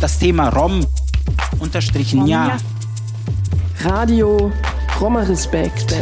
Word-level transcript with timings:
Das 0.00 0.18
Thema 0.18 0.48
Rom 0.48 0.86
unterstrichen 1.58 2.26
ja. 2.26 2.56
Radio 3.84 4.50
Roma 5.00 5.20
Respekt. 5.22 5.94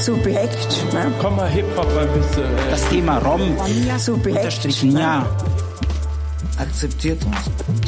Subjekt. 0.00 0.92
Ne? 0.92 1.12
Komm 1.20 1.36
mal 1.36 1.48
Hip-Hop 1.48 1.86
ein 1.98 2.08
bisschen. 2.20 2.42
äh, 2.44 2.70
Das 2.70 2.88
Thema 2.88 3.18
Rom 3.18 3.40
Subjekt. 3.98 4.38
unterstrichen 4.38 4.96
ja. 4.98 5.26
Akzeptiert 6.58 7.24
uns. 7.24 7.36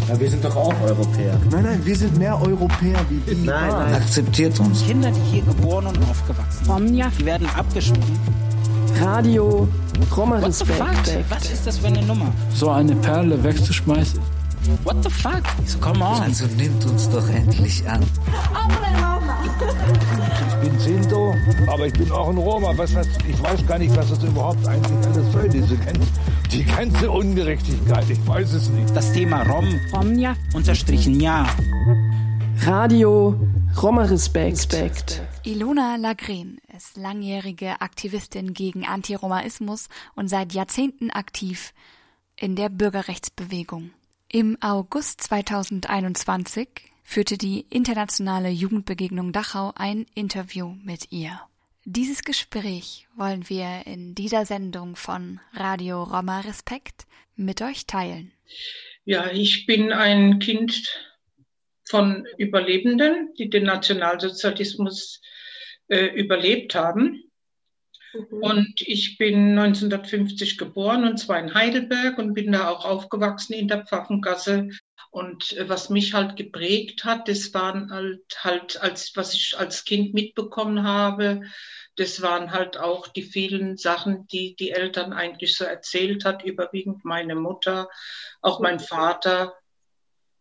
Ja, 0.08 0.18
wir 0.18 0.28
sind 0.30 0.44
doch 0.44 0.56
auch 0.56 0.74
Europäer. 0.82 1.38
Nein, 1.50 1.62
nein, 1.64 1.80
wir 1.84 1.96
sind 1.96 2.16
mehr 2.18 2.40
Europäer 2.40 2.98
wie 3.08 3.18
die. 3.34 3.44
Nein, 3.46 3.68
nein. 3.70 3.94
Akzeptiert 3.94 4.58
uns. 4.58 4.84
Kinder, 4.84 5.10
die 5.10 5.20
hier 5.30 5.42
geboren 5.42 5.86
und 5.86 5.98
aufgewachsen 6.10 6.64
sind, 6.64 7.12
die 7.18 7.24
werden 7.26 7.48
abgeschoben. 7.56 8.18
Radio 9.00 9.68
Roma 10.16 10.40
What 10.40 10.54
the 10.54 10.64
fuck? 10.64 10.90
Respekt. 10.90 11.30
Was 11.30 11.50
ist 11.50 11.66
das 11.66 11.78
für 11.78 11.88
eine 11.88 12.02
Nummer? 12.02 12.32
So 12.54 12.70
eine 12.70 12.94
Perle 12.96 13.42
wegzuschmeißen. 13.42 14.20
What 14.84 14.96
the 15.02 15.10
fuck? 15.10 15.42
So, 15.64 15.78
come 15.78 16.04
on. 16.04 16.22
Also 16.22 16.46
nimmt 16.56 16.84
uns 16.86 17.08
doch 17.10 17.28
endlich 17.28 17.88
an. 17.88 18.02
Ich 20.52 20.68
bin 20.68 20.78
Sinto, 20.78 21.34
aber 21.68 21.86
ich 21.86 21.92
bin 21.92 22.10
auch 22.10 22.28
ein 22.28 22.38
Roma. 22.38 22.72
Was 22.76 22.92
das, 22.94 23.06
ich 23.28 23.40
weiß 23.42 23.66
gar 23.66 23.78
nicht, 23.78 23.94
was 23.96 24.10
das 24.10 24.22
überhaupt 24.22 24.66
eigentlich 24.66 25.06
alles 25.06 25.32
soll, 25.32 25.48
diese 25.48 25.76
ganze, 25.76 26.00
die 26.50 26.64
ganze 26.64 27.10
Ungerechtigkeit. 27.10 28.10
Ich 28.10 28.26
weiß 28.26 28.52
es 28.54 28.68
nicht. 28.70 28.94
Das 28.96 29.12
Thema 29.12 29.42
Rom 29.42 29.68
unterstrichen 30.54 31.20
ja. 31.20 31.46
Radio 32.64 33.36
Roma 33.80 34.02
Respekt. 34.02 35.22
Ilona 35.44 35.96
Lagren 35.96 36.58
ist 36.76 36.98
langjährige 36.98 37.80
Aktivistin 37.80 38.52
gegen 38.52 38.84
Antiromaismus 38.84 39.88
und 40.14 40.28
seit 40.28 40.52
Jahrzehnten 40.52 41.10
aktiv 41.10 41.72
in 42.36 42.54
der 42.54 42.68
Bürgerrechtsbewegung. 42.68 43.92
Im 44.30 44.58
August 44.60 45.22
2021 45.22 46.68
führte 47.02 47.38
die 47.38 47.60
Internationale 47.70 48.50
Jugendbegegnung 48.50 49.32
Dachau 49.32 49.72
ein 49.74 50.04
Interview 50.14 50.74
mit 50.84 51.12
ihr. 51.12 51.40
Dieses 51.86 52.24
Gespräch 52.24 53.06
wollen 53.16 53.48
wir 53.48 53.86
in 53.86 54.14
dieser 54.14 54.44
Sendung 54.44 54.96
von 54.96 55.40
Radio 55.54 56.02
Roma 56.02 56.40
Respekt 56.40 57.06
mit 57.36 57.62
euch 57.62 57.86
teilen. 57.86 58.32
Ja, 59.06 59.30
ich 59.30 59.64
bin 59.64 59.92
ein 59.92 60.40
Kind 60.40 60.92
von 61.88 62.26
Überlebenden, 62.36 63.32
die 63.38 63.48
den 63.48 63.64
Nationalsozialismus 63.64 65.22
äh, 65.88 66.06
überlebt 66.06 66.74
haben. 66.74 67.22
Und 68.30 68.80
ich 68.80 69.18
bin 69.18 69.58
1950 69.58 70.56
geboren 70.56 71.04
und 71.04 71.18
zwar 71.18 71.38
in 71.38 71.54
Heidelberg 71.54 72.18
und 72.18 72.34
bin 72.34 72.52
da 72.52 72.70
auch 72.70 72.84
aufgewachsen 72.84 73.52
in 73.52 73.68
der 73.68 73.84
Pfaffengasse. 73.84 74.68
Und 75.10 75.52
äh, 75.56 75.68
was 75.68 75.90
mich 75.90 76.14
halt 76.14 76.36
geprägt 76.36 77.04
hat, 77.04 77.28
das 77.28 77.52
waren 77.54 77.90
halt, 77.90 78.22
halt 78.38 78.80
als, 78.80 79.12
was 79.16 79.34
ich 79.34 79.54
als 79.58 79.84
Kind 79.84 80.14
mitbekommen 80.14 80.82
habe, 80.82 81.42
das 81.96 82.20
waren 82.20 82.52
halt 82.52 82.76
auch 82.76 83.08
die 83.08 83.22
vielen 83.22 83.76
Sachen, 83.78 84.26
die 84.26 84.54
die 84.54 84.70
Eltern 84.70 85.12
eigentlich 85.12 85.56
so 85.56 85.64
erzählt 85.64 86.24
hat, 86.24 86.44
überwiegend 86.44 87.04
meine 87.04 87.34
Mutter, 87.34 87.88
auch 88.42 88.60
mein 88.60 88.80
Vater, 88.80 89.54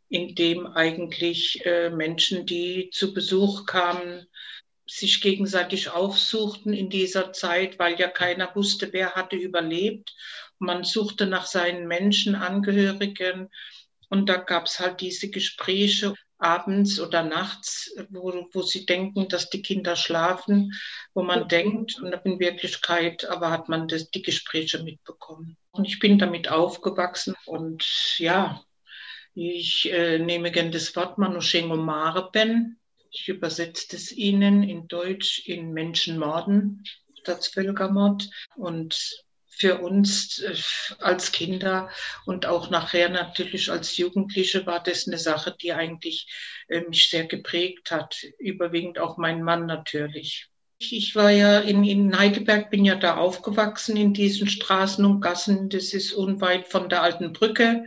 in 0.09 0.35
dem 0.35 0.67
eigentlich 0.67 1.65
äh, 1.65 1.89
Menschen, 1.89 2.45
die 2.45 2.89
zu 2.91 3.13
Besuch 3.13 3.65
kamen, 3.65 4.27
sich 4.87 5.21
gegenseitig 5.21 5.89
aufsuchten 5.89 6.73
in 6.73 6.89
dieser 6.89 7.33
Zeit, 7.33 7.79
weil 7.79 7.99
ja 7.99 8.07
keiner 8.07 8.55
wusste, 8.55 8.93
wer 8.93 9.15
hatte 9.15 9.35
überlebt. 9.35 10.15
Man 10.59 10.83
suchte 10.83 11.25
nach 11.25 11.45
seinen 11.45 11.87
Menschenangehörigen 11.87 13.49
und 14.09 14.29
da 14.29 14.37
gab 14.37 14.67
es 14.67 14.79
halt 14.79 15.01
diese 15.01 15.29
Gespräche 15.29 16.13
abends 16.37 16.99
oder 16.99 17.23
nachts, 17.23 17.95
wo, 18.09 18.47
wo 18.51 18.61
sie 18.61 18.85
denken, 18.85 19.27
dass 19.27 19.49
die 19.49 19.61
Kinder 19.61 19.95
schlafen, 19.95 20.73
wo 21.13 21.23
man 21.23 21.47
denkt, 21.47 21.99
und 22.01 22.13
in 22.23 22.39
Wirklichkeit 22.39 23.25
aber 23.25 23.51
hat 23.51 23.69
man 23.69 23.87
das, 23.87 24.11
die 24.11 24.21
Gespräche 24.21 24.83
mitbekommen. 24.83 25.57
Und 25.71 25.85
ich 25.85 25.99
bin 25.99 26.19
damit 26.19 26.49
aufgewachsen 26.49 27.35
und 27.45 28.17
ja, 28.17 28.63
ich 29.33 29.91
äh, 29.91 30.19
nehme 30.19 30.51
gerne 30.51 30.71
das 30.71 30.95
Wort 30.95 31.17
Manushengo 31.17 31.75
Mareben. 31.75 32.79
Ich 33.17 33.29
übersetze 33.29 33.95
es 33.95 34.11
Ihnen 34.11 34.61
in 34.61 34.89
Deutsch 34.89 35.47
in 35.47 35.71
Menschenmorden, 35.71 36.83
Staatsvölkermord. 37.21 38.29
Und 38.57 39.25
für 39.47 39.79
uns 39.79 40.39
äh, 40.39 40.53
als 40.99 41.31
Kinder 41.31 41.89
und 42.25 42.45
auch 42.45 42.69
nachher 42.69 43.07
natürlich 43.07 43.71
als 43.71 43.95
Jugendliche 43.95 44.65
war 44.65 44.83
das 44.83 45.07
eine 45.07 45.17
Sache, 45.17 45.55
die 45.61 45.71
eigentlich 45.71 46.27
äh, 46.67 46.81
mich 46.81 47.09
sehr 47.09 47.25
geprägt 47.25 47.89
hat. 47.89 48.17
Überwiegend 48.37 48.99
auch 48.99 49.17
mein 49.17 49.43
Mann 49.43 49.65
natürlich. 49.65 50.47
Ich, 50.77 51.15
war 51.15 51.31
ja 51.31 51.59
in, 51.61 51.85
in 51.85 52.19
Heidelberg, 52.19 52.69
bin 52.69 52.83
ja 52.83 52.95
da 52.95 53.15
aufgewachsen 53.15 53.95
in 53.95 54.13
diesen 54.13 54.49
Straßen 54.49 55.05
und 55.05 55.21
Gassen. 55.21 55.69
Das 55.69 55.93
ist 55.93 56.11
unweit 56.11 56.67
von 56.67 56.89
der 56.89 57.01
alten 57.01 57.31
Brücke. 57.31 57.85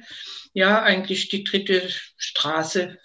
Ja, 0.55 0.83
eigentlich 0.83 1.28
die 1.28 1.44
dritte 1.44 1.87
Straße 2.17 2.97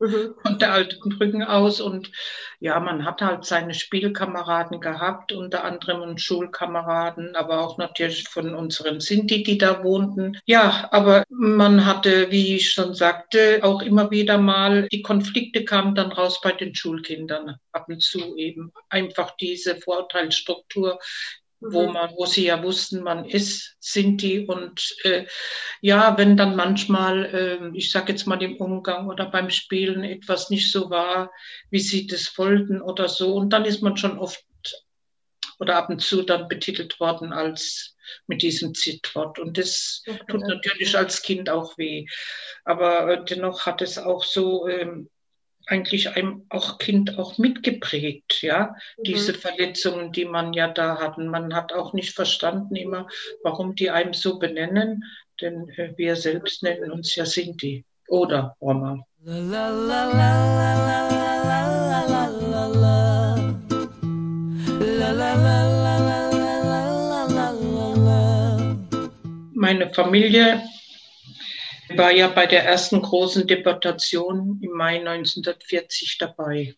von 0.00 0.58
der 0.58 0.72
alten 0.72 1.10
Brücken 1.10 1.42
aus. 1.42 1.80
Und 1.80 2.10
ja, 2.58 2.80
man 2.80 3.04
hat 3.04 3.20
halt 3.20 3.44
seine 3.44 3.74
Spielkameraden 3.74 4.80
gehabt, 4.80 5.32
unter 5.32 5.64
anderem 5.64 6.02
und 6.02 6.20
Schulkameraden, 6.20 7.36
aber 7.36 7.60
auch 7.60 7.78
natürlich 7.78 8.28
von 8.28 8.54
unseren 8.54 9.00
Sinti, 9.00 9.42
die 9.42 9.58
da 9.58 9.84
wohnten. 9.84 10.38
Ja, 10.46 10.88
aber 10.90 11.24
man 11.28 11.84
hatte, 11.84 12.30
wie 12.30 12.56
ich 12.56 12.72
schon 12.72 12.94
sagte, 12.94 13.60
auch 13.62 13.82
immer 13.82 14.10
wieder 14.10 14.38
mal, 14.38 14.88
die 14.88 15.02
Konflikte 15.02 15.64
kamen 15.64 15.94
dann 15.94 16.12
raus 16.12 16.40
bei 16.40 16.52
den 16.52 16.74
Schulkindern 16.74 17.56
ab 17.72 17.86
und 17.88 18.02
zu 18.02 18.36
eben. 18.36 18.72
Einfach 18.88 19.36
diese 19.36 19.76
Vorurteilsstruktur, 19.76 20.98
wo 21.60 21.88
man, 21.88 22.10
wo 22.16 22.24
sie 22.24 22.46
ja 22.46 22.62
wussten, 22.62 23.02
man 23.02 23.24
ist 23.24 23.76
Sinti 23.80 24.46
und 24.46 24.96
äh, 25.04 25.26
ja, 25.80 26.16
wenn 26.16 26.36
dann 26.36 26.56
manchmal, 26.56 27.24
äh, 27.26 27.76
ich 27.76 27.90
sage 27.90 28.12
jetzt 28.12 28.26
mal 28.26 28.42
im 28.42 28.56
Umgang 28.56 29.08
oder 29.08 29.26
beim 29.26 29.50
Spielen 29.50 30.02
etwas 30.02 30.50
nicht 30.50 30.72
so 30.72 30.90
war, 30.90 31.30
wie 31.70 31.80
sie 31.80 32.06
das 32.06 32.36
wollten 32.38 32.80
oder 32.80 33.08
so, 33.08 33.34
und 33.34 33.50
dann 33.50 33.64
ist 33.64 33.82
man 33.82 33.96
schon 33.96 34.18
oft 34.18 34.44
oder 35.58 35.76
ab 35.76 35.90
und 35.90 36.00
zu 36.00 36.22
dann 36.22 36.48
betitelt 36.48 36.98
worden 37.00 37.32
als 37.32 37.94
mit 38.26 38.42
diesem 38.42 38.74
Zitwort. 38.74 39.38
Und 39.38 39.58
das 39.58 40.02
tut 40.28 40.40
natürlich 40.40 40.96
als 40.96 41.20
Kind 41.20 41.50
auch 41.50 41.76
weh, 41.76 42.06
aber 42.64 43.08
äh, 43.10 43.24
dennoch 43.24 43.66
hat 43.66 43.82
es 43.82 43.98
auch 43.98 44.24
so 44.24 44.66
ähm, 44.66 45.10
eigentlich 45.66 46.16
einem 46.16 46.46
auch 46.48 46.78
Kind 46.78 47.18
auch 47.18 47.38
mitgeprägt, 47.38 48.42
ja, 48.42 48.74
mhm. 48.98 49.02
diese 49.04 49.34
Verletzungen, 49.34 50.12
die 50.12 50.24
man 50.24 50.52
ja 50.52 50.68
da 50.68 50.98
hatten. 50.98 51.28
Man 51.28 51.54
hat 51.54 51.72
auch 51.72 51.92
nicht 51.92 52.14
verstanden 52.14 52.76
immer, 52.76 53.06
warum 53.42 53.74
die 53.74 53.90
einem 53.90 54.12
so 54.12 54.38
benennen, 54.38 55.04
denn 55.40 55.68
äh, 55.76 55.92
wir 55.96 56.16
selbst 56.16 56.62
nennen 56.62 56.90
uns 56.90 57.14
ja 57.14 57.24
Sinti 57.24 57.84
oder 58.08 58.56
Roma. 58.60 59.04
Meine 69.54 69.92
Familie 69.92 70.62
war 71.96 72.12
ja 72.12 72.28
bei 72.28 72.46
der 72.46 72.64
ersten 72.64 73.02
großen 73.02 73.46
Deportation 73.46 74.60
im 74.62 74.72
Mai 74.72 74.98
1940 74.98 76.18
dabei. 76.18 76.74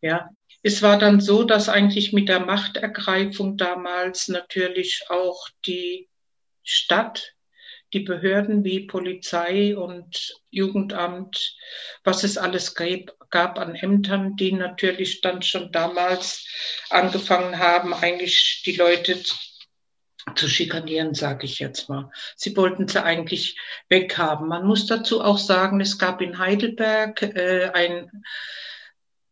Ja, 0.00 0.30
es 0.62 0.82
war 0.82 0.98
dann 0.98 1.20
so, 1.20 1.44
dass 1.44 1.68
eigentlich 1.68 2.12
mit 2.12 2.28
der 2.28 2.40
Machtergreifung 2.40 3.56
damals 3.56 4.28
natürlich 4.28 5.04
auch 5.08 5.48
die 5.64 6.08
Stadt, 6.62 7.34
die 7.92 8.00
Behörden 8.00 8.64
wie 8.64 8.86
Polizei 8.86 9.76
und 9.76 10.34
Jugendamt, 10.50 11.56
was 12.02 12.24
es 12.24 12.36
alles 12.36 12.74
gab, 12.74 13.16
gab 13.30 13.58
an 13.58 13.74
Ämtern, 13.74 14.36
die 14.36 14.52
natürlich 14.52 15.20
dann 15.20 15.42
schon 15.42 15.70
damals 15.70 16.46
angefangen 16.90 17.58
haben, 17.58 17.94
eigentlich 17.94 18.62
die 18.66 18.76
Leute 18.76 19.22
zu 20.34 20.48
schikanieren, 20.48 21.14
sage 21.14 21.46
ich 21.46 21.58
jetzt 21.58 21.88
mal. 21.88 22.10
Sie 22.36 22.56
wollten 22.56 22.88
sie 22.88 23.02
eigentlich 23.02 23.58
weghaben. 23.88 24.48
Man 24.48 24.66
muss 24.66 24.86
dazu 24.86 25.22
auch 25.22 25.38
sagen, 25.38 25.80
es 25.80 25.98
gab 25.98 26.20
in 26.20 26.38
Heidelberg 26.38 27.22
äh, 27.22 27.70
einen 27.72 28.24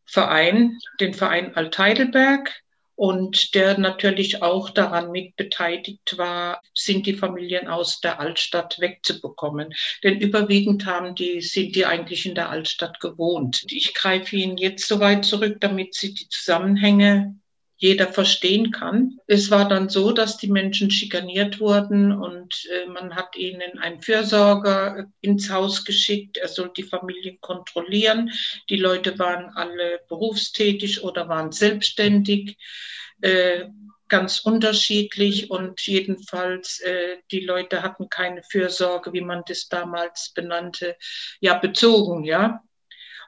Verein, 0.07 0.79
den 1.01 1.15
Verein 1.15 1.57
Alt-Heidelberg, 1.57 2.65
und 2.97 3.55
der 3.55 3.77
natürlich 3.79 4.43
auch 4.43 4.71
daran 4.71 5.11
mit 5.11 5.35
beteiligt 5.37 6.17
war, 6.17 6.63
sind 6.75 7.07
die 7.07 7.15
Familien 7.15 7.67
aus 7.67 8.01
der 8.01 8.21
Altstadt 8.21 8.79
wegzubekommen. 8.79 9.75
Denn 10.05 10.21
überwiegend 10.21 10.87
haben 10.87 11.15
die, 11.15 11.41
sind 11.41 11.75
die 11.75 11.87
eigentlich 11.87 12.25
in 12.25 12.37
der 12.37 12.51
Altstadt 12.51 13.01
gewohnt. 13.01 13.65
Ich 13.69 13.95
greife 13.95 14.37
Ihnen 14.37 14.57
jetzt 14.57 14.87
so 14.87 15.01
weit 15.01 15.25
zurück, 15.25 15.57
damit 15.61 15.95
Sie 15.95 16.15
die 16.15 16.29
Zusammenhänge 16.29 17.35
jeder 17.85 18.11
verstehen 18.11 18.71
kann. 18.71 19.19
Es 19.27 19.51
war 19.51 19.69
dann 19.69 19.91
so, 19.91 20.13
dass 20.13 20.39
die 20.39 20.51
Menschen 20.51 20.91
schikaniert 20.91 21.61
wurden 21.61 22.13
und 22.13 22.67
äh, 22.73 22.87
man 22.87 23.15
hat 23.15 23.37
ihnen 23.37 23.79
einen 23.79 24.01
Fürsorger 24.01 25.13
ins 25.21 25.51
Haus 25.51 25.85
geschickt. 25.85 26.39
Er 26.39 26.49
soll 26.49 26.71
die 26.75 26.83
Familien 26.83 27.39
kontrollieren. 27.43 28.31
Die 28.71 28.79
Leute 28.79 29.19
waren 29.19 29.51
alle 29.55 30.01
berufstätig 30.09 31.05
oder 31.05 31.29
waren 31.29 31.53
selbstständig. 31.53 32.57
Äh, 33.21 33.67
ganz 34.09 34.41
unterschiedlich 34.41 35.51
und 35.51 35.79
jedenfalls 35.83 36.81
äh, 36.81 37.19
die 37.31 37.41
Leute 37.41 37.83
hatten 37.83 38.09
keine 38.09 38.43
Fürsorge, 38.45 39.13
wie 39.13 39.21
man 39.21 39.43
das 39.47 39.69
damals 39.69 40.33
benannte, 40.35 40.97
ja 41.41 41.59
bezogen, 41.59 42.25
ja. 42.25 42.63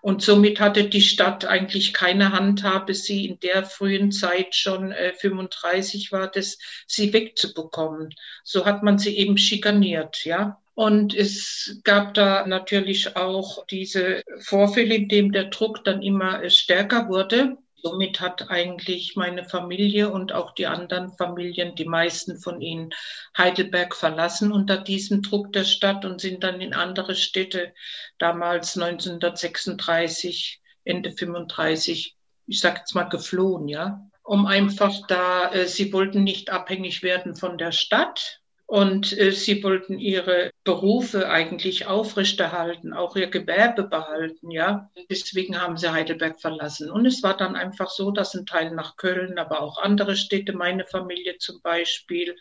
Und 0.07 0.23
somit 0.23 0.61
hatte 0.61 0.85
die 0.85 1.01
Stadt 1.01 1.47
eigentlich 1.47 1.93
keine 1.93 2.31
Handhabe, 2.31 2.95
sie 2.95 3.27
in 3.27 3.41
der 3.41 3.65
frühen 3.65 4.13
Zeit 4.13 4.55
schon 4.55 4.93
äh, 4.93 5.13
35 5.15 6.13
war, 6.13 6.31
das 6.31 6.59
sie 6.87 7.13
wegzubekommen. 7.13 8.15
So 8.45 8.67
hat 8.67 8.85
man 8.85 8.99
sie 8.99 9.19
eben 9.19 9.37
schikaniert, 9.37 10.25
ja. 10.25 10.63
Und 10.75 11.13
es 11.13 11.81
gab 11.83 12.15
da 12.15 12.47
natürlich 12.47 13.17
auch 13.17 13.67
diese 13.67 14.23
Vorfälle, 14.39 14.95
in 14.95 15.09
dem 15.09 15.33
der 15.33 15.47
Druck 15.47 15.83
dann 15.83 16.03
immer 16.03 16.41
äh, 16.41 16.51
stärker 16.51 17.09
wurde. 17.09 17.57
Somit 17.87 18.21
hat 18.21 18.51
eigentlich 18.51 19.15
meine 19.15 19.45
Familie 19.45 20.11
und 20.11 20.33
auch 20.33 20.51
die 20.51 20.67
anderen 20.67 21.13
Familien, 21.13 21.77
die 21.77 21.85
meisten 21.85 22.37
von 22.37 22.61
ihnen, 22.61 22.91
Heidelberg 23.39 23.95
verlassen 23.95 24.51
unter 24.51 24.77
diesem 24.77 25.23
Druck 25.23 25.53
der 25.53 25.63
Stadt 25.63 26.05
und 26.05 26.21
sind 26.21 26.43
dann 26.43 26.61
in 26.61 26.75
andere 26.75 27.15
Städte, 27.15 27.73
damals 28.19 28.77
1936, 28.77 30.61
Ende 30.83 31.13
35, 31.13 32.17
ich 32.49 32.61
sage 32.61 32.81
jetzt 32.81 32.97
mal 32.97 33.05
geflohen, 33.05 33.69
ja, 33.69 34.05
um 34.25 34.47
einfach 34.47 35.07
da, 35.07 35.53
äh, 35.53 35.69
sie 35.69 35.93
wollten 35.93 36.25
nicht 36.25 36.51
abhängig 36.51 37.05
werden 37.05 37.37
von 37.37 37.57
der 37.57 37.71
Stadt, 37.71 38.41
und 38.67 39.17
äh, 39.17 39.31
sie 39.31 39.63
wollten 39.63 39.99
ihre 39.99 40.51
Berufe 40.65 41.29
eigentlich 41.29 41.87
aufrechterhalten, 41.87 42.93
auch 42.93 43.15
ihr 43.15 43.29
Gewerbe 43.29 43.85
behalten, 43.85 44.51
ja. 44.51 44.91
Deswegen 45.09 45.61
haben 45.61 45.77
sie 45.77 45.93
Heidelberg 45.93 46.41
verlassen. 46.41 46.91
Und 46.91 47.07
es 47.07 47.23
war 47.23 47.37
dann 47.37 47.55
einfach 47.55 47.91
so, 47.91 48.11
dass 48.11 48.35
ein 48.35 48.45
Teil 48.45 48.73
nach 48.73 48.97
Köln, 48.97 49.39
aber 49.39 49.61
auch 49.61 49.79
andere 49.79 50.17
Städte, 50.17 50.53
meine 50.53 50.85
Familie 50.85 51.39
zum 51.39 51.63
Beispiel, 51.63 52.37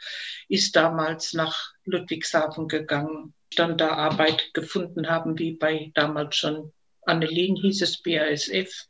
ist 0.49 0.75
damals 0.75 1.33
nach 1.33 1.73
Ludwigshafen 1.83 2.67
gegangen, 2.67 3.35
dann 3.55 3.77
da 3.77 3.89
Arbeit 3.89 4.51
gefunden 4.53 5.07
haben, 5.07 5.37
wie 5.37 5.53
bei 5.53 5.91
damals 5.93 6.35
schon 6.35 6.73
Annelien 7.05 7.55
hieß 7.55 7.81
es 7.81 8.01
BASF 8.01 8.87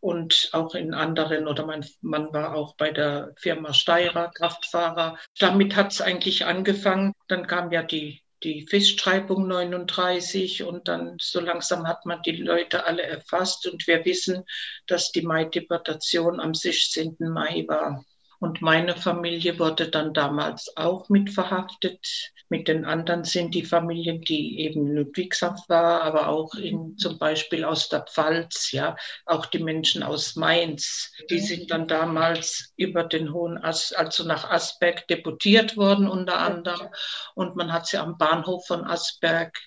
und 0.00 0.50
auch 0.52 0.74
in 0.74 0.94
anderen 0.94 1.48
oder 1.48 1.66
mein 1.66 1.84
Mann 2.00 2.32
war 2.32 2.54
auch 2.54 2.76
bei 2.76 2.90
der 2.90 3.34
Firma 3.38 3.72
Steirer, 3.72 4.30
Kraftfahrer. 4.34 5.18
Damit 5.38 5.76
hat 5.76 5.92
es 5.92 6.00
eigentlich 6.00 6.44
angefangen. 6.46 7.12
Dann 7.28 7.46
kam 7.46 7.72
ja 7.72 7.82
die 7.82 8.22
die 8.42 8.66
Festschreibung 8.68 9.48
39 9.48 10.62
und 10.62 10.88
dann 10.88 11.16
so 11.20 11.40
langsam 11.40 11.86
hat 11.86 12.04
man 12.04 12.22
die 12.22 12.36
Leute 12.36 12.84
alle 12.84 13.02
erfasst 13.02 13.66
und 13.66 13.86
wir 13.86 14.04
wissen, 14.04 14.44
dass 14.86 15.10
die 15.10 15.22
Mai-Deportation 15.22 16.38
am 16.38 16.54
16. 16.54 17.16
Mai 17.20 17.64
war. 17.66 18.04
Und 18.38 18.60
meine 18.60 18.94
Familie 18.94 19.58
wurde 19.58 19.88
dann 19.88 20.12
damals 20.12 20.76
auch 20.76 21.08
mit 21.08 21.30
verhaftet. 21.30 22.32
Mit 22.48 22.68
den 22.68 22.84
anderen 22.84 23.24
sind 23.24 23.54
die 23.54 23.64
Familien, 23.64 24.20
die 24.20 24.60
eben 24.60 24.94
Ludwigshaft 24.94 25.68
war, 25.68 26.02
aber 26.02 26.28
auch 26.28 26.54
in, 26.54 26.96
zum 26.96 27.18
Beispiel 27.18 27.64
aus 27.64 27.88
der 27.88 28.02
Pfalz, 28.02 28.70
ja, 28.70 28.96
auch 29.24 29.46
die 29.46 29.58
Menschen 29.58 30.02
aus 30.02 30.36
Mainz, 30.36 31.12
die 31.28 31.40
sind 31.40 31.70
dann 31.70 31.88
damals 31.88 32.72
über 32.76 33.02
den 33.02 33.32
Hohen 33.32 33.58
As, 33.58 33.92
also 33.92 34.24
nach 34.24 34.48
Asberg 34.48 35.08
deputiert 35.08 35.76
worden 35.76 36.08
unter 36.08 36.38
anderem. 36.38 36.88
Und 37.34 37.56
man 37.56 37.72
hat 37.72 37.86
sie 37.86 37.98
am 37.98 38.16
Bahnhof 38.16 38.66
von 38.66 38.84
Asberg 38.84 39.58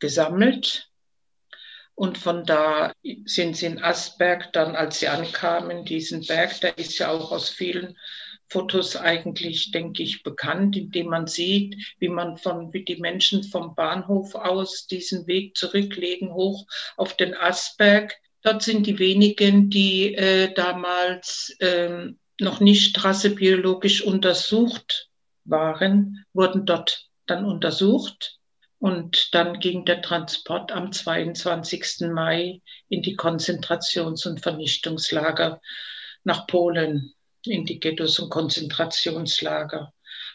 gesammelt. 0.00 0.90
Und 1.94 2.18
von 2.18 2.44
da 2.44 2.92
sind 3.24 3.56
sie 3.56 3.66
in 3.66 3.82
Asberg 3.82 4.52
dann, 4.52 4.74
als 4.74 4.98
sie 4.98 5.06
ankamen, 5.06 5.84
diesen 5.84 6.26
Berg, 6.26 6.60
der 6.60 6.76
ist 6.76 6.98
ja 6.98 7.10
auch 7.10 7.30
aus 7.30 7.48
vielen 7.48 7.96
Fotos 8.48 8.96
eigentlich, 8.96 9.70
denke 9.70 10.02
ich, 10.02 10.22
bekannt, 10.22 10.76
indem 10.76 11.08
man 11.08 11.26
sieht, 11.26 11.76
wie 11.98 12.08
man 12.08 12.36
von, 12.36 12.72
wie 12.72 12.84
die 12.84 12.96
Menschen 12.96 13.42
vom 13.42 13.74
Bahnhof 13.74 14.34
aus 14.34 14.86
diesen 14.86 15.26
Weg 15.26 15.56
zurücklegen, 15.56 16.32
hoch 16.32 16.66
auf 16.96 17.16
den 17.16 17.34
Asberg. 17.34 18.14
Dort 18.42 18.62
sind 18.62 18.86
die 18.86 18.98
wenigen, 18.98 19.70
die 19.70 20.14
äh, 20.14 20.52
damals 20.54 21.56
ähm, 21.60 22.18
noch 22.40 22.60
nicht 22.60 23.02
rassebiologisch 23.02 24.02
untersucht 24.02 25.08
waren, 25.44 26.24
wurden 26.32 26.66
dort 26.66 27.08
dann 27.26 27.44
untersucht. 27.44 28.38
Und 28.78 29.34
dann 29.34 29.60
ging 29.60 29.86
der 29.86 30.02
Transport 30.02 30.70
am 30.70 30.92
22. 30.92 32.12
Mai 32.12 32.60
in 32.88 33.02
die 33.02 33.16
Konzentrations- 33.16 34.26
und 34.26 34.40
Vernichtungslager 34.42 35.60
nach 36.22 36.46
Polen 36.46 37.14
in 37.46 37.64
die 37.64 37.80
Ghettos 37.80 38.18
und 38.18 38.30
Konzentrationslager. 38.30 39.92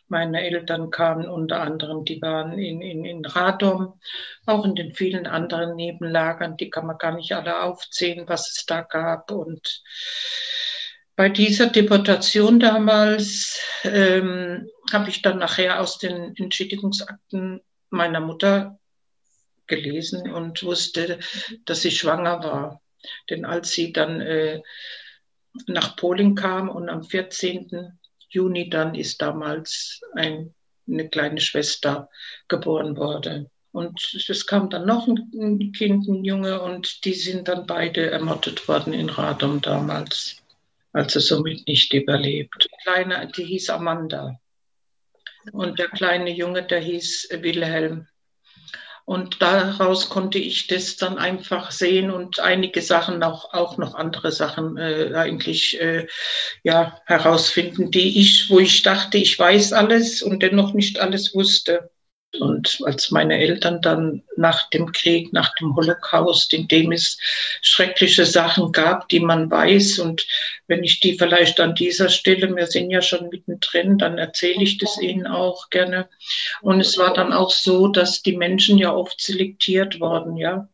Meine 0.08 0.42
Eltern 0.42 0.90
kamen 0.90 1.30
unter 1.30 1.62
anderem, 1.62 2.04
die 2.04 2.22
waren 2.22 2.58
in, 2.58 2.82
in, 2.82 3.06
in 3.06 3.26
Radom, 3.26 4.00
auch 4.46 4.66
in 4.66 4.76
den 4.76 4.94
vielen 4.94 5.28
anderen 5.28 5.76
Nebenlagern, 5.76 6.58
die 6.58 6.70
kann 6.70 6.88
man 6.88 6.98
gar 6.98 7.16
nicht 7.16 7.32
alle 7.34 7.62
aufzählen, 7.62 8.28
was 8.28 8.50
es 8.50 8.66
da 8.66 8.82
gab. 8.82 9.30
Und 9.32 9.84
bei 11.16 11.30
dieser 11.30 11.68
Deportation 11.68 12.60
damals 12.60 13.60
ähm, 13.84 14.68
habe 14.92 15.10
ich 15.10 15.22
dann 15.22 15.38
nachher 15.38 15.80
aus 15.80 16.00
den 16.00 16.36
Entschädigungsakten 16.36 17.62
meiner 17.92 18.20
Mutter 18.20 18.80
gelesen 19.68 20.32
und 20.32 20.64
wusste, 20.64 21.20
dass 21.66 21.82
sie 21.82 21.92
schwanger 21.92 22.44
war. 22.44 22.82
Denn 23.30 23.46
als 23.46 23.72
sie 23.72 23.94
dann 23.94 24.22
äh, 24.22 24.62
nach 25.68 25.96
Polen 25.96 26.36
kam 26.36 26.70
und 26.70 26.90
am 26.90 27.04
14. 27.04 27.98
Juni 28.30 28.70
dann 28.70 28.96
ist 28.96 29.22
damals 29.22 30.02
ein, 30.14 30.54
eine 30.88 31.10
kleine 31.10 31.42
Schwester 31.42 32.10
geboren 32.48 32.98
worden. 32.98 33.50
Und 33.72 34.26
es 34.28 34.48
kam 34.48 34.70
dann 34.70 34.86
noch 34.86 35.08
ein 35.08 35.72
Kind, 35.74 36.08
ein 36.08 36.24
Junge, 36.26 36.62
und 36.62 37.06
die 37.06 37.14
sind 37.14 37.48
dann 37.48 37.68
beide 37.68 38.10
ermordet 38.10 38.68
worden 38.68 38.94
in 38.94 39.10
Radom 39.10 39.62
damals. 39.62 40.42
Also 40.92 41.20
somit 41.20 41.68
nicht 41.68 41.94
überlebt. 41.94 42.64
Die 42.64 42.84
Kleine, 42.84 43.32
die 43.36 43.44
hieß 43.44 43.70
Amanda. 43.70 44.40
Und 45.52 45.78
der 45.78 45.88
kleine 45.90 46.32
Junge, 46.32 46.64
der 46.64 46.80
hieß 46.80 47.30
Wilhelm. 47.42 48.08
Und 49.10 49.42
daraus 49.42 50.08
konnte 50.08 50.38
ich 50.38 50.68
das 50.68 50.96
dann 50.96 51.18
einfach 51.18 51.72
sehen 51.72 52.12
und 52.12 52.40
einige 52.40 52.84
Sachen, 52.84 53.24
auch, 53.24 53.56
auch 53.56 53.80
noch 53.80 53.96
andere 53.96 54.32
Sachen 54.32 54.78
äh, 54.78 55.14
eigentlich 55.16 55.82
äh, 55.82 56.06
ja, 56.62 57.02
herausfinden, 57.08 57.90
die 57.90 58.20
ich, 58.22 58.52
wo 58.52 58.60
ich 58.60 58.84
dachte, 58.84 59.18
ich 59.18 59.40
weiß 59.40 59.74
alles 59.74 60.22
und 60.22 60.44
dennoch 60.44 60.76
nicht 60.76 61.00
alles 61.00 61.34
wusste. 61.34 61.90
Und 62.38 62.80
als 62.84 63.10
meine 63.10 63.40
Eltern 63.40 63.82
dann 63.82 64.22
nach 64.38 64.70
dem 64.70 64.92
Krieg, 64.92 65.34
nach 65.34 65.54
dem 65.56 65.76
Holocaust, 65.76 66.54
in 66.54 66.68
dem 66.68 66.92
es 66.92 67.18
schreckliche 67.62 68.26
Sachen 68.26 68.72
gab, 68.72 69.10
die 69.10 69.20
man 69.20 69.50
weiß, 69.50 69.98
und 70.00 70.28
wenn 70.68 70.84
ich 70.84 71.00
die 71.00 71.18
vielleicht 71.18 71.60
an 71.60 71.74
dieser 71.74 72.08
Stelle, 72.10 72.56
wir 72.56 72.68
sind 72.68 72.92
ja 72.92 73.02
schon 73.02 73.30
mittendrin, 73.30 73.98
dann 73.98 74.20
erzähle 74.20 74.62
ich 74.62 74.78
das 74.78 75.02
Ihnen 75.02 75.26
auch 75.26 75.72
gerne. 75.72 76.08
Und 76.62 76.80
es 76.80 76.98
war 77.00 77.14
dann 77.14 77.34
auch 77.34 77.50
so, 77.50 77.88
dass 77.88 78.22
die 78.22 78.38
Menschen 78.38 78.78
ja 78.78 78.94
oft 78.94 79.20
selektiert 79.20 80.00
worden, 80.00 80.38
ja. 80.38 80.70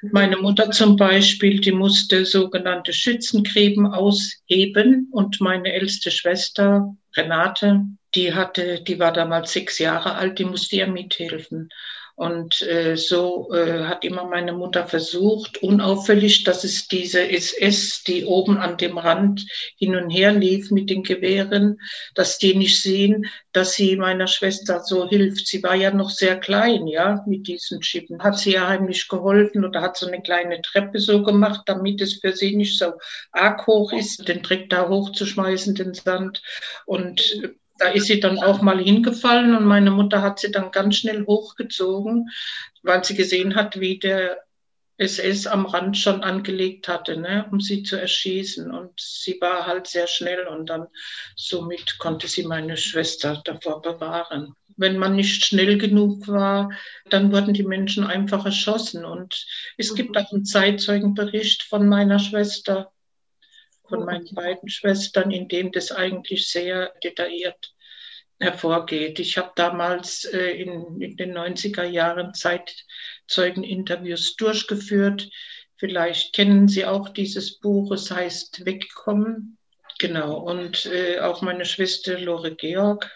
Meine 0.00 0.36
Mutter 0.36 0.70
zum 0.70 0.96
Beispiel, 0.96 1.60
die 1.60 1.72
musste 1.72 2.24
sogenannte 2.24 2.92
Schützengräben 2.92 3.86
ausheben 3.86 5.08
und 5.10 5.40
meine 5.40 5.72
älteste 5.72 6.12
Schwester, 6.12 6.94
Renate, 7.16 7.80
die 8.14 8.34
hatte, 8.34 8.80
die 8.82 8.98
war 8.98 9.12
damals 9.12 9.52
sechs 9.52 9.78
Jahre 9.78 10.14
alt, 10.14 10.38
die 10.38 10.44
musste 10.44 10.76
ihr 10.76 10.86
mithelfen. 10.86 11.70
Und 12.18 12.62
äh, 12.62 12.96
so 12.96 13.52
äh, 13.54 13.84
hat 13.84 14.04
immer 14.04 14.24
meine 14.24 14.52
Mutter 14.52 14.88
versucht, 14.88 15.62
unauffällig, 15.62 16.42
dass 16.42 16.64
es 16.64 16.88
diese 16.88 17.30
SS, 17.30 18.02
die 18.02 18.24
oben 18.24 18.58
an 18.58 18.76
dem 18.76 18.98
Rand 18.98 19.46
hin 19.76 19.94
und 19.94 20.10
her 20.10 20.32
lief 20.32 20.72
mit 20.72 20.90
den 20.90 21.04
Gewehren, 21.04 21.78
dass 22.16 22.38
die 22.38 22.56
nicht 22.56 22.82
sehen, 22.82 23.26
dass 23.52 23.74
sie 23.74 23.94
meiner 23.94 24.26
Schwester 24.26 24.80
so 24.80 25.08
hilft. 25.08 25.46
Sie 25.46 25.62
war 25.62 25.76
ja 25.76 25.92
noch 25.92 26.10
sehr 26.10 26.40
klein, 26.40 26.88
ja, 26.88 27.22
mit 27.28 27.46
diesen 27.46 27.84
Schippen. 27.84 28.20
Hat 28.20 28.36
sie 28.36 28.54
ja 28.54 28.66
heimlich 28.66 29.06
geholfen 29.06 29.64
oder 29.64 29.80
hat 29.80 29.96
so 29.96 30.08
eine 30.08 30.20
kleine 30.20 30.60
Treppe 30.60 30.98
so 30.98 31.22
gemacht, 31.22 31.60
damit 31.66 32.00
es 32.00 32.14
für 32.14 32.32
sie 32.32 32.56
nicht 32.56 32.80
so 32.80 32.94
arg 33.30 33.64
hoch 33.68 33.92
ist, 33.92 34.26
den 34.26 34.42
Dreck 34.42 34.70
da 34.70 34.88
hochzuschmeißen, 34.88 35.76
den 35.76 35.94
Sand. 35.94 36.42
Und 36.84 37.54
da 37.78 37.88
ist 37.88 38.06
sie 38.06 38.20
dann 38.20 38.38
auch 38.38 38.60
mal 38.60 38.78
hingefallen 38.78 39.54
und 39.56 39.64
meine 39.64 39.90
Mutter 39.90 40.22
hat 40.22 40.40
sie 40.40 40.50
dann 40.50 40.70
ganz 40.70 40.96
schnell 40.96 41.24
hochgezogen, 41.26 42.28
weil 42.82 43.04
sie 43.04 43.14
gesehen 43.14 43.54
hat, 43.54 43.80
wie 43.80 43.98
der 43.98 44.38
SS 44.98 45.46
am 45.46 45.64
Rand 45.66 45.96
schon 45.96 46.22
angelegt 46.22 46.88
hatte, 46.88 47.16
ne, 47.16 47.46
um 47.52 47.60
sie 47.60 47.84
zu 47.84 47.96
erschießen. 47.96 48.70
Und 48.72 49.00
sie 49.00 49.40
war 49.40 49.66
halt 49.66 49.86
sehr 49.86 50.08
schnell 50.08 50.46
und 50.48 50.66
dann 50.66 50.88
somit 51.36 51.98
konnte 51.98 52.26
sie 52.26 52.44
meine 52.44 52.76
Schwester 52.76 53.40
davor 53.44 53.80
bewahren. 53.80 54.54
Wenn 54.76 54.98
man 54.98 55.14
nicht 55.14 55.44
schnell 55.44 55.78
genug 55.78 56.26
war, 56.26 56.70
dann 57.10 57.32
wurden 57.32 57.54
die 57.54 57.62
Menschen 57.62 58.04
einfach 58.04 58.44
erschossen. 58.44 59.04
Und 59.04 59.46
es 59.76 59.94
gibt 59.94 60.16
auch 60.16 60.32
einen 60.32 60.44
Zeitzeugenbericht 60.44 61.62
von 61.62 61.88
meiner 61.88 62.18
Schwester, 62.18 62.92
von 63.88 64.04
meinen 64.04 64.28
beiden 64.34 64.68
Schwestern, 64.68 65.30
in 65.30 65.48
dem 65.48 65.72
das 65.72 65.92
eigentlich 65.92 66.48
sehr 66.48 66.92
detailliert 67.02 67.74
hervorgeht. 68.40 69.18
Ich 69.18 69.36
habe 69.36 69.50
damals 69.56 70.24
äh, 70.24 70.62
in, 70.62 71.00
in, 71.00 71.16
den 71.16 71.36
90er 71.36 71.84
Jahren 71.84 72.34
Zeitzeugeninterviews 72.34 74.36
durchgeführt. 74.36 75.28
Vielleicht 75.76 76.34
kennen 76.34 76.68
Sie 76.68 76.84
auch 76.84 77.08
dieses 77.08 77.58
Buch, 77.58 77.92
es 77.92 78.10
heißt 78.10 78.64
Wegkommen. 78.64 79.58
Genau, 79.98 80.38
und 80.38 80.86
äh, 80.86 81.18
auch 81.18 81.42
meine 81.42 81.64
Schwester 81.64 82.18
Lore 82.18 82.54
Georg 82.54 83.10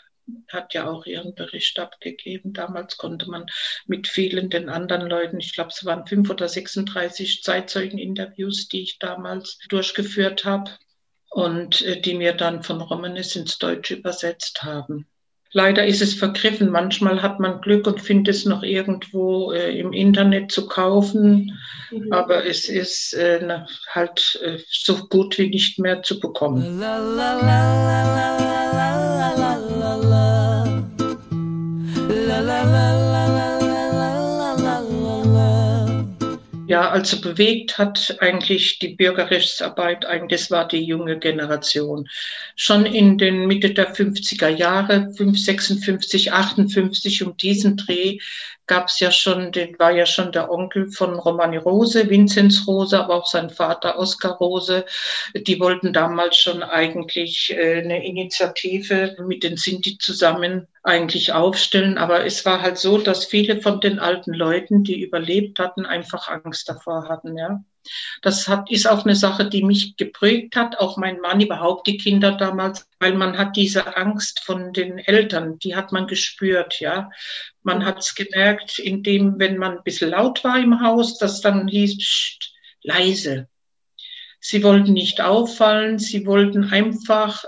hat 0.48 0.74
ja 0.74 0.88
auch 0.88 1.06
ihren 1.06 1.34
Bericht 1.34 1.78
abgegeben. 1.78 2.52
Damals 2.52 2.96
konnte 2.96 3.28
man 3.30 3.46
mit 3.86 4.08
vielen 4.08 4.50
den 4.50 4.68
anderen 4.68 5.08
Leuten, 5.08 5.40
ich 5.40 5.52
glaube, 5.54 5.70
es 5.70 5.84
waren 5.84 6.06
fünf 6.06 6.30
oder 6.30 6.48
36 6.48 7.42
Zeitzeugeninterviews, 7.42 8.68
die 8.68 8.82
ich 8.82 8.98
damals 8.98 9.58
durchgeführt 9.68 10.44
habe 10.44 10.70
und 11.30 11.82
äh, 11.82 12.00
die 12.00 12.14
mir 12.14 12.34
dann 12.34 12.62
von 12.62 12.80
Romanes 12.80 13.36
ins 13.36 13.58
Deutsche 13.58 13.94
übersetzt 13.94 14.62
haben. 14.62 15.06
Leider 15.54 15.86
ist 15.86 16.00
es 16.00 16.14
vergriffen. 16.14 16.70
Manchmal 16.70 17.20
hat 17.20 17.38
man 17.38 17.60
Glück 17.60 17.86
und 17.86 18.00
findet 18.00 18.34
es 18.34 18.46
noch 18.46 18.62
irgendwo 18.62 19.52
äh, 19.52 19.78
im 19.78 19.92
Internet 19.92 20.50
zu 20.50 20.66
kaufen, 20.66 21.58
mhm. 21.90 22.10
aber 22.10 22.46
es 22.46 22.70
ist 22.70 23.12
äh, 23.12 23.60
halt 23.88 24.40
äh, 24.42 24.58
so 24.70 25.08
gut 25.08 25.36
wie 25.36 25.48
nicht 25.48 25.78
mehr 25.78 26.02
zu 26.02 26.20
bekommen. 26.20 26.80
La, 26.80 26.96
la, 26.96 27.34
la, 27.34 28.62
also 36.92 37.20
bewegt 37.20 37.78
hat 37.78 38.18
eigentlich 38.20 38.78
die 38.78 38.94
Bürgerrechtsarbeit, 38.94 40.04
eigentlich 40.04 40.50
war 40.50 40.68
die 40.68 40.84
junge 40.84 41.18
Generation. 41.18 42.08
Schon 42.54 42.87
in 42.87 43.18
den 43.18 43.46
Mitte 43.46 43.72
der 43.72 43.94
50er 43.94 44.49
Jahre, 44.49 45.11
56, 45.11 46.32
58, 46.32 47.22
um 47.25 47.37
diesen 47.37 47.76
Dreh 47.76 48.18
gab 48.66 48.87
es 48.88 49.00
ja 49.00 49.11
schon, 49.11 49.52
den 49.52 49.78
war 49.78 49.90
ja 49.90 50.07
schon 50.07 50.33
der 50.33 50.50
Onkel 50.50 50.90
von 50.90 51.19
Romani 51.19 51.57
Rose, 51.57 52.09
Vinzenz 52.09 52.66
Rose, 52.66 52.99
aber 52.99 53.16
auch 53.16 53.26
sein 53.26 53.50
Vater 53.50 53.99
Oskar 53.99 54.37
Rose. 54.37 54.85
Die 55.35 55.61
wollten 55.61 55.92
damals 55.92 56.37
schon 56.37 56.62
eigentlich 56.62 57.52
äh, 57.57 57.83
eine 57.83 58.04
Initiative 58.07 59.16
mit 59.26 59.42
den 59.42 59.57
Sinti 59.57 59.99
zusammen 59.99 60.69
eigentlich 60.83 61.33
aufstellen. 61.33 61.99
Aber 61.99 62.25
es 62.25 62.45
war 62.45 62.62
halt 62.62 62.78
so, 62.78 62.99
dass 62.99 63.25
viele 63.25 63.61
von 63.61 63.81
den 63.81 63.99
alten 63.99 64.33
Leuten, 64.33 64.85
die 64.85 65.02
überlebt 65.02 65.59
hatten, 65.59 65.87
einfach 65.87 66.28
Angst 66.28 66.69
davor 66.69 67.09
hatten, 67.09 67.37
ja. 67.37 67.62
Das 68.22 68.48
hat, 68.48 68.70
ist 68.70 68.86
auch 68.86 69.04
eine 69.04 69.16
Sache, 69.16 69.48
die 69.48 69.62
mich 69.62 69.96
geprägt 69.96 70.56
hat, 70.56 70.78
auch 70.78 70.96
mein 70.96 71.20
Mann, 71.20 71.40
überhaupt 71.40 71.86
die 71.86 71.96
Kinder 71.98 72.32
damals, 72.32 72.88
weil 73.00 73.14
man 73.14 73.38
hat 73.38 73.56
diese 73.56 73.96
Angst 73.96 74.40
von 74.44 74.72
den 74.72 74.98
Eltern, 74.98 75.58
die 75.58 75.74
hat 75.74 75.92
man 75.92 76.06
gespürt, 76.06 76.80
ja. 76.80 77.10
Man 77.62 77.84
hat 77.84 77.98
es 77.98 78.14
gemerkt, 78.14 78.78
indem, 78.78 79.38
wenn 79.38 79.56
man 79.56 79.78
ein 79.78 79.84
bisschen 79.84 80.10
laut 80.10 80.44
war 80.44 80.58
im 80.58 80.80
Haus, 80.80 81.18
dass 81.18 81.40
dann 81.40 81.68
hieß, 81.68 81.98
pst, 81.98 82.54
leise, 82.82 83.48
Sie 84.44 84.64
wollten 84.64 84.92
nicht 84.92 85.20
auffallen, 85.20 86.00
sie 86.00 86.26
wollten 86.26 86.64
einfach 86.64 87.44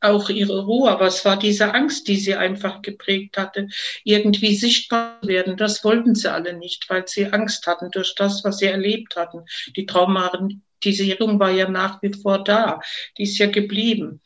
auch 0.00 0.30
ihre 0.30 0.64
Ruhe, 0.64 0.90
aber 0.90 1.06
es 1.06 1.26
war 1.26 1.38
diese 1.38 1.74
Angst, 1.74 2.08
die 2.08 2.16
sie 2.16 2.34
einfach 2.34 2.80
geprägt 2.80 3.36
hatte, 3.36 3.68
irgendwie 4.02 4.56
sichtbar 4.56 5.18
werden. 5.20 5.58
Das 5.58 5.84
wollten 5.84 6.14
sie 6.14 6.32
alle 6.32 6.54
nicht, 6.54 6.88
weil 6.88 7.06
sie 7.06 7.26
Angst 7.26 7.66
hatten 7.66 7.90
durch 7.90 8.14
das, 8.14 8.44
was 8.44 8.58
sie 8.58 8.66
erlebt 8.66 9.16
hatten. 9.16 9.44
Die 9.76 9.84
Traumatisierung 9.84 11.38
war 11.38 11.50
ja 11.50 11.68
nach 11.68 12.00
wie 12.00 12.14
vor 12.14 12.42
da, 12.42 12.80
die 13.18 13.24
ist 13.24 13.36
ja 13.36 13.48
geblieben. 13.48 14.22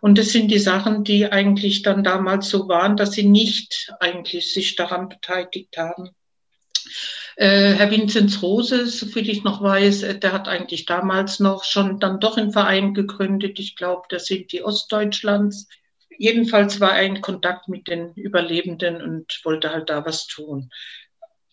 Und 0.00 0.16
das 0.16 0.28
sind 0.28 0.52
die 0.52 0.60
Sachen, 0.60 1.02
die 1.02 1.26
eigentlich 1.26 1.82
dann 1.82 2.04
damals 2.04 2.50
so 2.50 2.68
waren, 2.68 2.96
dass 2.96 3.12
sie 3.12 3.24
nicht 3.24 3.92
eigentlich 3.98 4.54
sich 4.54 4.76
daran 4.76 5.08
beteiligt 5.08 5.76
haben. 5.76 6.10
Äh, 7.38 7.74
Herr 7.74 7.92
Vinzenz 7.92 8.42
Rose, 8.42 8.88
soviel 8.88 9.30
ich 9.30 9.44
noch 9.44 9.62
weiß, 9.62 10.02
äh, 10.02 10.18
der 10.18 10.32
hat 10.32 10.48
eigentlich 10.48 10.86
damals 10.86 11.38
noch 11.38 11.62
schon 11.62 12.00
dann 12.00 12.18
doch 12.18 12.36
einen 12.36 12.50
Verein 12.50 12.94
gegründet. 12.94 13.60
Ich 13.60 13.76
glaube, 13.76 14.02
das 14.08 14.26
sind 14.26 14.50
die 14.50 14.64
Ostdeutschlands. 14.64 15.68
Jedenfalls 16.18 16.80
war 16.80 16.98
er 16.98 17.06
in 17.06 17.20
Kontakt 17.20 17.68
mit 17.68 17.86
den 17.86 18.12
Überlebenden 18.14 19.00
und 19.00 19.40
wollte 19.44 19.70
halt 19.70 19.88
da 19.88 20.04
was 20.04 20.26
tun. 20.26 20.70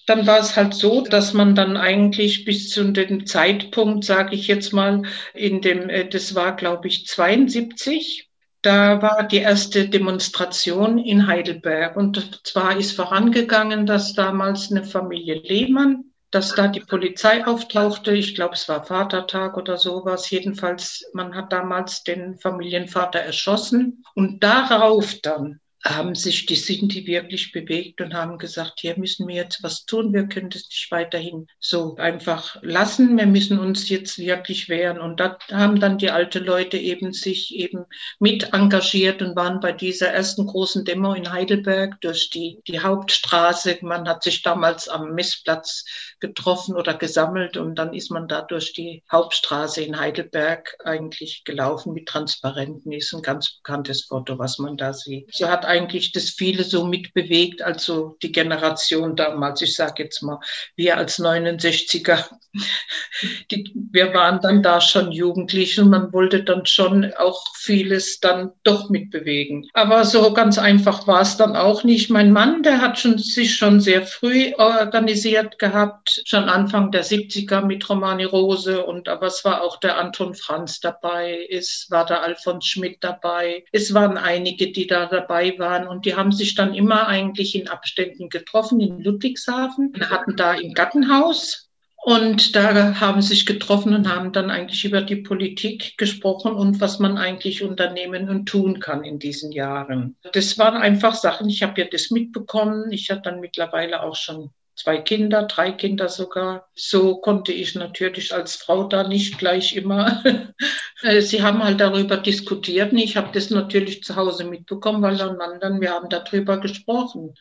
Dann 0.08 0.26
war 0.26 0.40
es 0.40 0.56
halt 0.56 0.74
so, 0.74 1.02
dass 1.02 1.34
man 1.34 1.54
dann 1.54 1.78
eigentlich 1.78 2.46
bis 2.46 2.72
zu 2.72 2.92
dem 2.92 3.28
Zeitpunkt, 3.28 4.06
sage 4.06 4.34
ich 4.34 4.48
jetzt 4.48 4.74
mal, 4.74 5.04
in 5.36 5.62
dem, 5.62 5.88
äh, 5.90 6.10
das 6.10 6.34
war 6.34 6.56
glaube 6.56 6.88
ich 6.88 7.06
72, 7.06 8.28
da 8.66 9.02
war 9.02 9.24
die 9.24 9.38
erste 9.38 9.88
Demonstration 9.88 10.98
in 10.98 11.28
Heidelberg. 11.28 11.96
Und 11.96 12.42
zwar 12.48 12.76
ist 12.78 12.94
vorangegangen, 12.94 13.86
dass 13.86 14.14
damals 14.14 14.72
eine 14.72 14.84
Familie 14.84 15.36
Lehmann, 15.36 16.06
dass 16.32 16.56
da 16.56 16.68
die 16.68 16.80
Polizei 16.80 17.46
auftauchte. 17.46 18.12
Ich 18.14 18.34
glaube, 18.34 18.56
es 18.56 18.68
war 18.68 18.84
Vatertag 18.84 19.56
oder 19.58 19.78
sowas. 19.78 20.30
Jedenfalls, 20.32 21.06
man 21.14 21.36
hat 21.36 21.54
damals 21.54 22.04
den 22.04 22.38
Familienvater 22.38 23.20
erschossen. 23.20 24.04
Und 24.16 24.44
darauf 24.44 25.14
dann 25.22 25.60
haben 25.86 26.16
sich 26.16 26.48
die 26.48 26.56
Sinti 26.56 27.06
wirklich 27.06 27.52
bewegt 27.52 28.02
und 28.02 28.16
haben 28.16 28.40
gesagt, 28.40 28.80
hier 28.80 28.98
müssen 28.98 29.28
wir 29.28 29.36
jetzt 29.36 29.62
was 29.62 29.86
tun. 29.86 30.14
Wir 30.14 30.28
können 30.28 30.50
das 30.50 30.64
nicht 30.64 30.88
weiterhin 30.90 31.46
so 31.60 31.96
einfach 31.98 32.58
lassen. 32.64 33.18
Wir 33.18 33.28
müssen 33.28 33.60
uns 33.60 33.88
jetzt 33.90 34.18
wirklich 34.18 34.68
wehren. 34.68 35.00
Und 35.00 35.20
da 35.20 35.38
haben 35.52 35.80
dann 35.80 36.00
die 36.00 36.10
alten 36.10 36.44
Leute 36.44 36.78
eben 36.78 37.14
sich 37.14 37.54
eben 37.56 37.86
mit 38.20 38.54
engagiert 38.54 39.22
und 39.22 39.36
waren 39.36 39.60
bei 39.60 39.72
dieser 39.74 40.08
ersten 40.08 40.48
großen 40.48 40.86
Demo 40.86 41.14
in 41.14 41.32
Heidelberg 41.32 42.02
durch 42.02 42.32
die, 42.32 42.62
die 42.68 42.80
Hauptstraße. 42.80 43.78
Man 43.82 44.08
hat 44.10 44.24
sich 44.24 44.42
damals 44.42 44.90
am 44.90 45.14
Messplatz 45.14 45.86
getroffen 46.20 46.76
oder 46.76 46.96
gesammelt 46.96 47.58
und 47.58 47.76
dann 47.76 47.94
ist 47.94 48.10
man 48.10 48.28
da 48.28 48.42
durch 48.42 48.74
die 48.74 49.04
Hauptstraße 49.12 49.84
in 49.84 50.00
Heidelberg 50.00 50.76
eigentlich 50.84 51.44
gelaufen 51.46 51.94
mit 51.94 52.08
Transparenten. 52.08 52.92
Ist 52.92 53.14
ein 53.14 53.22
ganz 53.22 53.58
bekanntes 53.58 54.06
Foto, 54.06 54.40
was 54.40 54.58
man 54.58 54.78
da 54.78 54.92
sieht. 54.92 55.30
So 55.32 55.48
hat 55.48 55.66
eigentlich 55.76 56.12
das 56.12 56.30
viele 56.30 56.64
so 56.64 56.86
mitbewegt, 56.86 57.62
also 57.62 58.18
die 58.22 58.32
Generation 58.32 59.16
damals, 59.16 59.62
ich 59.62 59.76
sage 59.76 60.04
jetzt 60.04 60.22
mal, 60.22 60.40
wir 60.76 60.98
als 60.98 61.20
69er, 61.20 62.26
die, 63.52 63.72
wir 63.92 64.14
waren 64.14 64.40
dann 64.42 64.64
da 64.64 64.80
schon 64.80 65.12
jugendlich 65.12 65.80
und 65.80 65.90
man 65.90 66.14
wollte 66.14 66.44
dann 66.44 66.66
schon 66.66 67.12
auch 67.18 67.44
vieles 67.56 68.20
dann 68.20 68.52
doch 68.64 68.90
mitbewegen. 68.90 69.68
Aber 69.74 70.06
so 70.06 70.32
ganz 70.34 70.58
einfach 70.58 71.08
war 71.08 71.22
es 71.22 71.36
dann 71.36 71.56
auch 71.56 71.84
nicht. 71.84 72.10
Mein 72.10 72.32
Mann, 72.32 72.64
der 72.64 72.82
hat 72.82 73.00
schon, 73.00 73.18
sich 73.18 73.56
schon 73.56 73.82
sehr 73.82 74.06
früh 74.06 74.54
organisiert 74.58 75.60
gehabt, 75.60 76.22
schon 76.26 76.46
Anfang 76.46 76.92
der 76.92 77.04
70er 77.04 77.62
mit 77.62 77.90
Romani 77.90 78.24
Rose 78.24 78.86
und 78.86 79.10
aber 79.10 79.28
es 79.28 79.44
war 79.44 79.62
auch 79.62 79.80
der 79.80 79.98
Anton 79.98 80.36
Franz 80.36 80.80
dabei, 80.80 81.46
es 81.50 81.88
war 81.90 82.06
der 82.06 82.22
Alfons 82.22 82.66
Schmidt 82.66 83.04
dabei, 83.04 83.66
es 83.72 83.94
waren 83.94 84.18
einige, 84.18 84.72
die 84.72 84.88
da 84.88 85.08
dabei 85.08 85.54
waren 85.58 85.65
waren. 85.66 85.88
Und 85.88 86.06
die 86.06 86.16
haben 86.16 86.32
sich 86.32 86.56
dann 86.56 86.74
immer 86.74 87.08
eigentlich 87.08 87.56
in 87.56 87.68
Abständen 87.68 88.30
getroffen 88.30 88.80
in 88.80 89.02
Ludwigshafen, 89.02 89.94
Wir 89.96 90.10
hatten 90.10 90.36
da 90.36 90.54
im 90.54 90.74
Gartenhaus. 90.74 91.70
Und 92.06 92.56
da 92.56 93.00
haben 93.00 93.24
sich 93.24 93.48
getroffen 93.48 93.96
und 93.96 94.08
haben 94.08 94.32
dann 94.32 94.52
eigentlich 94.52 94.86
über 94.86 95.02
die 95.02 95.16
Politik 95.16 95.98
gesprochen 95.98 96.54
und 96.54 96.80
was 96.80 97.00
man 97.00 97.18
eigentlich 97.18 97.64
unternehmen 97.64 98.30
und 98.30 98.46
tun 98.46 98.80
kann 98.80 99.04
in 99.04 99.18
diesen 99.18 99.52
Jahren. 99.52 100.16
Das 100.34 100.60
waren 100.60 100.78
einfach 100.78 101.16
Sachen, 101.16 101.50
ich 101.50 101.64
habe 101.64 101.82
ja 101.82 101.88
das 101.92 102.12
mitbekommen. 102.12 102.92
Ich 102.92 103.10
habe 103.10 103.22
dann 103.22 103.40
mittlerweile 103.40 104.04
auch 104.04 104.16
schon 104.16 104.52
zwei 104.76 104.98
Kinder, 104.98 105.44
drei 105.44 105.72
Kinder 105.72 106.10
sogar. 106.10 106.68
So 106.76 107.18
konnte 107.18 107.52
ich 107.52 107.76
natürlich 107.76 108.34
als 108.34 108.56
Frau 108.56 108.84
da 108.88 109.08
nicht 109.08 109.38
gleich 109.38 109.76
immer. 109.76 110.24
Äh, 111.02 111.22
sie 111.22 111.44
haben 111.44 111.62
halt 111.62 111.82
darüber 111.82 112.16
diskutiert 112.16 112.94
ich 112.94 113.18
habe 113.18 113.30
das 113.34 113.50
natürlich 113.50 114.02
zu 114.04 114.16
Hause 114.16 114.46
mitbekommen, 114.46 115.02
weil 115.02 115.18
Mann 115.38 115.60
dann, 115.60 115.82
wir 115.82 115.92
haben 115.92 116.08
darüber 116.08 116.58
gesprochen. 116.58 117.36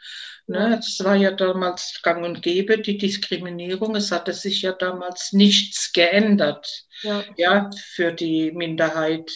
Ne, 0.46 0.78
es 0.78 1.02
war 1.02 1.16
ja 1.16 1.30
damals 1.30 2.00
gang 2.02 2.22
und 2.22 2.42
gäbe, 2.42 2.78
die 2.78 2.98
Diskriminierung. 2.98 3.96
Es 3.96 4.12
hatte 4.12 4.34
sich 4.34 4.60
ja 4.60 4.72
damals 4.72 5.32
nichts 5.32 5.92
geändert 5.92 6.84
ja. 7.02 7.24
ja, 7.36 7.70
für 7.92 8.12
die 8.12 8.52
Minderheit, 8.52 9.30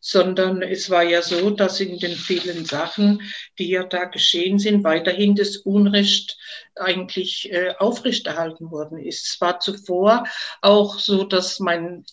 sondern 0.00 0.62
es 0.62 0.88
war 0.88 1.02
ja 1.02 1.20
so, 1.20 1.50
dass 1.50 1.80
in 1.80 1.98
den 1.98 2.14
vielen 2.14 2.64
Sachen, 2.64 3.22
die 3.58 3.70
ja 3.70 3.82
da 3.82 4.04
geschehen 4.04 4.60
sind, 4.60 4.84
weiterhin 4.84 5.34
das 5.34 5.56
Unrecht 5.56 6.38
eigentlich 6.76 7.50
äh, 7.52 7.74
aufrechterhalten 7.78 8.70
worden 8.70 8.98
ist. 8.98 9.26
Es 9.26 9.40
war 9.40 9.58
zuvor 9.58 10.24
auch 10.60 11.00
so, 11.00 11.24
dass 11.24 11.58
mein 11.58 12.04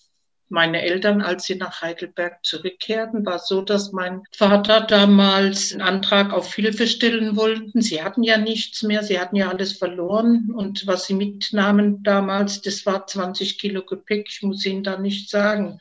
meine 0.50 0.82
Eltern, 0.82 1.22
als 1.22 1.46
sie 1.46 1.56
nach 1.56 1.82
Heidelberg 1.82 2.44
zurückkehrten, 2.44 3.26
war 3.26 3.40
so, 3.40 3.62
dass 3.62 3.92
mein 3.92 4.24
Vater 4.32 4.82
damals 4.82 5.72
einen 5.72 5.82
Antrag 5.82 6.34
auf 6.34 6.54
Hilfe 6.54 6.88
stellen 6.88 7.36
wollten. 7.36 7.82
Sie 7.82 8.04
hatten 8.04 8.24
ja 8.24 8.38
nichts 8.38 8.84
mehr, 8.84 9.04
sie 9.04 9.20
hatten 9.20 9.36
ja 9.36 9.50
alles 9.50 9.78
verloren 9.78 10.50
und 10.54 10.88
was 10.88 11.06
sie 11.06 11.14
mitnahmen 11.14 12.04
damals, 12.04 12.62
das 12.62 12.86
war 12.86 13.06
20 13.06 13.60
Kilo 13.60 13.84
Gepäck. 13.86 14.28
Ich 14.30 14.42
muss 14.42 14.66
Ihnen 14.66 14.84
da 14.84 14.98
nicht 14.98 15.30
sagen. 15.30 15.80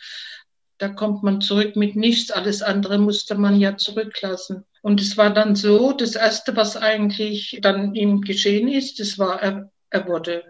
Da 0.76 0.88
kommt 0.88 1.22
man 1.22 1.40
zurück 1.40 1.74
mit 1.74 1.96
nichts. 1.96 2.30
Alles 2.30 2.62
andere 2.62 2.98
musste 2.98 3.34
man 3.34 3.58
ja 3.58 3.76
zurücklassen. 3.76 4.64
Und 4.82 5.00
es 5.00 5.16
war 5.16 5.30
dann 5.30 5.56
so, 5.56 5.92
das 5.92 6.14
Erste, 6.14 6.54
was 6.56 6.76
eigentlich 6.76 7.58
dann 7.62 7.94
ihm 7.94 8.20
geschehen 8.20 8.68
ist, 8.68 9.00
das 9.00 9.18
war, 9.18 9.42
er, 9.42 9.70
er 9.90 10.06
wurde 10.06 10.44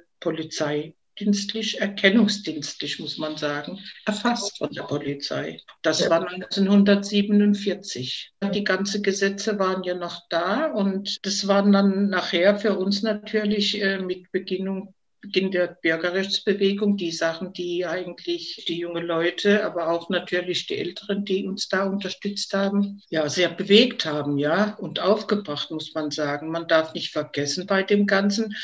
polizeidienstlich, 1.18 1.80
erkennungsdienstlich, 1.80 3.00
muss 3.00 3.18
man 3.18 3.36
sagen, 3.36 3.80
erfasst 4.06 4.56
von 4.58 4.70
der 4.70 4.84
Polizei. 4.84 5.60
Das 5.82 6.08
war 6.08 6.28
1947. 6.28 8.32
Die 8.54 8.64
ganzen 8.64 9.02
Gesetze 9.02 9.58
waren 9.58 9.82
ja 9.82 9.94
noch 9.94 10.28
da 10.28 10.66
und 10.66 11.18
das 11.26 11.48
waren 11.48 11.72
dann 11.72 12.08
nachher 12.08 12.58
für 12.58 12.78
uns 12.78 13.02
natürlich 13.02 13.82
äh, 13.82 13.98
mit 13.98 14.30
Beginnung 14.32 14.94
Beginn 15.28 15.50
der 15.50 15.76
Bürgerrechtsbewegung, 15.82 16.96
die 16.96 17.12
Sachen, 17.12 17.52
die 17.52 17.84
eigentlich 17.84 18.64
die 18.66 18.78
jungen 18.78 19.06
Leute, 19.06 19.64
aber 19.64 19.90
auch 19.90 20.08
natürlich 20.08 20.66
die 20.66 20.78
Älteren, 20.78 21.26
die 21.26 21.46
uns 21.46 21.68
da 21.68 21.84
unterstützt 21.84 22.54
haben, 22.54 23.02
ja, 23.10 23.28
sehr 23.28 23.50
bewegt 23.50 24.06
haben, 24.06 24.38
ja, 24.38 24.74
und 24.80 25.00
aufgebracht, 25.00 25.70
muss 25.70 25.94
man 25.94 26.10
sagen. 26.10 26.50
Man 26.50 26.66
darf 26.66 26.94
nicht 26.94 27.12
vergessen 27.12 27.66
bei 27.66 27.82
dem 27.82 28.06
Ganzen, 28.06 28.56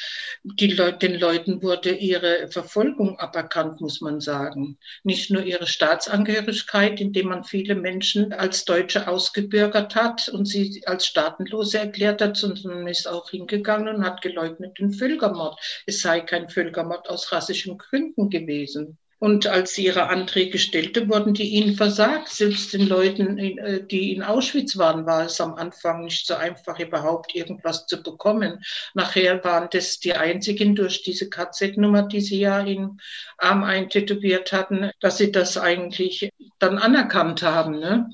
die 0.42 0.68
Le 0.68 0.94
den 0.94 1.18
Leuten 1.18 1.62
wurde 1.62 1.90
ihre 1.90 2.48
Verfolgung 2.48 3.18
aberkannt, 3.18 3.80
muss 3.82 4.00
man 4.00 4.20
sagen. 4.20 4.78
Nicht 5.02 5.30
nur 5.30 5.42
ihre 5.42 5.66
Staatsangehörigkeit, 5.66 7.00
indem 7.00 7.28
man 7.28 7.44
viele 7.44 7.74
Menschen 7.74 8.32
als 8.32 8.64
Deutsche 8.64 9.06
ausgebürgert 9.06 9.94
hat 9.94 10.28
und 10.28 10.46
sie 10.46 10.82
als 10.86 11.06
Staatenlose 11.06 11.78
erklärt 11.78 12.22
hat, 12.22 12.36
sondern 12.36 12.74
man 12.74 12.86
ist 12.86 13.06
auch 13.06 13.30
hingegangen 13.30 13.96
und 13.96 14.04
hat 14.04 14.22
geleugnet 14.22 14.78
den 14.78 14.92
Völkermord. 14.92 15.60
Es 15.86 16.00
sei 16.00 16.20
kein 16.20 16.48
Völkermord 16.54 17.10
aus 17.10 17.32
rassischen 17.32 17.78
Gründen 17.78 18.30
gewesen. 18.30 18.98
Und 19.24 19.46
als 19.46 19.74
sie 19.74 19.86
ihre 19.86 20.08
Anträge 20.08 20.58
stellte, 20.58 21.08
wurden 21.08 21.32
die 21.32 21.48
ihnen 21.48 21.76
versagt. 21.76 22.28
Selbst 22.28 22.74
den 22.74 22.86
Leuten, 22.86 23.38
äh, 23.38 23.82
die 23.82 24.12
in 24.12 24.22
Auschwitz 24.22 24.76
waren, 24.76 25.06
war 25.06 25.24
es 25.24 25.40
am 25.40 25.54
Anfang 25.54 26.04
nicht 26.04 26.26
so 26.26 26.34
einfach, 26.34 26.78
überhaupt 26.78 27.34
irgendwas 27.34 27.86
zu 27.86 28.02
bekommen. 28.02 28.62
Nachher 28.92 29.42
waren 29.42 29.68
das 29.72 29.98
die 29.98 30.12
einzigen 30.12 30.74
durch 30.74 31.02
diese 31.02 31.30
KZ-Nummer, 31.30 32.02
die 32.02 32.20
sie 32.20 32.40
ja 32.40 32.60
im 32.60 33.00
Arm 33.38 33.64
eintätowiert 33.64 34.52
hatten, 34.52 34.90
dass 35.00 35.16
sie 35.16 35.32
das 35.32 35.56
eigentlich 35.56 36.28
dann 36.58 36.76
anerkannt 36.76 37.42
haben. 37.42 37.78
Ne? 37.78 38.10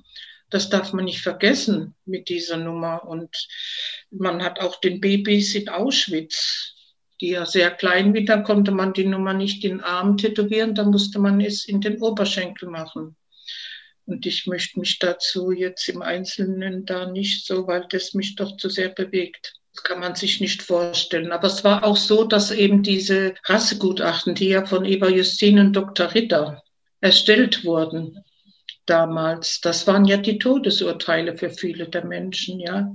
Das 0.50 0.68
darf 0.70 0.92
man 0.92 1.06
nicht 1.06 1.22
vergessen 1.22 1.96
mit 2.04 2.28
dieser 2.28 2.56
Nummer. 2.56 3.04
Und 3.04 3.48
man 4.10 4.44
hat 4.44 4.60
auch 4.60 4.78
den 4.80 5.00
Babys 5.00 5.56
in 5.56 5.68
Auschwitz 5.68 6.76
die 7.20 7.30
ja 7.30 7.46
sehr 7.46 7.70
klein 7.70 8.14
wird, 8.14 8.28
da 8.28 8.38
konnte 8.38 8.70
man 8.70 8.92
die 8.92 9.06
Nummer 9.06 9.34
nicht 9.34 9.64
in 9.64 9.78
den 9.78 9.80
Arm 9.80 10.16
tätowieren, 10.16 10.74
da 10.74 10.84
musste 10.84 11.18
man 11.18 11.40
es 11.40 11.66
in 11.66 11.80
den 11.80 12.00
Oberschenkel 12.00 12.68
machen. 12.68 13.16
Und 14.06 14.26
ich 14.26 14.46
möchte 14.46 14.80
mich 14.80 14.98
dazu 14.98 15.52
jetzt 15.52 15.88
im 15.88 16.02
Einzelnen 16.02 16.84
da 16.84 17.10
nicht 17.10 17.46
so, 17.46 17.66
weil 17.66 17.86
das 17.90 18.14
mich 18.14 18.34
doch 18.34 18.56
zu 18.56 18.68
sehr 18.68 18.88
bewegt. 18.88 19.54
Das 19.74 19.84
kann 19.84 20.00
man 20.00 20.16
sich 20.16 20.40
nicht 20.40 20.62
vorstellen. 20.62 21.30
Aber 21.30 21.46
es 21.46 21.62
war 21.62 21.84
auch 21.84 21.96
so, 21.96 22.24
dass 22.24 22.50
eben 22.50 22.82
diese 22.82 23.34
Rassegutachten, 23.44 24.34
die 24.34 24.48
ja 24.48 24.66
von 24.66 24.84
Eva 24.84 25.08
Justin 25.08 25.60
und 25.60 25.74
Dr. 25.74 26.12
Ritter 26.12 26.62
erstellt 27.00 27.64
wurden 27.64 28.18
damals, 28.86 29.60
das 29.60 29.86
waren 29.86 30.04
ja 30.04 30.16
die 30.16 30.38
Todesurteile 30.38 31.36
für 31.36 31.50
viele 31.50 31.88
der 31.88 32.04
Menschen, 32.04 32.58
ja. 32.58 32.92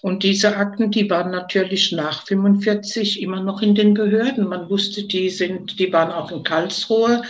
Und 0.00 0.22
diese 0.22 0.56
Akten, 0.56 0.90
die 0.90 1.08
waren 1.10 1.30
natürlich 1.30 1.92
nach 1.92 2.26
45 2.26 3.20
immer 3.20 3.40
noch 3.40 3.62
in 3.62 3.74
den 3.74 3.94
Behörden. 3.94 4.48
Man 4.48 4.68
wusste, 4.70 5.04
die 5.04 5.30
sind, 5.30 5.78
die 5.78 5.92
waren 5.92 6.10
auch 6.10 6.30
in 6.32 6.42
Karlsruhe. 6.42 7.22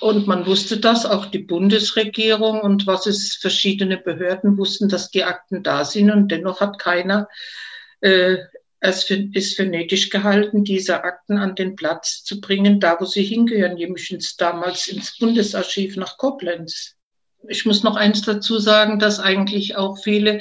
Und 0.00 0.26
man 0.26 0.46
wusste 0.46 0.78
das, 0.78 1.04
auch 1.04 1.26
die 1.26 1.40
Bundesregierung 1.40 2.60
und 2.62 2.86
was 2.86 3.06
es 3.06 3.34
verschiedene 3.34 3.98
Behörden 3.98 4.56
wussten, 4.56 4.88
dass 4.88 5.10
die 5.10 5.24
Akten 5.24 5.62
da 5.62 5.84
sind. 5.84 6.10
Und 6.10 6.28
dennoch 6.28 6.60
hat 6.60 6.78
keiner 6.78 7.28
äh, 8.00 8.38
es 8.80 9.04
für, 9.04 9.28
ist 9.34 9.56
für 9.56 9.66
nötig 9.66 10.10
gehalten, 10.10 10.64
diese 10.64 11.04
Akten 11.04 11.36
an 11.36 11.54
den 11.54 11.76
Platz 11.76 12.24
zu 12.24 12.40
bringen, 12.40 12.80
da 12.80 12.96
wo 12.98 13.04
sie 13.04 13.22
hingehören, 13.22 13.76
ins, 13.76 14.36
damals 14.36 14.88
ins 14.88 15.18
Bundesarchiv 15.18 15.96
nach 15.96 16.16
Koblenz. 16.16 16.96
Ich 17.48 17.64
muss 17.66 17.82
noch 17.82 17.96
eins 17.96 18.22
dazu 18.22 18.58
sagen, 18.58 18.98
dass 18.98 19.18
eigentlich 19.18 19.76
auch 19.76 19.98
viele 20.02 20.40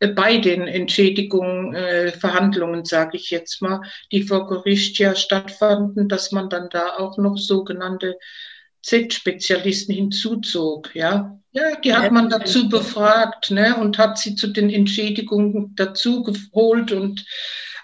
äh, 0.00 0.08
bei 0.08 0.38
den 0.38 0.66
Entschädigungen, 0.66 1.74
äh, 1.74 2.12
Verhandlungen, 2.12 2.84
sage 2.84 3.16
ich 3.16 3.30
jetzt 3.30 3.62
mal, 3.62 3.80
die 4.12 4.22
vor 4.22 4.46
Gericht 4.46 4.98
ja 4.98 5.14
stattfanden, 5.14 6.08
dass 6.08 6.32
man 6.32 6.48
dann 6.48 6.68
da 6.70 6.96
auch 6.96 7.18
noch 7.18 7.36
sogenannte 7.36 8.18
Z-Spezialisten 8.82 9.94
hinzuzog, 9.94 10.94
ja. 10.94 11.38
Ja, 11.50 11.74
die 11.82 11.94
hat 11.94 12.12
man 12.12 12.28
dazu 12.28 12.68
befragt, 12.68 13.50
ne, 13.50 13.76
und 13.76 13.98
hat 13.98 14.18
sie 14.18 14.36
zu 14.36 14.46
den 14.48 14.70
Entschädigungen 14.70 15.74
dazu 15.74 16.22
geholt 16.22 16.92
und 16.92 17.24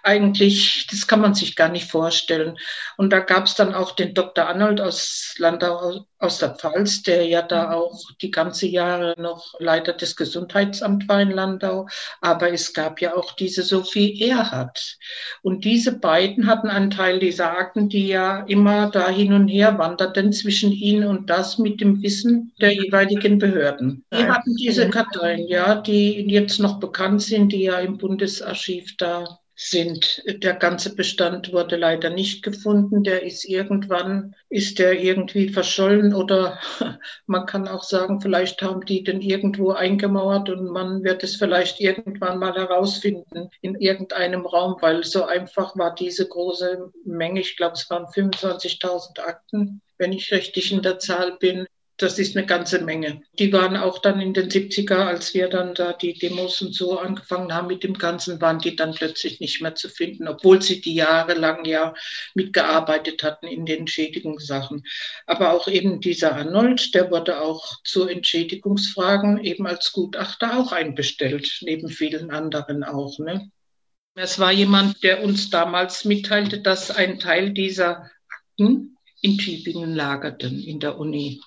eigentlich, 0.03 0.87
das 0.91 1.07
kann 1.07 1.21
man 1.21 1.35
sich 1.35 1.57
gar 1.57 1.69
nicht 1.69 1.91
vorstellen. 1.91 2.59
Und 2.97 3.13
da 3.13 3.21
gab 3.21 3.47
es 3.47 3.55
dann 3.55 3.75
auch 3.75 3.93
den 3.93 4.15
Dr. 4.15 4.47
Arnold 4.47 4.81
aus 4.81 5.35
Landau, 5.39 6.05
aus 6.19 6.39
der 6.39 6.55
Pfalz, 6.55 7.03
der 7.03 7.27
ja 7.27 7.43
da 7.43 7.69
mhm. 7.69 7.73
auch 7.75 8.01
die 8.21 8.31
ganze 8.31 8.67
Jahre 8.67 9.15
noch 9.19 9.55
Leiter 9.59 9.93
des 9.93 10.17
Gesundheitsamts 10.17 11.09
war 11.09 11.21
in 11.21 11.31
Landau. 11.31 11.87
Aber 12.21 12.53
es 12.53 12.73
gab 12.73 13.01
ja 13.01 13.17
auch 13.17 13.33
diese 13.33 13.63
Sophie 13.63 14.21
Erhardt. 14.23 14.99
Und 15.43 15.65
diese 15.65 15.99
beiden 15.99 16.47
hatten 16.47 16.69
einen 16.69 16.91
Teil 16.91 17.19
dieser 17.19 17.57
Akten, 17.57 17.89
die 17.89 18.09
ja 18.09 18.45
immer 18.47 18.91
da 18.91 19.09
hin 19.09 19.33
und 19.33 19.49
her 19.49 19.79
wanderten 19.79 20.33
zwischen 20.33 20.73
ihnen 20.73 21.07
und 21.07 21.31
das 21.31 21.59
mit 21.59 21.81
dem 21.81 22.03
Wissen 22.03 22.53
der 22.61 22.73
jeweiligen 22.73 23.39
Behörden. 23.39 24.05
Die 24.13 24.25
hatten 24.25 24.55
diese 24.57 24.89
Karteien, 24.91 25.47
ja, 25.49 25.77
die 25.77 26.29
jetzt 26.29 26.59
noch 26.59 26.81
bekannt 26.81 27.23
sind, 27.23 27.53
die 27.53 27.65
ja 27.65 27.79
im 27.79 27.99
Bundesarchiv 27.99 28.97
da 28.97 29.39
sind. 29.71 30.23
Der 30.27 30.55
ganze 30.55 30.95
Bestand 30.95 31.53
wurde 31.53 31.77
leider 31.77 32.11
nicht 32.11 32.43
gefunden. 32.43 33.05
Der 33.05 33.23
ist 33.23 33.45
irgendwann, 33.45 34.35
ist 34.49 34.79
der 34.79 35.01
irgendwie 35.01 35.49
verschollen 35.49 36.15
oder 36.15 36.59
man 37.27 37.47
kann 37.47 37.69
auch 37.69 37.83
sagen, 37.83 38.21
vielleicht 38.21 38.63
haben 38.63 38.85
die 38.85 39.03
den 39.03 39.21
irgendwo 39.21 39.71
eingemauert 39.71 40.51
und 40.51 40.71
man 40.71 41.05
wird 41.05 41.23
es 41.25 41.37
vielleicht 41.37 41.81
irgendwann 41.81 42.39
mal 42.39 42.55
herausfinden 42.55 43.51
in 43.61 43.77
irgendeinem 43.77 44.47
Raum, 44.47 44.77
weil 44.81 45.05
so 45.05 45.25
einfach 45.25 45.77
war 45.77 45.95
diese 45.95 46.27
große 46.27 46.93
Menge, 47.05 47.41
ich 47.41 47.57
glaube 47.57 47.75
es 47.75 47.89
waren 47.91 48.07
25.000 48.07 49.21
Akten, 49.21 49.81
wenn 49.99 50.13
ich 50.13 50.33
richtig 50.33 50.73
in 50.73 50.83
der 50.83 50.99
Zahl 50.99 51.37
bin, 51.39 51.67
das 52.03 52.19
ist 52.19 52.37
eine 52.37 52.45
ganze 52.45 52.83
Menge. 52.83 53.23
Die 53.39 53.53
waren 53.53 53.77
auch 53.77 53.99
dann 53.99 54.21
in 54.21 54.35
den 54.35 54.51
70er, 54.51 55.07
als 55.07 55.35
wir 55.35 55.49
dann 55.49 55.75
da 55.75 55.93
die 55.93 56.15
Demos 56.15 56.61
und 56.61 56.75
so 56.75 56.99
angefangen 56.99 57.55
haben 57.55 57.69
mit 57.69 57.85
dem 57.85 57.95
Ganzen, 57.95 58.41
waren 58.41 58.59
die 58.59 58.75
dann 58.75 58.93
plötzlich 58.95 59.39
nicht 59.39 59.63
mehr 59.63 59.77
zu 59.77 59.89
finden, 59.89 60.27
obwohl 60.27 60.61
sie 60.61 60.81
die 60.81 60.95
jahrelang 60.95 61.65
ja 61.65 61.95
mitgearbeitet 62.35 63.23
hatten 63.23 63.47
in 63.47 63.65
den 63.65 63.81
Entschädigungssachen. 63.81 64.85
Aber 65.27 65.53
auch 65.53 65.69
eben 65.69 66.01
dieser 66.01 66.35
Arnold, 66.35 66.95
der 66.95 67.11
wurde 67.11 67.41
auch 67.41 67.81
zu 67.85 68.09
Entschädigungsfragen 68.09 69.43
eben 69.45 69.67
als 69.67 69.93
Gutachter 69.93 70.59
auch 70.59 70.73
einbestellt, 70.73 71.59
neben 71.61 71.89
vielen 71.89 72.31
anderen 72.33 72.83
auch. 72.83 73.21
Ne? 73.21 73.51
Es 74.15 74.39
war 74.39 74.51
jemand, 74.51 75.03
der 75.05 75.23
uns 75.23 75.51
damals 75.51 76.05
mitteilte, 76.05 76.61
dass 76.61 76.91
ein 76.91 77.19
Teil 77.21 77.53
dieser 77.53 78.11
Akten 78.29 78.97
in 79.21 79.39
Tübingen 79.39 79.95
lagerten 79.95 80.61
in 80.61 80.81
der 80.81 80.99
Uni 80.99 81.41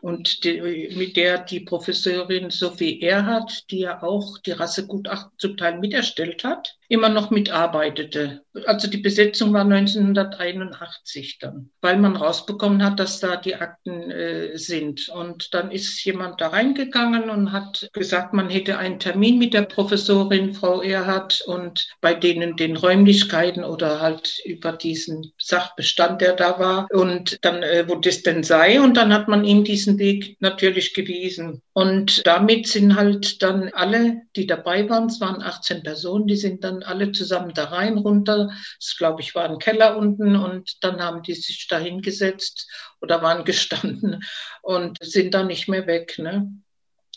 und 0.00 0.44
die, 0.44 0.90
mit 0.96 1.16
der 1.16 1.38
die 1.38 1.60
Professorin 1.60 2.50
Sophie 2.50 3.00
Erhardt, 3.02 3.70
die 3.70 3.80
ja 3.80 4.02
auch 4.02 4.38
die 4.38 4.52
Rassegutachten 4.52 5.38
zum 5.38 5.56
Teil 5.56 5.78
miterstellt 5.78 6.44
hat, 6.44 6.76
immer 6.90 7.08
noch 7.08 7.30
mitarbeitete. 7.30 8.42
Also 8.66 8.90
die 8.90 8.98
Besetzung 8.98 9.52
war 9.52 9.62
1981 9.62 11.38
dann, 11.38 11.70
weil 11.80 11.96
man 11.98 12.16
rausbekommen 12.16 12.82
hat, 12.84 12.98
dass 12.98 13.20
da 13.20 13.36
die 13.36 13.54
Akten 13.54 14.10
äh, 14.10 14.58
sind. 14.58 15.08
Und 15.08 15.54
dann 15.54 15.70
ist 15.70 16.04
jemand 16.04 16.40
da 16.40 16.48
reingegangen 16.48 17.30
und 17.30 17.52
hat 17.52 17.88
gesagt, 17.92 18.34
man 18.34 18.50
hätte 18.50 18.76
einen 18.76 18.98
Termin 18.98 19.38
mit 19.38 19.54
der 19.54 19.62
Professorin 19.62 20.52
Frau 20.52 20.82
Erhardt 20.82 21.42
und 21.46 21.86
bei 22.00 22.12
denen 22.12 22.56
den 22.56 22.76
Räumlichkeiten 22.76 23.62
oder 23.62 24.00
halt 24.00 24.40
über 24.44 24.72
diesen 24.72 25.32
Sachbestand, 25.38 26.20
der 26.20 26.34
da 26.34 26.58
war 26.58 26.88
und 26.90 27.38
dann, 27.44 27.62
äh, 27.62 27.84
wo 27.86 27.94
das 27.94 28.24
denn 28.24 28.42
sei. 28.42 28.80
Und 28.80 28.96
dann 28.96 29.14
hat 29.14 29.28
man 29.28 29.44
ihm 29.44 29.62
diesen 29.62 29.96
Weg 29.98 30.36
natürlich 30.40 30.92
gewiesen. 30.92 31.62
Und 31.72 32.26
damit 32.26 32.66
sind 32.66 32.96
halt 32.96 33.42
dann 33.42 33.70
alle, 33.74 34.22
die 34.34 34.48
dabei 34.48 34.88
waren, 34.88 35.06
es 35.06 35.20
waren 35.20 35.40
18 35.40 35.84
Personen, 35.84 36.26
die 36.26 36.36
sind 36.36 36.64
dann 36.64 36.79
alle 36.82 37.12
zusammen 37.12 37.52
da 37.54 37.64
rein, 37.64 37.98
runter. 37.98 38.50
Das, 38.78 38.96
glaube 38.96 39.20
ich, 39.20 39.34
war 39.34 39.44
ein 39.44 39.58
Keller 39.58 39.96
unten 39.96 40.36
und 40.36 40.82
dann 40.84 41.02
haben 41.02 41.22
die 41.22 41.34
sich 41.34 41.66
da 41.68 41.78
hingesetzt 41.78 42.70
oder 43.00 43.22
waren 43.22 43.44
gestanden 43.44 44.22
und 44.62 44.98
sind 45.02 45.34
dann 45.34 45.46
nicht 45.48 45.68
mehr 45.68 45.86
weg. 45.86 46.18
Ne? 46.18 46.52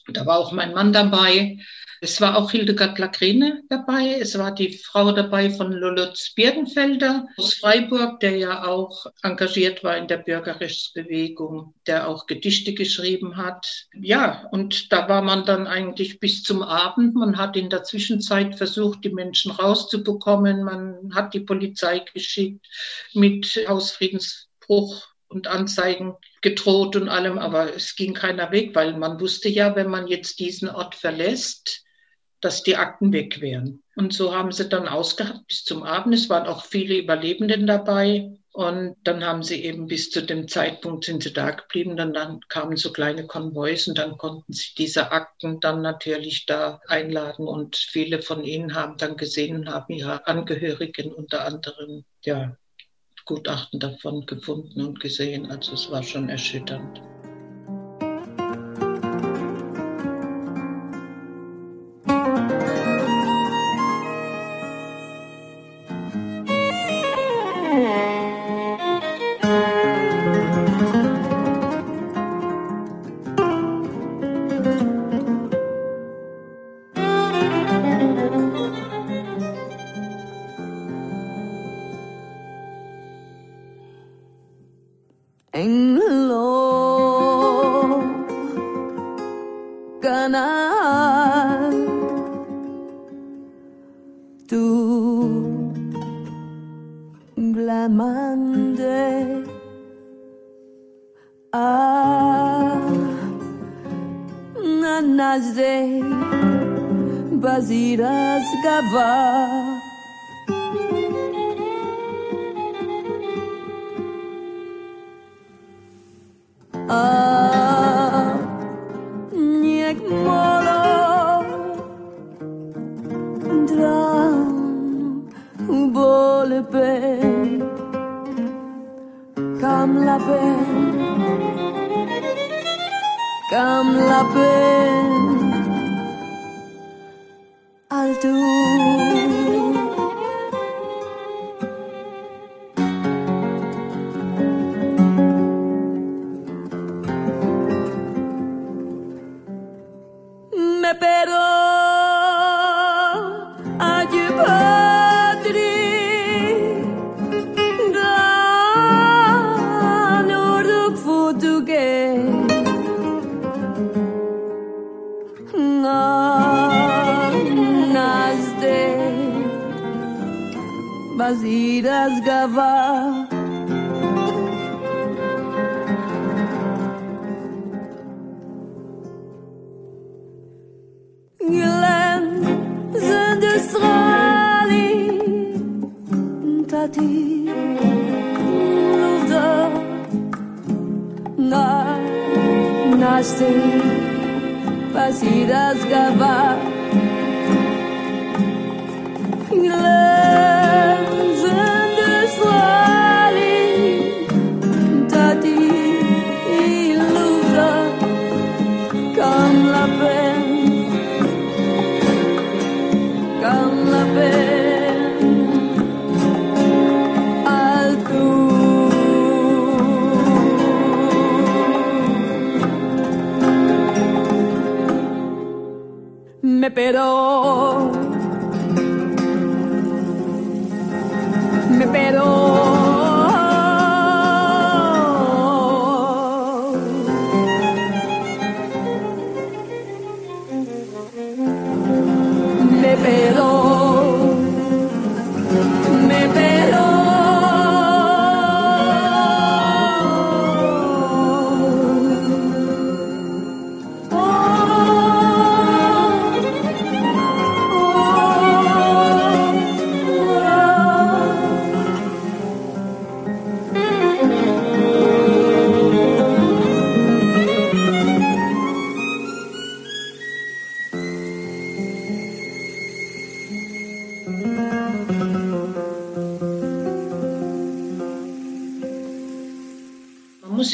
Da 0.07 0.25
war 0.25 0.37
auch 0.37 0.51
mein 0.51 0.73
Mann 0.73 0.91
dabei. 0.91 1.57
Es 2.03 2.19
war 2.19 2.35
auch 2.35 2.51
Hildegard 2.51 2.99
Lagrene 2.99 3.63
dabei. 3.69 4.17
Es 4.19 4.37
war 4.37 4.53
die 4.53 4.77
Frau 4.77 5.13
dabei 5.13 5.49
von 5.49 5.71
Lolotz 5.71 6.33
Birdenfelder 6.35 7.25
aus 7.37 7.53
Freiburg, 7.53 8.19
der 8.19 8.35
ja 8.35 8.65
auch 8.65 9.05
engagiert 9.21 9.85
war 9.85 9.95
in 9.95 10.07
der 10.07 10.17
Bürgerrechtsbewegung, 10.17 11.73
der 11.87 12.09
auch 12.09 12.27
Gedichte 12.27 12.73
geschrieben 12.73 13.37
hat. 13.37 13.87
Ja, 13.93 14.49
und 14.51 14.91
da 14.91 15.07
war 15.07 15.21
man 15.21 15.45
dann 15.45 15.65
eigentlich 15.65 16.19
bis 16.19 16.43
zum 16.43 16.61
Abend. 16.61 17.15
Man 17.15 17.37
hat 17.37 17.55
in 17.55 17.69
der 17.69 17.85
Zwischenzeit 17.85 18.57
versucht, 18.57 19.05
die 19.05 19.13
Menschen 19.13 19.51
rauszubekommen. 19.51 20.65
Man 20.65 21.15
hat 21.15 21.33
die 21.33 21.39
Polizei 21.39 21.99
geschickt 22.13 22.67
mit 23.13 23.63
Hausfriedensbruch 23.65 25.12
und 25.33 25.47
Anzeigen 25.47 26.15
gedroht 26.41 26.95
und 26.95 27.09
allem, 27.09 27.39
aber 27.39 27.75
es 27.75 27.95
ging 27.95 28.13
keiner 28.13 28.51
weg, 28.51 28.75
weil 28.75 28.97
man 28.97 29.19
wusste 29.19 29.49
ja, 29.49 29.75
wenn 29.75 29.89
man 29.89 30.07
jetzt 30.07 30.39
diesen 30.39 30.69
Ort 30.69 30.95
verlässt, 30.95 31.83
dass 32.43 32.63
die 32.63 32.75
Akten 32.75 33.13
weg 33.13 33.41
wären. 33.41 33.81
Und 33.95 34.13
so 34.13 34.35
haben 34.35 34.51
sie 34.51 34.67
dann 34.67 34.87
ausgehabt 34.87 35.47
bis 35.47 35.63
zum 35.63 35.83
Abend. 35.83 36.13
Es 36.13 36.29
waren 36.29 36.47
auch 36.47 36.65
viele 36.65 36.97
Überlebenden 36.97 37.67
dabei. 37.67 38.31
Und 38.51 38.97
dann 39.03 39.25
haben 39.25 39.41
sie 39.41 39.63
eben 39.63 39.87
bis 39.87 40.11
zu 40.11 40.21
dem 40.21 40.47
Zeitpunkt 40.47 41.05
sind 41.05 41.23
sie 41.23 41.33
da 41.33 41.51
geblieben. 41.51 41.97
Dann, 41.97 42.13
dann 42.13 42.39
kamen 42.49 42.77
so 42.77 42.91
kleine 42.91 43.25
Konvois 43.25 43.87
und 43.87 43.97
dann 43.97 44.17
konnten 44.17 44.53
sie 44.53 44.75
diese 44.77 45.11
Akten 45.11 45.59
dann 45.59 45.81
natürlich 45.81 46.45
da 46.45 46.79
einladen. 46.87 47.47
Und 47.47 47.77
viele 47.77 48.21
von 48.21 48.43
ihnen 48.43 48.75
haben 48.75 48.97
dann 48.97 49.17
gesehen 49.17 49.55
und 49.55 49.69
haben 49.69 49.93
ihre 49.93 50.27
Angehörigen 50.27 51.11
unter 51.11 51.45
anderem 51.45 52.03
ja, 52.23 52.55
Gutachten 53.25 53.79
davon 53.79 54.25
gefunden 54.25 54.81
und 54.81 54.99
gesehen. 54.99 55.49
Also 55.49 55.73
es 55.73 55.89
war 55.89 56.03
schon 56.03 56.29
erschütternd. 56.29 57.01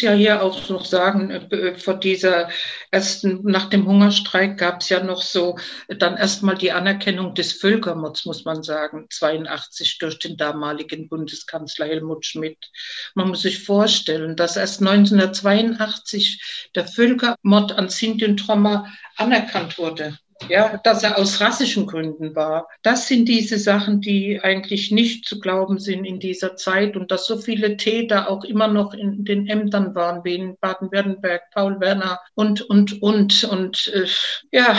Ja 0.02 0.14
hier 0.14 0.42
auch 0.42 0.70
noch 0.70 0.86
sagen, 0.86 1.32
äh, 1.32 1.76
vor 1.78 1.96
dieser 1.96 2.50
ersten, 2.92 3.42
nach 3.44 3.70
dem 3.70 3.88
Hungerstreik 3.88 4.58
gab 4.58 4.82
es 4.82 4.90
ja 4.90 5.04
noch 5.04 5.22
so 5.22 5.58
dann 5.88 6.18
erstmal 6.18 6.58
die 6.58 6.72
Anerkennung 6.72 7.36
des 7.36 7.54
Völkermords, 7.54 8.26
muss 8.26 8.46
man 8.46 8.64
sagen, 8.64 9.08
82 9.10 9.98
durch 10.00 10.20
den 10.20 10.38
damaligen 10.38 11.10
Bundeskanzler 11.10 11.88
Helmut 11.88 12.26
Schmidt. 12.26 12.72
Man 13.16 13.30
muss 13.30 13.42
sich 13.42 13.64
vorstellen, 13.64 14.36
dass 14.36 14.58
erst 14.58 14.82
1982 14.82 16.70
der 16.76 16.88
Völkermord 16.88 17.72
an 17.74 17.90
Sinti 17.90 18.26
und 18.26 18.48
Roma 18.48 18.92
anerkannt 19.18 19.78
wurde 19.78 20.18
ja, 20.48 20.78
dass 20.84 21.04
er 21.04 21.18
aus 21.18 21.42
rassischen 21.42 21.86
Gründen 21.86 22.36
war. 22.36 22.68
Das 22.82 23.08
sind 23.08 23.26
diese 23.26 23.58
Sachen, 23.58 24.02
die 24.02 24.40
eigentlich 24.42 24.92
nicht 24.92 25.26
zu 25.26 25.40
glauben 25.40 25.80
sind 25.80 26.06
in 26.06 26.20
dieser 26.20 26.56
Zeit 26.56 26.96
und 26.96 27.12
dass 27.12 27.26
so 27.26 27.38
viele 27.38 27.78
Täter 27.78 28.30
auch 28.30 28.44
immer 28.44 28.68
noch 28.68 28.94
in 28.94 29.26
den 29.26 29.48
Ämtern 29.48 29.96
waren, 29.96 30.24
wie 30.24 30.36
in 30.36 30.58
Baden-Württemberg, 30.60 31.42
Paul 31.54 31.80
Werner 31.80 32.20
und, 32.36 32.62
und, 32.62 33.02
und, 33.02 33.44
und, 33.44 33.92
äh, 33.94 34.08
ja, 34.52 34.78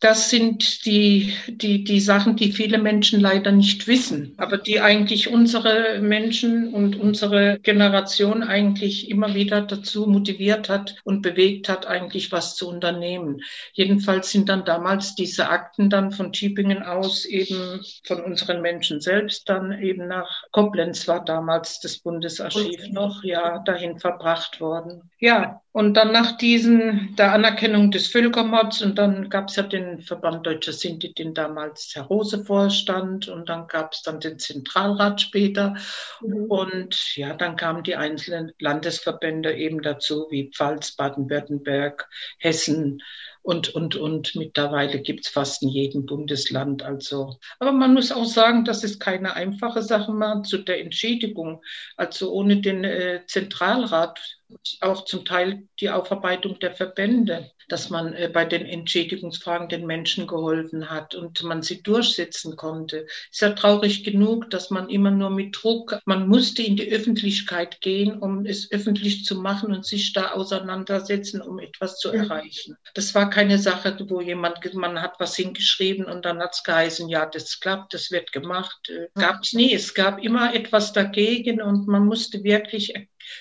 das 0.00 0.30
sind 0.30 0.86
die, 0.86 1.34
die, 1.48 1.82
die 1.82 2.00
Sachen, 2.00 2.36
die 2.36 2.52
viele 2.52 2.78
Menschen 2.78 3.20
leider 3.20 3.50
nicht 3.50 3.88
wissen, 3.88 4.34
aber 4.36 4.56
die 4.56 4.80
eigentlich 4.80 5.28
unsere 5.28 6.00
Menschen 6.00 6.72
und 6.72 6.94
unsere 6.96 7.58
Generation 7.58 8.44
eigentlich 8.44 9.10
immer 9.10 9.34
wieder 9.34 9.62
dazu 9.62 10.06
motiviert 10.06 10.68
hat 10.68 10.96
und 11.02 11.22
bewegt 11.22 11.68
hat, 11.68 11.86
eigentlich 11.86 12.30
was 12.30 12.54
zu 12.54 12.68
unternehmen. 12.68 13.40
Jedenfalls 13.72 14.30
sind 14.30 14.48
dann 14.48 14.64
damals 14.64 15.16
diese 15.16 15.48
Akten 15.48 15.90
dann 15.90 16.12
von 16.12 16.32
Tübingen 16.32 16.82
aus 16.84 17.24
eben 17.24 17.80
von 18.04 18.22
unseren 18.22 18.62
Menschen 18.62 19.00
selbst 19.00 19.48
dann 19.48 19.82
eben 19.82 20.06
nach 20.06 20.44
Koblenz 20.52 21.08
war 21.08 21.24
damals 21.24 21.80
das 21.80 21.98
Bundesarchiv 21.98 22.88
noch, 22.90 23.24
ja, 23.24 23.58
dahin 23.58 23.98
verbracht 23.98 24.60
worden. 24.60 25.10
Ja, 25.18 25.60
und 25.72 25.94
dann 25.94 26.12
nach 26.12 26.38
diesen, 26.38 27.14
der 27.16 27.32
Anerkennung 27.32 27.90
des 27.90 28.08
Völkermords 28.08 28.82
und 28.82 28.98
dann 28.98 29.28
gab 29.28 29.48
es 29.48 29.56
ja 29.56 29.62
den 29.62 30.00
Verband 30.00 30.46
Deutscher 30.46 30.72
Sinti, 30.72 31.12
den 31.12 31.34
damals 31.34 31.92
Herr 31.94 32.04
Rose 32.04 32.44
vorstand 32.44 33.28
und 33.28 33.48
dann 33.48 33.66
gab 33.68 33.92
es 33.92 34.02
dann 34.02 34.20
den 34.20 34.38
Zentralrat 34.38 35.20
später 35.20 35.76
mhm. 36.20 36.44
und 36.44 37.16
ja, 37.16 37.34
dann 37.34 37.56
kamen 37.56 37.82
die 37.82 37.96
einzelnen 37.96 38.52
Landesverbände 38.58 39.54
eben 39.54 39.82
dazu, 39.82 40.26
wie 40.30 40.50
Pfalz, 40.50 40.92
Baden-Württemberg, 40.92 42.08
Hessen, 42.38 43.00
und, 43.48 43.74
und, 43.74 43.96
und 43.96 44.34
mittlerweile 44.34 45.00
gibt 45.00 45.24
es 45.24 45.32
fast 45.32 45.62
in 45.62 45.70
jedem 45.70 46.04
Bundesland. 46.04 46.82
Also, 46.82 47.38
aber 47.58 47.72
man 47.72 47.94
muss 47.94 48.12
auch 48.12 48.26
sagen, 48.26 48.66
das 48.66 48.84
ist 48.84 49.00
keine 49.00 49.34
einfache 49.34 49.82
Sache 49.82 50.12
mehr 50.12 50.42
zu 50.42 50.58
der 50.58 50.82
Entschädigung. 50.82 51.62
Also 51.96 52.30
ohne 52.30 52.60
den 52.60 52.84
äh, 52.84 53.22
Zentralrat 53.26 54.37
auch 54.80 55.04
zum 55.04 55.24
Teil 55.24 55.68
die 55.80 55.90
Aufarbeitung 55.90 56.58
der 56.58 56.74
Verbände 56.74 57.50
dass 57.68 57.90
man 57.90 58.14
äh, 58.14 58.28
bei 58.32 58.44
den 58.44 58.66
Entschädigungsfragen 58.66 59.68
den 59.68 59.86
Menschen 59.86 60.26
geholfen 60.26 60.90
hat 60.90 61.14
und 61.14 61.42
man 61.42 61.62
sie 61.62 61.82
durchsetzen 61.82 62.56
konnte. 62.56 63.06
Ist 63.30 63.42
ja 63.42 63.50
traurig 63.50 64.04
genug, 64.04 64.50
dass 64.50 64.70
man 64.70 64.88
immer 64.88 65.10
nur 65.10 65.30
mit 65.30 65.56
Druck, 65.60 65.98
man 66.04 66.28
musste 66.28 66.62
in 66.62 66.76
die 66.76 66.90
Öffentlichkeit 66.90 67.80
gehen, 67.80 68.18
um 68.18 68.46
es 68.46 68.70
öffentlich 68.72 69.24
zu 69.24 69.36
machen 69.36 69.72
und 69.72 69.86
sich 69.86 70.12
da 70.12 70.32
auseinandersetzen, 70.32 71.40
um 71.40 71.58
etwas 71.58 71.98
zu 71.98 72.10
erreichen. 72.10 72.76
Das 72.94 73.14
war 73.14 73.30
keine 73.30 73.58
Sache, 73.58 73.96
wo 74.08 74.20
jemand, 74.20 74.58
man 74.74 75.00
hat 75.00 75.14
was 75.18 75.36
hingeschrieben 75.36 76.06
und 76.06 76.24
dann 76.24 76.40
hat 76.40 76.54
es 76.54 76.64
geheißen, 76.64 77.08
ja, 77.08 77.26
das 77.26 77.60
klappt, 77.60 77.94
das 77.94 78.10
wird 78.10 78.32
gemacht. 78.32 78.88
Äh, 78.88 79.08
gab 79.14 79.42
es 79.42 79.52
nie. 79.52 79.74
Es 79.74 79.94
gab 79.94 80.22
immer 80.22 80.54
etwas 80.54 80.92
dagegen 80.92 81.60
und 81.60 81.86
man 81.86 82.06
musste 82.06 82.42
wirklich 82.42 82.94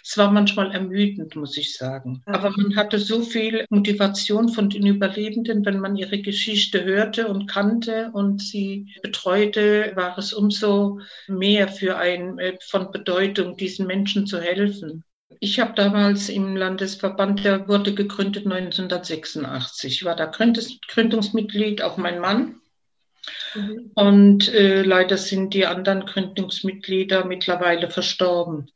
es 0.03 0.17
war 0.17 0.31
manchmal 0.31 0.71
ermüdend, 0.71 1.35
muss 1.35 1.57
ich 1.57 1.75
sagen. 1.75 2.21
Aber 2.25 2.51
man 2.51 2.75
hatte 2.75 2.99
so 2.99 3.21
viel 3.21 3.65
Motivation 3.69 4.49
von 4.49 4.69
den 4.69 4.85
Überlebenden, 4.85 5.65
wenn 5.65 5.79
man 5.79 5.95
ihre 5.95 6.19
Geschichte 6.19 6.83
hörte 6.83 7.27
und 7.27 7.47
kannte 7.47 8.11
und 8.13 8.41
sie 8.41 8.93
betreute, 9.01 9.91
war 9.95 10.17
es 10.17 10.33
umso 10.33 10.99
mehr 11.27 11.67
für 11.67 11.97
ein 11.97 12.39
äh, 12.39 12.57
von 12.61 12.91
Bedeutung, 12.91 13.57
diesen 13.57 13.87
Menschen 13.87 14.27
zu 14.27 14.39
helfen. 14.39 15.03
Ich 15.39 15.59
habe 15.59 15.73
damals 15.75 16.29
im 16.29 16.55
Landesverband, 16.55 17.43
der 17.43 17.67
wurde 17.67 17.93
gegründet 17.93 18.45
1986. 18.45 19.91
Ich 19.91 20.05
war 20.05 20.15
da 20.15 20.25
Gründungsmitglied, 20.25 21.81
auch 21.81 21.97
mein 21.97 22.19
Mann. 22.19 22.55
Mhm. 23.55 23.91
Und 23.95 24.53
äh, 24.53 24.83
leider 24.83 25.17
sind 25.17 25.53
die 25.53 25.65
anderen 25.65 26.05
Gründungsmitglieder 26.05 27.25
mittlerweile 27.25 27.89
verstorben. 27.89 28.71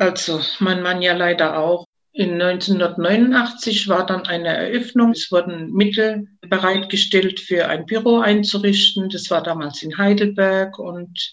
Also 0.00 0.40
mein 0.60 0.80
Mann 0.80 1.02
ja 1.02 1.12
leider 1.12 1.58
auch. 1.58 1.84
In 2.12 2.40
1989 2.40 3.86
war 3.88 4.06
dann 4.06 4.26
eine 4.26 4.48
Eröffnung. 4.48 5.10
Es 5.10 5.30
wurden 5.30 5.72
Mittel 5.72 6.26
bereitgestellt 6.40 7.38
für 7.38 7.68
ein 7.68 7.84
Büro 7.84 8.20
einzurichten. 8.20 9.10
Das 9.10 9.30
war 9.30 9.42
damals 9.42 9.82
in 9.82 9.98
Heidelberg 9.98 10.78
und 10.78 11.32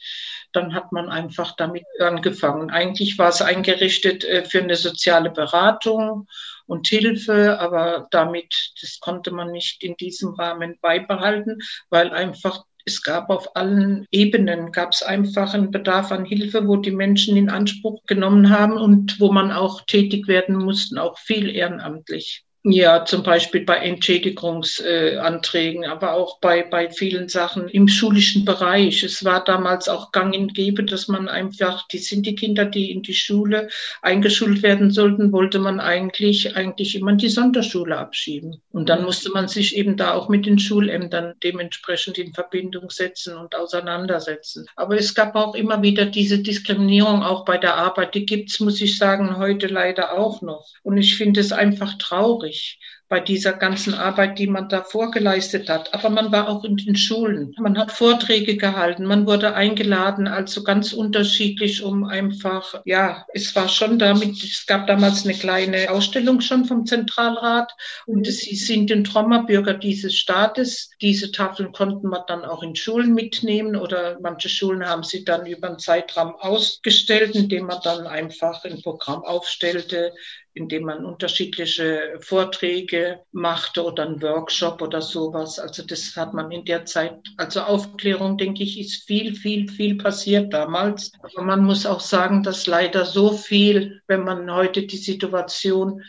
dann 0.52 0.74
hat 0.74 0.92
man 0.92 1.08
einfach 1.08 1.56
damit 1.56 1.86
angefangen. 2.02 2.70
Eigentlich 2.70 3.18
war 3.18 3.30
es 3.30 3.42
eingerichtet 3.42 4.26
äh, 4.26 4.44
für 4.44 4.62
eine 4.62 4.76
soziale 4.76 5.30
Beratung 5.32 6.28
und 6.66 6.88
Hilfe, 6.88 7.62
aber 7.62 8.08
damit, 8.12 8.54
das 8.82 9.00
konnte 9.00 9.32
man 9.32 9.52
nicht 9.52 9.82
in 9.82 9.96
diesem 9.96 10.34
Rahmen 10.34 10.78
beibehalten, 10.82 11.60
weil 11.90 12.12
einfach 12.12 12.66
es 12.88 13.04
gab 13.04 13.30
auf 13.30 13.56
allen 13.56 14.08
Ebenen, 14.12 14.72
gab 14.72 14.94
es 14.94 15.04
einfach 15.04 15.54
einen 15.54 15.72
Bedarf 15.72 16.12
an 16.12 16.26
Hilfe, 16.26 16.68
wo 16.68 16.78
die 16.78 16.92
Menschen 16.92 17.36
in 17.36 17.50
Anspruch 17.50 18.02
genommen 18.08 18.50
haben 18.50 18.78
und 18.78 19.20
wo 19.20 19.32
man 19.32 19.52
auch 19.52 19.82
tätig 19.86 20.28
werden 20.28 20.56
mussten, 20.56 20.98
auch 20.98 21.20
viel 21.20 21.50
ehrenamtlich. 21.50 22.47
Ja, 22.70 23.06
zum 23.06 23.24
Beispiel 23.24 23.64
bei 23.64 23.78
Entschädigungsanträgen, 23.78 25.86
aber 25.86 26.16
auch 26.16 26.42
bei, 26.42 26.64
bei 26.64 26.90
vielen 26.90 27.30
Sachen 27.30 27.70
im 27.70 27.88
schulischen 27.88 28.44
Bereich. 28.44 29.04
Es 29.04 29.24
war 29.24 29.42
damals 29.42 29.88
auch 29.88 30.12
gang 30.12 30.36
und 30.36 30.54
gäbe, 30.54 30.84
dass 30.84 31.08
man 31.08 31.30
einfach, 31.30 31.88
die 31.88 32.00
sind 32.00 32.26
die 32.26 32.36
Kinder, 32.36 32.66
die 32.66 32.92
in 32.92 33.04
die 33.04 33.14
Schule 33.14 33.70
eingeschult 34.02 34.64
werden 34.64 34.92
sollten, 34.92 35.32
wollte 35.32 35.60
man 35.60 35.80
eigentlich, 35.80 36.58
eigentlich 36.58 36.96
immer 36.96 37.12
in 37.12 37.20
die 37.20 37.30
Sonderschule 37.30 37.98
abschieben. 37.98 38.62
Und 38.74 38.90
dann 38.90 39.06
musste 39.06 39.32
man 39.32 39.48
sich 39.48 39.78
eben 39.78 39.96
da 39.96 40.14
auch 40.14 40.28
mit 40.28 40.46
den 40.46 40.60
Schulämtern 40.60 41.36
dementsprechend 41.42 42.18
in 42.18 42.34
Verbindung 42.34 42.90
setzen 42.90 43.38
und 43.38 43.56
auseinandersetzen. 43.56 44.66
Aber 44.76 44.98
es 44.98 45.16
gab 45.16 45.38
auch 45.38 45.56
immer 45.56 45.82
wieder 45.84 46.06
diese 46.06 46.40
Diskriminierung 46.40 47.24
auch 47.24 47.46
bei 47.46 47.58
der 47.58 47.76
Arbeit. 47.76 48.14
Die 48.14 48.26
gibt's, 48.26 48.60
muss 48.60 48.82
ich 48.82 48.98
sagen, 48.98 49.38
heute 49.38 49.68
leider 49.68 50.18
auch 50.18 50.42
noch. 50.42 50.68
Und 50.84 50.98
ich 50.98 51.16
finde 51.16 51.40
es 51.40 51.54
einfach 51.54 51.98
traurig 51.98 52.57
schwierig 52.58 52.80
bei 53.10 53.20
dieser 53.22 53.54
ganzen 53.54 53.94
Arbeit, 53.94 54.38
die 54.38 54.48
man 54.48 54.68
da 54.68 54.84
vorgeleistet 54.84 55.70
hat. 55.70 55.94
Aber 55.94 56.10
man 56.10 56.32
war 56.32 56.50
auch 56.50 56.66
in 56.66 56.76
den 56.76 56.96
Schulen. 56.96 57.56
Man 57.58 57.78
hat 57.78 57.92
Vorträge 57.92 58.58
gehalten, 58.58 59.06
man 59.06 59.26
wurde 59.26 59.54
eingeladen, 59.54 60.28
also 60.28 60.64
ganz 60.64 60.92
unterschiedlich, 60.92 61.84
um 61.84 62.04
einfach, 62.04 62.82
ja, 62.84 63.26
es 63.34 63.56
war 63.56 63.70
schon 63.70 63.98
damit, 63.98 64.44
es 64.44 64.66
gab 64.66 64.88
damals 64.88 65.24
eine 65.24 65.36
kleine 65.36 65.90
Ausstellung 65.90 66.42
schon 66.42 66.66
vom 66.66 66.86
Zentralrat 66.86 67.72
und 68.06 68.28
sie 68.28 68.56
sind 68.56 68.90
den 68.90 69.06
Trommerbürger 69.06 69.76
dieses 69.76 70.16
Staates. 70.16 70.90
Diese 71.02 71.32
Tafeln 71.32 71.72
konnten 71.72 72.10
man 72.10 72.24
dann 72.28 72.44
auch 72.44 72.62
in 72.62 72.76
Schulen 72.76 73.14
mitnehmen 73.14 73.78
oder 73.78 74.20
manche 74.22 74.50
Schulen 74.50 74.86
haben 74.86 75.04
sie 75.04 75.24
dann 75.24 75.46
über 75.46 75.70
einen 75.70 75.80
Zeitraum 75.80 76.36
ausgestellt, 76.36 77.36
indem 77.36 77.68
man 77.68 77.80
dann 77.84 78.06
einfach 78.06 78.66
ein 78.66 78.82
Programm 78.82 79.24
aufstellte, 79.24 80.12
indem 80.58 80.84
man 80.84 81.06
unterschiedliche 81.06 82.18
Vorträge 82.20 83.20
machte 83.32 83.84
oder 83.84 84.06
einen 84.06 84.22
Workshop 84.22 84.82
oder 84.82 85.02
sowas. 85.02 85.60
Also 85.60 85.84
das 85.84 86.16
hat 86.16 86.34
man 86.34 86.52
in 86.52 86.66
der 86.66 86.86
Zeit, 86.86 87.20
also 87.38 87.62
Aufklärung, 87.62 88.38
denke 88.38 88.64
ich, 88.64 88.80
ist 88.80 89.08
viel, 89.08 89.36
viel, 89.36 89.70
viel 89.70 89.98
passiert 89.98 90.54
damals. 90.54 91.12
Aber 91.22 91.44
man 91.44 91.64
muss 91.64 91.86
auch 91.86 92.02
sagen, 92.02 92.44
dass 92.44 92.68
leider 92.68 93.06
so 93.06 93.32
viel, 93.32 94.02
wenn 94.08 94.24
man 94.24 94.52
heute 94.52 94.88
die 94.88 94.98
Situation 94.98 96.02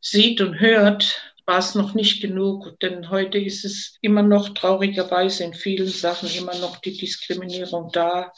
sieht 0.00 0.40
und 0.40 0.60
hört, 0.60 1.22
war 1.46 1.58
es 1.58 1.74
noch 1.74 1.94
nicht 1.94 2.22
genug, 2.22 2.78
denn 2.80 3.10
heute 3.10 3.36
ist 3.36 3.64
es 3.64 3.98
immer 4.00 4.22
noch 4.22 4.50
traurigerweise 4.50 5.42
in 5.42 5.52
vielen 5.52 5.88
Sachen 5.88 6.28
immer 6.30 6.54
noch 6.58 6.76
die 6.76 6.96
Diskriminierung 6.96 7.90
da, 7.92 8.32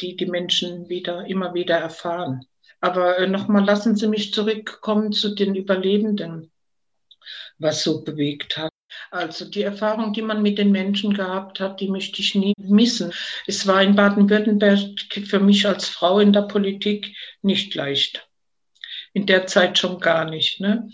die 0.00 0.16
die 0.16 0.26
Menschen 0.26 0.88
wieder, 0.88 1.26
immer 1.26 1.54
wieder 1.54 1.76
erfahren. 1.76 2.44
Aber 2.80 3.18
äh, 3.18 3.26
nochmal 3.26 3.64
lassen 3.64 3.96
Sie 3.96 4.06
mich 4.06 4.32
zurückkommen 4.32 5.12
zu 5.12 5.34
den 5.34 5.54
Überlebenden, 5.54 6.50
was 7.58 7.82
so 7.82 8.02
bewegt 8.02 8.58
hat. 8.58 8.70
Also 9.10 9.44
die 9.44 9.62
Erfahrung, 9.62 10.12
die 10.12 10.22
man 10.22 10.42
mit 10.42 10.58
den 10.58 10.70
Menschen 10.70 11.14
gehabt 11.14 11.60
hat, 11.60 11.80
die 11.80 11.88
möchte 11.88 12.20
ich 12.20 12.34
nie 12.34 12.54
missen. 12.58 13.12
Es 13.46 13.66
war 13.66 13.82
in 13.82 13.96
Baden-Württemberg 13.96 14.78
für 15.26 15.40
mich 15.40 15.66
als 15.66 15.88
Frau 15.88 16.18
in 16.20 16.32
der 16.32 16.42
Politik 16.42 17.16
nicht 17.42 17.74
leicht. 17.74 18.28
In 19.12 19.26
der 19.26 19.46
Zeit 19.46 19.78
schon 19.78 19.98
gar 19.98 20.28
nicht. 20.28 20.60
Ne? 20.60 20.88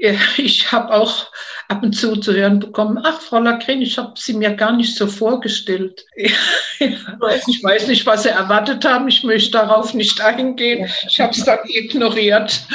ich 0.36 0.72
habe 0.72 0.92
auch 0.92 1.30
ab 1.68 1.82
und 1.82 1.92
zu 1.92 2.16
zu 2.16 2.34
hören 2.34 2.60
bekommen, 2.60 2.98
ach, 3.02 3.20
Frau 3.20 3.40
Lagren, 3.40 3.82
ich 3.82 3.98
habe 3.98 4.12
Sie 4.16 4.34
mir 4.34 4.54
gar 4.54 4.72
nicht 4.72 4.96
so 4.96 5.06
vorgestellt. 5.06 6.04
ich 6.14 7.62
weiß 7.62 7.88
nicht, 7.88 8.06
was 8.06 8.22
Sie 8.24 8.28
erwartet 8.28 8.84
haben. 8.84 9.08
Ich 9.08 9.24
möchte 9.24 9.52
darauf 9.52 9.94
nicht 9.94 10.20
eingehen. 10.20 10.88
Ich 11.08 11.20
habe 11.20 11.32
es 11.32 11.44
dann 11.44 11.58
ignoriert. 11.64 12.66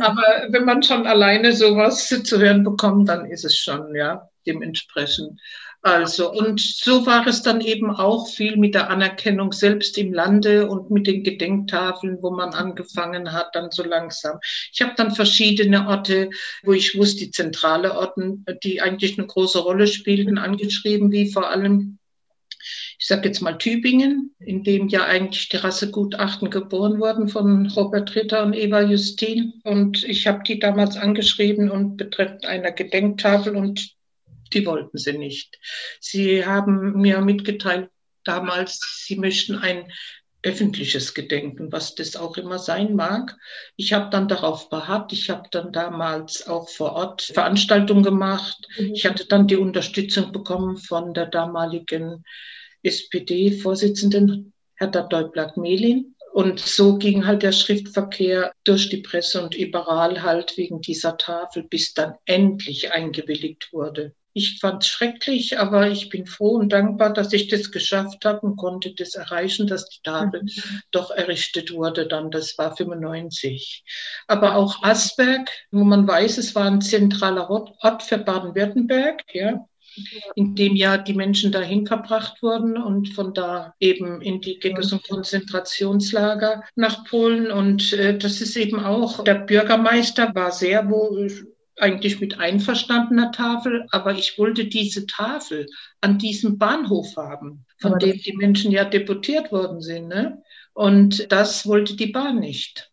Aber 0.00 0.22
wenn 0.50 0.64
man 0.64 0.82
schon 0.82 1.06
alleine 1.06 1.52
sowas 1.52 2.06
zu 2.08 2.38
hören 2.38 2.62
bekommt, 2.62 3.08
dann 3.08 3.26
ist 3.26 3.44
es 3.44 3.56
schon, 3.56 3.94
ja, 3.96 4.28
dementsprechend. 4.46 5.40
Also, 5.84 6.30
und 6.32 6.60
so 6.60 7.06
war 7.06 7.26
es 7.26 7.42
dann 7.42 7.60
eben 7.60 7.90
auch 7.90 8.28
viel 8.28 8.56
mit 8.56 8.74
der 8.76 8.88
Anerkennung 8.88 9.52
selbst 9.52 9.98
im 9.98 10.12
Lande 10.12 10.68
und 10.68 10.92
mit 10.92 11.08
den 11.08 11.24
Gedenktafeln, 11.24 12.18
wo 12.22 12.30
man 12.30 12.54
angefangen 12.54 13.32
hat, 13.32 13.56
dann 13.56 13.72
so 13.72 13.82
langsam. 13.82 14.38
Ich 14.72 14.80
habe 14.80 14.92
dann 14.96 15.12
verschiedene 15.12 15.88
Orte, 15.88 16.30
wo 16.62 16.72
ich 16.72 16.96
wusste, 16.96 17.24
die 17.24 17.30
zentrale 17.32 17.96
Orten, 17.96 18.44
die 18.62 18.80
eigentlich 18.80 19.18
eine 19.18 19.26
große 19.26 19.58
Rolle 19.58 19.88
spielten, 19.88 20.38
angeschrieben, 20.38 21.10
wie 21.10 21.32
vor 21.32 21.50
allem 21.50 21.98
ich 22.98 23.08
sage 23.08 23.26
jetzt 23.26 23.40
mal 23.40 23.58
Tübingen, 23.58 24.32
in 24.38 24.62
dem 24.62 24.86
ja 24.86 25.04
eigentlich 25.04 25.48
die 25.48 25.56
Rassegutachten 25.56 26.50
geboren 26.50 27.00
wurden 27.00 27.26
von 27.26 27.66
Robert 27.66 28.14
Ritter 28.14 28.44
und 28.44 28.52
Eva 28.52 28.82
Justin. 28.82 29.54
Und 29.64 30.04
ich 30.04 30.28
habe 30.28 30.44
die 30.46 30.60
damals 30.60 30.96
angeschrieben 30.96 31.68
und 31.68 31.96
betreffend 31.96 32.46
einer 32.46 32.70
Gedenktafel 32.70 33.56
und 33.56 33.96
die 34.54 34.66
wollten 34.66 34.98
sie 34.98 35.16
nicht. 35.16 35.58
Sie 36.00 36.44
haben 36.44 37.00
mir 37.00 37.20
mitgeteilt 37.20 37.90
damals, 38.24 39.04
sie 39.04 39.16
möchten 39.16 39.56
ein 39.56 39.90
öffentliches 40.42 41.14
Gedenken, 41.14 41.70
was 41.70 41.94
das 41.94 42.16
auch 42.16 42.36
immer 42.36 42.58
sein 42.58 42.94
mag. 42.94 43.36
Ich 43.76 43.92
habe 43.92 44.10
dann 44.10 44.28
darauf 44.28 44.68
beharrt. 44.70 45.12
Ich 45.12 45.30
habe 45.30 45.48
dann 45.50 45.72
damals 45.72 46.46
auch 46.48 46.68
vor 46.68 46.92
Ort 46.94 47.22
Veranstaltungen 47.22 48.02
gemacht. 48.02 48.66
Mhm. 48.76 48.94
Ich 48.94 49.06
hatte 49.06 49.26
dann 49.26 49.46
die 49.46 49.56
Unterstützung 49.56 50.32
bekommen 50.32 50.76
von 50.76 51.14
der 51.14 51.26
damaligen 51.26 52.24
SPD-Vorsitzenden 52.82 54.52
Hertha 54.74 55.02
Deublatt-Mehlin. 55.02 56.16
Und 56.32 56.60
so 56.60 56.96
ging 56.96 57.26
halt 57.26 57.42
der 57.42 57.52
Schriftverkehr 57.52 58.52
durch 58.64 58.88
die 58.88 59.02
Presse 59.02 59.42
und 59.44 59.54
überall 59.54 60.22
halt 60.22 60.56
wegen 60.56 60.80
dieser 60.80 61.18
Tafel, 61.18 61.62
bis 61.62 61.92
dann 61.92 62.14
endlich 62.24 62.90
eingewilligt 62.90 63.72
wurde. 63.72 64.14
Ich 64.34 64.60
fand 64.60 64.82
es 64.82 64.88
schrecklich, 64.88 65.58
aber 65.58 65.88
ich 65.88 66.08
bin 66.08 66.26
froh 66.26 66.56
und 66.56 66.72
dankbar, 66.72 67.12
dass 67.12 67.32
ich 67.32 67.48
das 67.48 67.70
geschafft 67.70 68.24
habe 68.24 68.40
und 68.40 68.56
konnte 68.56 68.94
das 68.94 69.14
erreichen, 69.14 69.66
dass 69.66 69.88
die 69.88 70.02
Tafel 70.02 70.42
mhm. 70.42 70.80
doch 70.90 71.10
errichtet 71.10 71.72
wurde. 71.72 72.06
Dann, 72.06 72.30
das 72.30 72.56
war 72.56 72.76
95. 72.76 73.84
Aber 74.26 74.56
auch 74.56 74.82
Asberg, 74.82 75.50
wo 75.70 75.84
man 75.84 76.06
weiß, 76.06 76.38
es 76.38 76.54
war 76.54 76.64
ein 76.64 76.80
zentraler 76.80 77.50
Ort 77.50 78.02
für 78.02 78.18
Baden-Württemberg, 78.18 79.22
ja, 79.34 79.66
in 80.34 80.54
dem 80.54 80.74
ja 80.74 80.96
die 80.96 81.14
Menschen 81.14 81.52
dahin 81.52 81.86
verbracht 81.86 82.42
wurden 82.42 82.76
und 82.76 83.10
von 83.10 83.34
da 83.34 83.74
eben 83.80 84.22
in 84.22 84.40
die 84.40 84.58
Ghettos 84.58 84.92
und 84.92 85.06
Konzentrationslager 85.06 86.64
nach 86.74 87.04
Polen. 87.04 87.50
Und 87.50 87.92
äh, 87.92 88.16
das 88.16 88.40
ist 88.40 88.56
eben 88.56 88.80
auch, 88.80 89.22
der 89.24 89.34
Bürgermeister 89.34 90.34
war 90.34 90.52
sehr 90.52 90.88
wohl 90.88 91.51
eigentlich 91.78 92.20
mit 92.20 92.38
einverstandener 92.38 93.32
Tafel, 93.32 93.86
aber 93.90 94.12
ich 94.14 94.38
wollte 94.38 94.66
diese 94.66 95.06
Tafel 95.06 95.66
an 96.00 96.18
diesem 96.18 96.58
Bahnhof 96.58 97.16
haben, 97.16 97.64
von 97.78 97.98
dem 97.98 98.18
die 98.18 98.36
Menschen 98.36 98.70
ja 98.70 98.84
deportiert 98.84 99.52
worden 99.52 99.80
sind. 99.80 100.08
Ne? 100.08 100.42
Und 100.74 101.30
das 101.32 101.66
wollte 101.66 101.96
die 101.96 102.08
Bahn 102.08 102.40
nicht. 102.40 102.92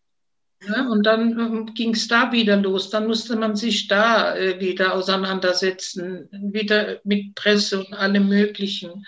Ja, 0.68 0.90
und 0.90 1.04
dann 1.06 1.40
ähm, 1.40 1.74
ging 1.74 1.94
es 1.94 2.08
da 2.10 2.34
wieder 2.34 2.58
los. 2.58 2.90
Dann 2.90 3.08
musste 3.08 3.38
man 3.38 3.56
sich 3.56 3.88
da 3.88 4.36
äh, 4.36 4.60
wieder 4.60 4.94
auseinandersetzen, 4.94 6.28
wieder 6.32 7.00
mit 7.06 7.34
Presse 7.36 7.80
und 7.80 7.94
allem 7.94 8.28
Möglichen. 8.28 9.06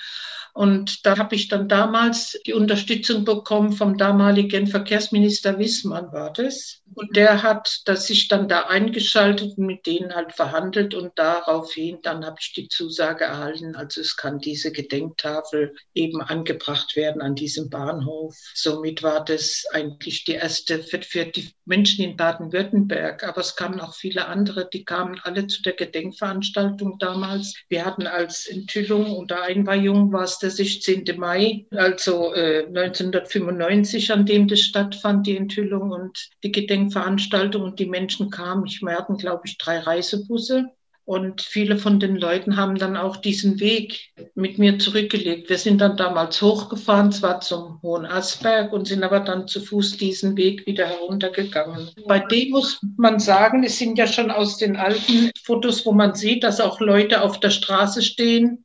Und 0.54 1.06
da 1.06 1.18
habe 1.18 1.36
ich 1.36 1.50
dann 1.50 1.68
damals 1.68 2.40
die 2.46 2.54
Unterstützung 2.54 3.26
bekommen 3.26 3.74
vom 3.74 3.98
damaligen 3.98 4.68
Verkehrsminister 4.68 5.58
Wissmann, 5.60 6.12
war 6.12 6.32
das. 6.32 6.81
Und 6.94 7.16
der 7.16 7.44
hat 7.44 7.82
das 7.86 8.08
sich 8.08 8.28
dann 8.28 8.48
da 8.48 8.62
eingeschaltet 8.68 9.58
und 9.58 9.66
mit 9.66 9.86
denen 9.86 10.14
halt 10.14 10.34
verhandelt 10.34 10.94
und 10.94 11.18
daraufhin 11.18 12.00
dann 12.02 12.26
habe 12.26 12.38
ich 12.40 12.54
die 12.54 12.68
Zusage 12.68 13.26
erhalten, 13.26 13.76
also 13.76 14.02
es 14.02 14.18
kann 14.18 14.40
diese 14.40 14.72
Gedenktafel 14.72 15.76
eben 15.94 16.22
angebracht 16.22 16.96
werden 16.96 17.22
an 17.22 17.36
diesem 17.36 17.70
Bahnhof. 17.70 18.36
Somit 18.54 19.04
war 19.04 19.24
das 19.24 19.66
eigentlich 19.72 20.26
die 20.26 20.34
erste 20.34 20.80
für, 20.84 21.02
für 21.02 21.26
die 21.26 21.50
Menschen 21.66 22.04
in 22.04 22.18
Baden-Württemberg, 22.18 23.24
aber 23.24 23.42
es 23.42 23.56
kamen 23.56 23.80
auch 23.80 23.96
viele 23.96 24.28
andere, 24.28 24.68
die 24.68 24.84
kamen 24.84 25.20
alle 25.24 25.48
zu 25.48 25.62
der 25.62 25.74
Gedenkveranstaltung 25.74 26.98
damals. 27.00 27.54
Wir 27.70 27.86
hatten 27.86 28.08
als 28.08 28.48
Enthüllung 28.48 29.16
und 29.16 29.32
Einweihung 29.32 30.12
war 30.12 30.24
es 30.24 30.40
der 30.40 30.52
16. 30.52 31.06
Mai, 31.18 31.66
also 31.72 32.34
äh, 32.34 32.66
1995, 32.66 34.12
an 34.12 34.26
dem 34.26 34.48
das 34.48 34.60
stattfand, 34.60 35.28
die 35.28 35.38
Enthüllung 35.38 35.92
und 35.92 36.30
die 36.44 36.52
Gedenkveranstaltung 36.52 36.81
und 36.90 37.80
die 37.80 37.86
Menschen 37.86 38.30
kamen. 38.30 38.66
Ich, 38.66 38.82
hatten, 38.82 39.18
glaube 39.18 39.44
ich, 39.46 39.58
drei 39.58 39.80
Reisebusse. 39.80 40.70
Und 41.04 41.42
viele 41.42 41.78
von 41.78 42.00
den 42.00 42.16
Leuten 42.16 42.58
haben 42.58 42.78
dann 42.78 42.96
auch 42.96 43.18
diesen 43.18 43.60
Weg 43.60 44.12
mit 44.36 44.60
mir 44.60 44.78
zurückgelegt. 44.80 45.50
Wir 45.50 45.58
sind 45.58 45.82
dann 45.82 45.98
damals 45.98 46.42
hochgefahren, 46.42 47.12
zwar 47.12 47.42
zum 47.42 47.82
Hohen 47.82 48.06
Asberg, 48.06 48.72
und 48.72 48.88
sind 48.88 49.04
aber 49.04 49.20
dann 49.20 49.48
zu 49.48 49.60
Fuß 49.62 49.98
diesen 49.98 50.38
Weg 50.38 50.66
wieder 50.68 50.86
heruntergegangen. 50.86 51.90
Bei 52.08 52.20
dem 52.20 52.52
muss 52.52 52.80
man 52.98 53.20
sagen, 53.20 53.64
es 53.64 53.78
sind 53.78 53.98
ja 53.98 54.08
schon 54.08 54.32
aus 54.32 54.58
den 54.58 54.78
alten 54.78 55.32
Fotos, 55.44 55.86
wo 55.86 55.92
man 55.92 56.14
sieht, 56.14 56.44
dass 56.44 56.62
auch 56.62 56.80
Leute 56.80 57.22
auf 57.22 57.40
der 57.40 57.50
Straße 57.50 58.04
stehen 58.04 58.64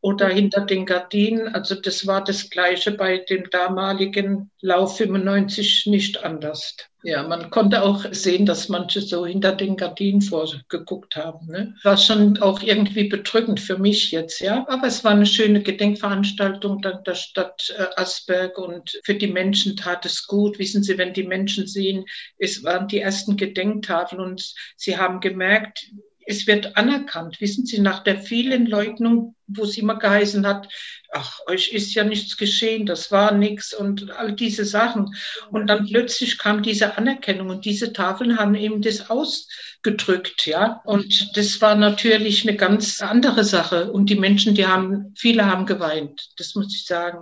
oder 0.00 0.28
hinter 0.28 0.62
den 0.62 0.86
Gardinen. 0.86 1.48
Also 1.48 1.74
das 1.74 2.06
war 2.06 2.24
das 2.24 2.50
Gleiche 2.50 2.92
bei 2.92 3.18
dem 3.18 3.50
damaligen 3.50 4.50
Lauf 4.60 4.96
95 4.96 5.86
nicht 5.86 6.24
anders. 6.24 6.76
Ja, 7.02 7.22
man 7.22 7.48
konnte 7.48 7.82
auch 7.82 8.04
sehen, 8.10 8.44
dass 8.44 8.68
manche 8.68 9.00
so 9.00 9.24
hinter 9.24 9.52
den 9.52 9.76
Gardinen 9.76 10.20
vorgeguckt 10.20 11.16
haben. 11.16 11.46
Ne? 11.46 11.74
War 11.82 11.96
schon 11.96 12.36
auch 12.42 12.62
irgendwie 12.62 13.08
bedrückend 13.08 13.58
für 13.58 13.78
mich 13.78 14.10
jetzt, 14.10 14.40
ja. 14.40 14.66
Aber 14.68 14.86
es 14.86 15.02
war 15.02 15.12
eine 15.12 15.24
schöne 15.24 15.62
Gedenkveranstaltung 15.62 16.82
dann 16.82 17.02
der 17.04 17.14
Stadt 17.14 17.74
äh, 17.78 17.86
Asberg 17.96 18.58
und 18.58 19.00
für 19.02 19.14
die 19.14 19.28
Menschen 19.28 19.76
tat 19.76 20.04
es 20.04 20.26
gut. 20.26 20.58
Wissen 20.58 20.82
Sie, 20.82 20.98
wenn 20.98 21.14
die 21.14 21.22
Menschen 21.22 21.66
sehen, 21.66 22.04
es 22.36 22.62
waren 22.64 22.86
die 22.86 23.00
ersten 23.00 23.38
Gedenktafeln 23.38 24.20
und 24.20 24.54
sie 24.76 24.98
haben 24.98 25.20
gemerkt, 25.20 25.86
es 26.30 26.46
wird 26.46 26.76
anerkannt. 26.76 27.40
Wissen 27.40 27.66
Sie, 27.66 27.80
nach 27.80 28.04
der 28.04 28.18
vielen 28.18 28.66
Leugnung, 28.66 29.34
wo 29.48 29.64
es 29.64 29.76
immer 29.76 29.98
geheißen 29.98 30.46
hat, 30.46 30.68
ach, 31.12 31.40
euch 31.48 31.72
ist 31.72 31.92
ja 31.94 32.04
nichts 32.04 32.36
geschehen, 32.36 32.86
das 32.86 33.10
war 33.10 33.32
nichts 33.32 33.74
und 33.74 34.12
all 34.12 34.32
diese 34.32 34.64
Sachen. 34.64 35.14
Und 35.50 35.66
dann 35.66 35.86
plötzlich 35.86 36.38
kam 36.38 36.62
diese 36.62 36.96
Anerkennung 36.96 37.50
und 37.50 37.64
diese 37.64 37.92
Tafeln 37.92 38.38
haben 38.38 38.54
eben 38.54 38.80
das 38.80 39.10
ausgedrückt, 39.10 40.46
ja. 40.46 40.80
Und 40.84 41.36
das 41.36 41.60
war 41.60 41.74
natürlich 41.74 42.46
eine 42.46 42.56
ganz 42.56 43.00
andere 43.00 43.44
Sache. 43.44 43.90
Und 43.92 44.08
die 44.08 44.16
Menschen, 44.16 44.54
die 44.54 44.66
haben, 44.66 45.12
viele 45.18 45.46
haben 45.46 45.66
geweint. 45.66 46.30
Das 46.36 46.54
muss 46.54 46.74
ich 46.74 46.86
sagen. 46.86 47.18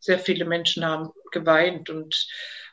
Sehr 0.00 0.18
viele 0.18 0.44
Menschen 0.44 0.84
haben 0.84 1.10
geweint 1.30 1.90
und 1.90 2.26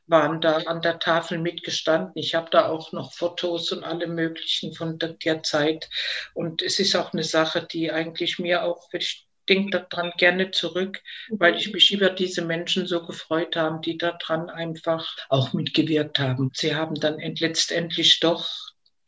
waren 0.08 0.41
da 0.41 0.58
an 0.65 0.82
der 0.82 1.00
Tafel 1.00 1.38
mitgestanden. 1.38 2.13
Ich 2.15 2.34
habe 2.34 2.50
da 2.50 2.67
auch 2.67 2.91
noch 2.93 3.13
Fotos 3.13 3.72
und 3.72 3.84
alle 3.84 4.08
möglichen 4.08 4.74
von 4.74 4.98
der 4.98 5.43
Zeit. 5.43 5.89
Und 6.34 6.62
es 6.62 6.80
ist 6.80 6.96
auch 6.96 7.13
eine 7.13 7.24
Sache, 7.24 7.67
die 7.70 7.91
eigentlich 7.91 8.39
mir 8.39 8.63
auch, 8.63 8.88
ich 8.93 9.28
denke 9.50 9.86
daran 9.89 10.12
gerne 10.17 10.52
zurück, 10.52 11.02
weil 11.30 11.56
ich 11.56 11.72
mich 11.72 11.93
über 11.93 12.10
diese 12.10 12.41
Menschen 12.41 12.88
so 12.88 13.06
gefreut 13.06 13.56
habe, 13.56 13.80
die 13.84 13.98
daran 13.98 14.50
einfach 14.50 15.15
auch 15.30 15.54
mitgewirkt 15.54 16.20
haben. 16.20 16.52
Sie 16.54 16.76
haben 16.76 16.96
dann 16.96 17.20
letztendlich 17.20 18.20
doch 18.20 18.50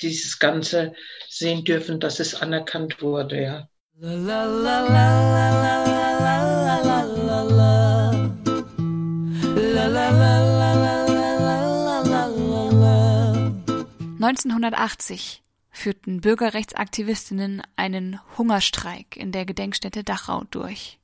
dieses 0.02 0.40
Ganze 0.40 0.94
sehen 1.28 1.66
dürfen, 1.66 2.00
dass 2.00 2.20
es 2.20 2.36
anerkannt 2.36 3.02
wurde, 3.02 3.42
ja. 3.42 3.70
La, 4.02 4.14
la, 4.14 4.46
la, 4.46 4.80
la, 4.88 4.88
la, 4.88 5.50
la, 5.50 5.59
1980 14.30 15.42
führten 15.72 16.22
Bürgerrechtsaktivistinnen 16.22 17.64
einen 17.76 18.20
Hungerstreik 18.38 19.18
in 19.18 19.32
der 19.32 19.48
Gedenkstätte 19.48 20.04
Dachau 20.04 20.44
durch. 20.52 21.00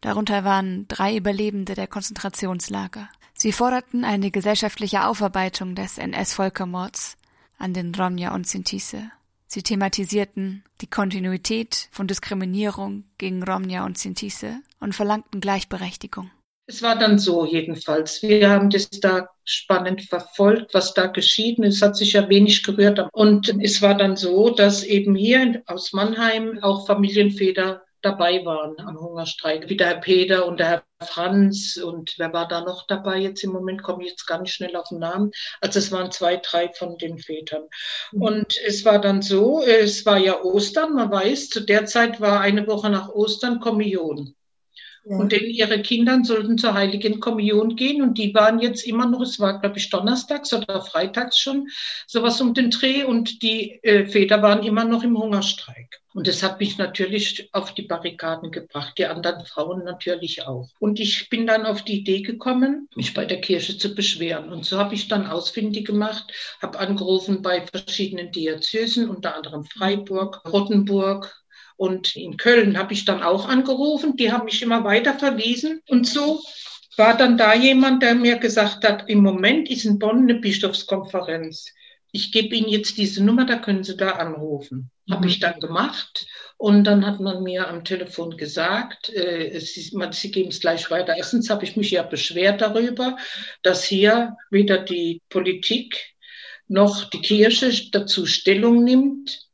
Darunter 0.00 0.44
waren 0.44 0.86
drei 0.86 1.16
Überlebende 1.16 1.74
der 1.74 1.88
Konzentrationslager. 1.88 3.08
Sie 3.34 3.50
forderten 3.50 4.04
eine 4.04 4.30
gesellschaftliche 4.30 5.06
Aufarbeitung 5.06 5.74
des 5.74 5.98
NS-Völkermords 5.98 7.16
an 7.58 7.74
den 7.74 7.92
Romja 7.92 8.32
und 8.32 8.46
Sintise. 8.46 9.10
Sie 9.48 9.64
thematisierten 9.64 10.62
die 10.82 10.86
Kontinuität 10.86 11.88
von 11.90 12.06
Diskriminierung 12.06 13.02
gegen 13.18 13.42
Romja 13.42 13.84
und 13.84 13.98
Sintise 13.98 14.60
und 14.78 14.94
verlangten 14.94 15.40
Gleichberechtigung. 15.40 16.30
Es 16.66 16.80
war 16.82 16.96
dann 16.98 17.18
so 17.18 17.44
jedenfalls. 17.44 18.22
Wir 18.22 18.48
haben 18.48 18.70
das 18.70 18.88
da 18.88 19.28
spannend 19.44 20.02
verfolgt, 20.02 20.74
was 20.74 20.94
da 20.94 21.06
geschieht. 21.06 21.58
Es 21.58 21.82
hat 21.82 21.96
sich 21.96 22.12
ja 22.12 22.28
wenig 22.28 22.62
gerührt. 22.62 23.00
Und 23.12 23.48
es 23.62 23.82
war 23.82 23.96
dann 23.96 24.16
so, 24.16 24.50
dass 24.50 24.84
eben 24.84 25.14
hier 25.14 25.62
aus 25.66 25.92
Mannheim 25.92 26.60
auch 26.62 26.86
Familienväter 26.86 27.82
dabei 28.02 28.44
waren 28.44 28.74
am 28.80 29.00
Hungerstreik, 29.00 29.68
wie 29.68 29.76
der 29.76 29.88
Herr 29.88 30.00
Peter 30.00 30.46
und 30.46 30.58
der 30.58 30.66
Herr 30.66 30.82
Franz 31.06 31.76
und 31.76 32.14
wer 32.18 32.32
war 32.32 32.48
da 32.48 32.60
noch 32.60 32.86
dabei 32.86 33.18
jetzt 33.18 33.44
im 33.44 33.52
Moment, 33.52 33.82
komme 33.82 34.04
ich 34.04 34.10
jetzt 34.10 34.28
nicht 34.40 34.54
schnell 34.54 34.76
auf 34.76 34.88
den 34.88 34.98
Namen. 34.98 35.30
Also 35.60 35.78
es 35.78 35.92
waren 35.92 36.10
zwei, 36.10 36.36
drei 36.36 36.68
von 36.72 36.98
den 36.98 37.18
Vätern. 37.18 37.62
Und 38.12 38.56
es 38.66 38.84
war 38.84 39.00
dann 39.00 39.22
so, 39.22 39.62
es 39.62 40.04
war 40.04 40.18
ja 40.18 40.42
Ostern, 40.42 40.94
man 40.94 41.10
weiß, 41.10 41.48
zu 41.50 41.60
der 41.60 41.86
Zeit 41.86 42.20
war 42.20 42.40
eine 42.40 42.66
Woche 42.66 42.90
nach 42.90 43.08
Ostern 43.08 43.60
Kommunion. 43.60 44.34
Ja. 45.04 45.16
Und 45.16 45.32
denn 45.32 45.44
ihre 45.44 45.82
Kinder 45.82 46.20
sollten 46.22 46.58
zur 46.58 46.74
Heiligen 46.74 47.18
Kommunion 47.18 47.74
gehen 47.74 48.02
und 48.02 48.18
die 48.18 48.32
waren 48.34 48.60
jetzt 48.60 48.86
immer 48.86 49.06
noch, 49.06 49.22
es 49.22 49.40
war 49.40 49.60
glaube 49.60 49.78
ich 49.78 49.90
donnerstags 49.90 50.52
oder 50.52 50.80
freitags 50.80 51.38
schon, 51.38 51.68
sowas 52.06 52.40
um 52.40 52.54
den 52.54 52.70
Dreh 52.70 53.02
und 53.02 53.42
die 53.42 53.82
äh, 53.82 54.06
Väter 54.06 54.42
waren 54.42 54.62
immer 54.62 54.84
noch 54.84 55.02
im 55.02 55.18
Hungerstreik. 55.18 56.00
Und 56.14 56.28
das 56.28 56.42
hat 56.42 56.60
mich 56.60 56.76
natürlich 56.78 57.48
auf 57.52 57.74
die 57.74 57.82
Barrikaden 57.82 58.50
gebracht, 58.50 58.94
die 58.98 59.06
anderen 59.06 59.46
Frauen 59.46 59.82
natürlich 59.84 60.46
auch. 60.46 60.68
Und 60.78 61.00
ich 61.00 61.30
bin 61.30 61.46
dann 61.46 61.64
auf 61.64 61.82
die 61.82 62.00
Idee 62.00 62.20
gekommen, 62.20 62.88
mich 62.94 63.14
bei 63.14 63.24
der 63.24 63.40
Kirche 63.40 63.78
zu 63.78 63.94
beschweren. 63.94 64.52
Und 64.52 64.66
so 64.66 64.78
habe 64.78 64.94
ich 64.94 65.08
dann 65.08 65.26
ausfindig 65.26 65.86
gemacht, 65.86 66.30
habe 66.60 66.78
angerufen 66.78 67.40
bei 67.40 67.66
verschiedenen 67.66 68.30
Diözesen, 68.30 69.08
unter 69.08 69.34
anderem 69.34 69.64
Freiburg, 69.64 70.42
Rottenburg, 70.52 71.41
und 71.76 72.16
in 72.16 72.36
Köln 72.36 72.78
habe 72.78 72.92
ich 72.92 73.04
dann 73.04 73.22
auch 73.22 73.48
angerufen. 73.48 74.16
Die 74.16 74.32
haben 74.32 74.44
mich 74.44 74.62
immer 74.62 74.84
weiter 74.84 75.18
verwiesen. 75.18 75.80
Und 75.88 76.06
so 76.06 76.40
war 76.96 77.16
dann 77.16 77.38
da 77.38 77.54
jemand, 77.54 78.02
der 78.02 78.14
mir 78.14 78.36
gesagt 78.36 78.84
hat, 78.86 79.08
im 79.08 79.22
Moment 79.22 79.70
ist 79.70 79.84
in 79.84 79.98
Bonn 79.98 80.22
eine 80.22 80.34
Bischofskonferenz. 80.34 81.72
Ich 82.12 82.30
gebe 82.30 82.54
Ihnen 82.54 82.68
jetzt 82.68 82.98
diese 82.98 83.24
Nummer, 83.24 83.46
da 83.46 83.56
können 83.56 83.84
Sie 83.84 83.96
da 83.96 84.12
anrufen. 84.12 84.90
Mhm. 85.06 85.14
Habe 85.14 85.26
ich 85.28 85.40
dann 85.40 85.58
gemacht. 85.60 86.26
Und 86.58 86.84
dann 86.84 87.06
hat 87.06 87.18
man 87.20 87.42
mir 87.42 87.68
am 87.68 87.84
Telefon 87.84 88.36
gesagt, 88.36 89.08
äh, 89.08 89.48
ist, 89.48 89.94
man, 89.94 90.12
Sie 90.12 90.30
geben 90.30 90.50
es 90.50 90.60
gleich 90.60 90.90
weiter. 90.90 91.16
Erstens 91.16 91.48
habe 91.48 91.64
ich 91.64 91.76
mich 91.76 91.90
ja 91.90 92.02
beschwert 92.02 92.60
darüber, 92.60 93.16
dass 93.62 93.84
hier 93.84 94.36
weder 94.50 94.78
die 94.78 95.22
Politik 95.30 96.14
noch 96.68 97.04
die 97.04 97.20
Kirche 97.20 97.72
dazu 97.90 98.26
Stellung 98.26 98.84
nimmt 98.84 99.48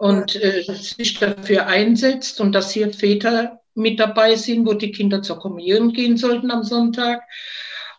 und 0.00 0.34
äh, 0.34 0.62
sich 0.62 1.18
dafür 1.18 1.66
einsetzt 1.66 2.40
und 2.40 2.52
dass 2.52 2.72
hier 2.72 2.90
Väter 2.90 3.60
mit 3.74 4.00
dabei 4.00 4.34
sind, 4.34 4.66
wo 4.66 4.72
die 4.72 4.92
Kinder 4.92 5.20
zur 5.20 5.38
Kommunion 5.38 5.92
gehen 5.92 6.16
sollten 6.16 6.50
am 6.50 6.64
Sonntag. 6.64 7.22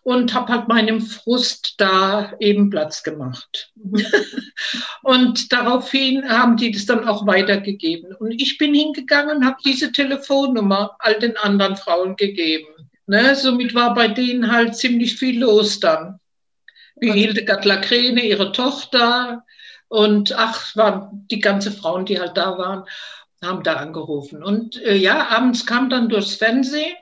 Und 0.02 0.34
habe 0.34 0.52
halt 0.52 0.66
meinem 0.66 1.00
Frust 1.00 1.74
da 1.78 2.32
eben 2.40 2.70
Platz 2.70 3.04
gemacht. 3.04 3.70
Mhm. 3.76 4.04
und 5.04 5.52
daraufhin 5.52 6.28
haben 6.28 6.56
die 6.56 6.72
das 6.72 6.86
dann 6.86 7.06
auch 7.06 7.24
weitergegeben. 7.24 8.12
Und 8.16 8.32
ich 8.32 8.58
bin 8.58 8.74
hingegangen 8.74 9.36
und 9.36 9.46
habe 9.46 9.58
diese 9.64 9.92
Telefonnummer 9.92 10.96
all 10.98 11.20
den 11.20 11.36
anderen 11.36 11.76
Frauen 11.76 12.16
gegeben. 12.16 12.90
Ne, 13.06 13.36
somit 13.36 13.76
war 13.76 13.94
bei 13.94 14.08
denen 14.08 14.50
halt 14.50 14.74
ziemlich 14.74 15.14
viel 15.14 15.38
los 15.38 15.78
dann. 15.78 16.18
Wie 16.96 17.12
Hildegard 17.12 17.64
Lacrene, 17.64 18.24
ihre 18.24 18.50
Tochter, 18.50 19.44
und 19.92 20.32
ach, 20.38 20.74
waren 20.74 21.26
die 21.30 21.40
ganze 21.40 21.70
Frauen, 21.70 22.06
die 22.06 22.18
halt 22.18 22.38
da 22.38 22.56
waren, 22.56 22.84
haben 23.42 23.62
da 23.62 23.74
angerufen. 23.74 24.42
Und 24.42 24.80
äh, 24.80 24.94
ja, 24.94 25.28
abends 25.28 25.66
kam 25.66 25.90
dann 25.90 26.08
durchs 26.08 26.34
Fernsehen, 26.34 26.96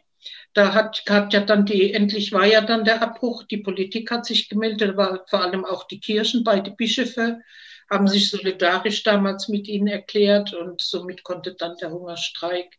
da 0.55 0.75
hat, 0.75 1.05
hat 1.09 1.33
ja 1.33 1.39
dann 1.39 1.65
die, 1.67 1.95
endlich 1.95 2.33
war 2.33 2.47
ja 2.47 2.61
dann 2.63 2.85
der 2.85 3.01
Abbruch, 3.01 3.45
die 3.45 3.59
Politik 3.59 4.11
hat 4.11 4.27
sich 4.27 4.49
gemeldet, 4.49 4.97
war 4.97 5.25
vor 5.29 5.41
allem 5.41 5.65
auch 5.65 5.87
die 5.87 6.01
Kirchen, 6.01 6.43
beide 6.43 6.73
Bischöfe 6.73 7.41
haben 7.89 8.09
sich 8.09 8.29
solidarisch 8.29 9.05
damals 9.05 9.47
mit 9.47 9.69
ihnen 9.69 9.87
erklärt 9.87 10.53
und 10.53 10.81
somit 10.81 11.23
konnte 11.23 11.55
dann 11.55 11.77
der 11.81 11.93
Hungerstreik 11.93 12.77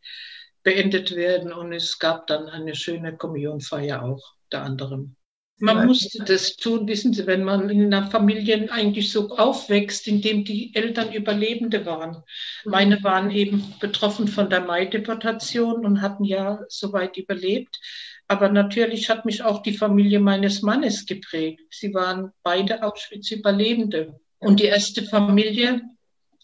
beendet 0.62 1.16
werden 1.16 1.54
und 1.54 1.72
es 1.72 2.00
gab 2.00 2.28
dann 2.28 2.50
eine 2.50 2.76
schöne 2.76 3.16
Kommunionfeier 3.16 4.04
auch, 4.04 4.34
der 4.52 4.64
anderem. 4.64 5.16
Man 5.62 5.86
musste 5.86 6.24
das 6.24 6.56
tun, 6.56 6.88
wissen 6.88 7.14
Sie, 7.14 7.28
wenn 7.28 7.44
man 7.44 7.70
in 7.70 7.94
einer 7.94 8.10
Familie 8.10 8.72
eigentlich 8.72 9.12
so 9.12 9.30
aufwächst, 9.30 10.08
in 10.08 10.20
dem 10.20 10.44
die 10.44 10.74
Eltern 10.74 11.14
Überlebende 11.14 11.86
waren. 11.86 12.24
Meine 12.66 13.04
waren 13.04 13.30
eben 13.30 13.76
betroffen 13.80 14.28
von 14.28 14.50
der 14.50 14.62
Mai-Deportation 14.62 15.86
und 15.86 16.02
hatten 16.02 16.24
ja 16.24 16.62
soweit 16.68 17.16
überlebt. 17.16 17.80
Aber 18.28 18.50
natürlich 18.50 19.10
hat 19.10 19.26
mich 19.26 19.44
auch 19.44 19.62
die 19.62 19.78
Familie 19.78 20.20
meines 20.20 20.64
Mannes 20.64 21.06
geprägt. 21.06 21.62
Sie 21.70 21.94
waren 21.94 22.32
beide 22.42 22.82
Auschwitz-Überlebende. 22.82 24.20
Und 24.40 24.60
die 24.60 24.66
erste 24.66 25.04
Familie 25.04 25.82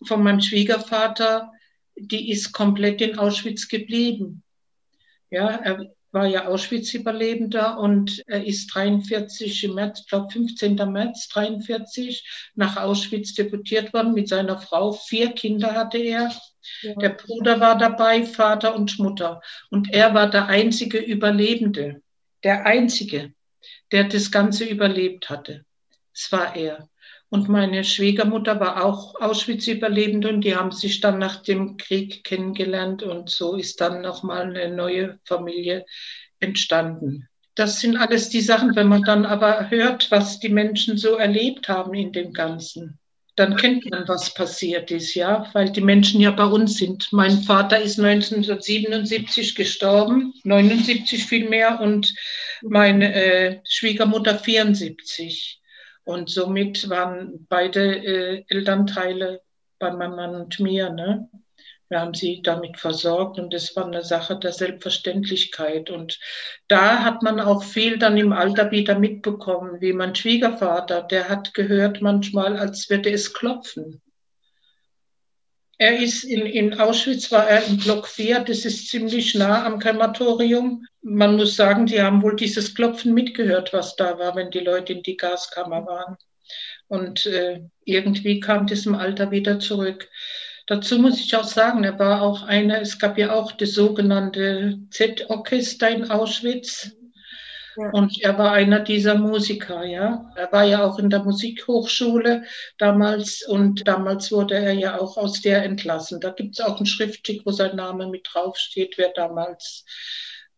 von 0.05 0.21
meinem 0.21 0.41
Schwiegervater, 0.41 1.51
die 1.95 2.29
ist 2.29 2.51
komplett 2.51 3.01
in 3.01 3.17
Auschwitz 3.17 3.67
geblieben. 3.67 4.43
Ja, 5.31 5.47
er, 5.47 5.96
war 6.11 6.25
ja 6.25 6.47
Auschwitz-Überlebender 6.47 7.77
und 7.79 8.23
er 8.27 8.45
ist 8.45 8.67
43 8.67 9.63
im 9.65 9.75
März, 9.75 10.01
ich 10.01 10.07
glaube 10.07 10.31
15. 10.31 10.75
März 10.75 11.27
43 11.29 12.51
nach 12.55 12.77
Auschwitz 12.77 13.33
deputiert 13.33 13.93
worden 13.93 14.13
mit 14.13 14.27
seiner 14.29 14.57
Frau. 14.57 14.93
Vier 14.93 15.31
Kinder 15.33 15.73
hatte 15.73 15.97
er. 15.97 16.31
Ja. 16.81 16.93
Der 16.95 17.09
Bruder 17.09 17.59
war 17.59 17.77
dabei, 17.77 18.25
Vater 18.25 18.75
und 18.75 18.99
Mutter. 18.99 19.41
Und 19.69 19.93
er 19.93 20.13
war 20.13 20.29
der 20.29 20.47
einzige 20.47 20.97
Überlebende. 20.97 22.01
Der 22.43 22.65
einzige, 22.65 23.33
der 23.91 24.05
das 24.05 24.31
Ganze 24.31 24.65
überlebt 24.65 25.29
hatte. 25.29 25.65
Es 26.13 26.31
war 26.31 26.55
er. 26.55 26.89
Und 27.29 27.49
meine 27.49 27.83
Schwiegermutter 27.83 28.59
war 28.59 28.85
auch 28.85 29.15
Auschwitz-Überlebende 29.19 30.29
und 30.29 30.41
die 30.41 30.55
haben 30.55 30.71
sich 30.71 31.01
dann 31.01 31.19
nach 31.19 31.43
dem 31.43 31.75
Krieg 31.75 32.23
kennengelernt 32.23 33.03
und 33.03 33.29
so 33.29 33.55
ist 33.55 33.81
dann 33.81 34.01
nochmal 34.01 34.43
eine 34.43 34.73
neue 34.73 35.19
Familie 35.25 35.85
entstanden. 36.39 37.27
Das 37.55 37.81
sind 37.81 37.97
alles 37.97 38.29
die 38.29 38.41
Sachen, 38.41 38.75
wenn 38.75 38.87
man 38.87 39.01
dann 39.01 39.25
aber 39.25 39.69
hört, 39.69 40.09
was 40.11 40.39
die 40.39 40.49
Menschen 40.49 40.97
so 40.97 41.15
erlebt 41.15 41.67
haben 41.67 41.93
in 41.95 42.13
dem 42.13 42.31
Ganzen, 42.31 42.99
dann 43.35 43.55
kennt 43.55 43.89
man, 43.89 44.07
was 44.07 44.33
passiert 44.33 44.89
ist, 44.89 45.13
ja, 45.13 45.49
weil 45.53 45.71
die 45.71 45.81
Menschen 45.81 46.21
ja 46.21 46.31
bei 46.31 46.45
uns 46.45 46.77
sind. 46.77 47.09
Mein 47.11 47.41
Vater 47.43 47.79
ist 47.79 47.99
1977 47.99 49.53
gestorben, 49.53 50.33
79 50.43 51.25
vielmehr, 51.25 51.79
und 51.81 52.13
meine 52.61 53.13
äh, 53.13 53.59
Schwiegermutter 53.63 54.37
74. 54.39 55.61
Und 56.07 56.29
somit 56.29 56.89
waren 56.89 57.45
beide 57.49 57.81
äh, 57.97 58.45
Elternteile 58.47 59.41
bei 59.77 59.91
meinem 59.91 60.15
Mann 60.15 60.35
und 60.35 60.57
mir. 60.57 60.89
Ne? 60.89 61.29
Wir 61.89 61.99
haben 61.99 62.13
sie 62.13 62.41
damit 62.41 62.77
versorgt 62.79 63.39
und 63.39 63.53
das 63.53 63.75
war 63.75 63.85
eine 63.85 64.05
Sache 64.05 64.39
der 64.39 64.53
Selbstverständlichkeit. 64.53 65.89
Und 65.89 66.17
da 66.69 67.03
hat 67.03 67.23
man 67.23 67.41
auch 67.41 67.61
viel 67.61 67.99
dann 67.99 68.15
im 68.15 68.31
Alter 68.31 68.71
wieder 68.71 68.97
mitbekommen, 68.97 69.81
wie 69.81 69.91
mein 69.91 70.15
Schwiegervater, 70.15 71.01
der 71.01 71.27
hat 71.27 71.53
gehört 71.53 72.01
manchmal, 72.01 72.55
als 72.55 72.89
würde 72.89 73.11
es 73.11 73.33
klopfen. 73.33 74.01
Er 75.79 75.99
ist 75.99 76.23
in, 76.23 76.45
in 76.45 76.79
Auschwitz, 76.79 77.31
war 77.31 77.47
er 77.47 77.63
im 77.65 77.77
Block 77.77 78.07
4, 78.07 78.39
das 78.39 78.65
ist 78.65 78.87
ziemlich 78.87 79.35
nah 79.35 79.63
am 79.63 79.77
Krematorium. 79.77 80.85
Man 81.01 81.37
muss 81.37 81.55
sagen, 81.55 81.85
die 81.85 82.01
haben 82.01 82.23
wohl 82.23 82.35
dieses 82.35 82.73
Klopfen 82.73 83.13
mitgehört, 83.13 83.73
was 83.73 83.95
da 83.95 84.17
war, 84.17 84.35
wenn 84.35 84.49
die 84.49 84.59
Leute 84.59 84.93
in 84.93 85.03
die 85.03 85.17
Gaskammer 85.17 85.85
waren. 85.85 86.17
Und 86.87 87.27
äh, 87.27 87.61
irgendwie 87.83 88.39
kam 88.39 88.65
das 88.65 88.85
im 88.85 88.95
Alter 88.95 89.29
wieder 89.29 89.59
zurück. 89.59 90.09
Dazu 90.65 90.97
muss 90.99 91.19
ich 91.19 91.35
auch 91.35 91.45
sagen, 91.45 91.83
er 91.83 91.99
war 91.99 92.21
auch 92.21 92.43
einer, 92.43 92.81
es 92.81 92.97
gab 92.97 93.17
ja 93.17 93.33
auch 93.33 93.51
das 93.51 93.73
sogenannte 93.73 94.79
Z-Orchester 94.89 95.89
in 95.89 96.09
Auschwitz. 96.09 96.91
Und 97.77 98.19
er 98.21 98.37
war 98.37 98.53
einer 98.53 98.79
dieser 98.79 99.15
Musiker, 99.15 99.85
ja. 99.85 100.31
Er 100.35 100.51
war 100.51 100.63
ja 100.63 100.83
auch 100.83 100.97
in 100.97 101.09
der 101.09 101.23
Musikhochschule 101.23 102.43
damals 102.77 103.45
und 103.47 103.87
damals 103.87 104.31
wurde 104.31 104.55
er 104.55 104.73
ja 104.73 104.99
auch 104.99 105.15
aus 105.17 105.41
der 105.41 105.63
entlassen. 105.63 106.19
Da 106.19 106.31
gibt 106.31 106.59
es 106.59 106.65
auch 106.65 106.79
ein 106.79 106.85
Schriftstück, 106.85 107.45
wo 107.45 107.51
sein 107.51 107.75
Name 107.75 108.07
mit 108.07 108.27
draufsteht, 108.31 108.97
wer 108.97 109.09
damals 109.13 109.85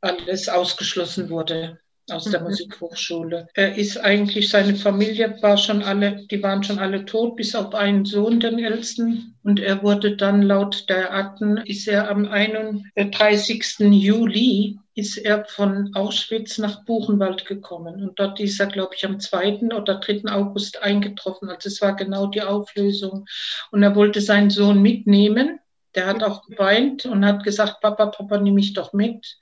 alles 0.01 0.47
ausgeschlossen 0.47 1.29
wurde 1.29 1.79
aus 2.11 2.25
der 2.25 2.39
mhm. 2.39 2.47
Musikhochschule. 2.47 3.47
Er 3.53 3.75
ist 3.75 3.97
eigentlich, 3.97 4.49
seine 4.49 4.75
Familie 4.75 5.37
war 5.41 5.57
schon 5.57 5.83
alle, 5.83 6.25
die 6.31 6.41
waren 6.41 6.63
schon 6.63 6.79
alle 6.79 7.05
tot, 7.05 7.35
bis 7.35 7.55
auf 7.55 7.73
einen 7.73 8.05
Sohn, 8.05 8.39
den 8.39 8.59
ältesten. 8.59 9.35
Und 9.43 9.59
er 9.59 9.83
wurde 9.83 10.15
dann 10.15 10.41
laut 10.41 10.89
der 10.89 11.13
Akten, 11.13 11.57
ist 11.57 11.87
er 11.87 12.09
am 12.09 12.25
31. 12.25 13.79
Juli, 13.79 14.77
ist 14.99 15.17
er 15.17 15.45
von 15.45 15.95
Auschwitz 15.95 16.57
nach 16.57 16.85
Buchenwald 16.85 17.45
gekommen. 17.45 18.03
Und 18.03 18.19
dort 18.19 18.39
ist 18.39 18.59
er, 18.59 18.67
glaube 18.67 18.95
ich, 18.95 19.05
am 19.05 19.19
2. 19.19 19.75
oder 19.75 19.95
3. 19.95 20.31
August 20.31 20.81
eingetroffen. 20.83 21.49
Also 21.49 21.67
es 21.69 21.81
war 21.81 21.95
genau 21.95 22.27
die 22.27 22.43
Auflösung. 22.43 23.25
Und 23.71 23.83
er 23.83 23.95
wollte 23.95 24.21
seinen 24.21 24.49
Sohn 24.49 24.81
mitnehmen. 24.81 25.59
Der 25.95 26.05
hat 26.05 26.23
auch 26.23 26.45
geweint 26.47 27.05
und 27.05 27.25
hat 27.25 27.43
gesagt, 27.43 27.81
Papa, 27.81 28.07
Papa, 28.07 28.37
nimm 28.39 28.55
mich 28.55 28.73
doch 28.73 28.93
mit. 28.93 29.37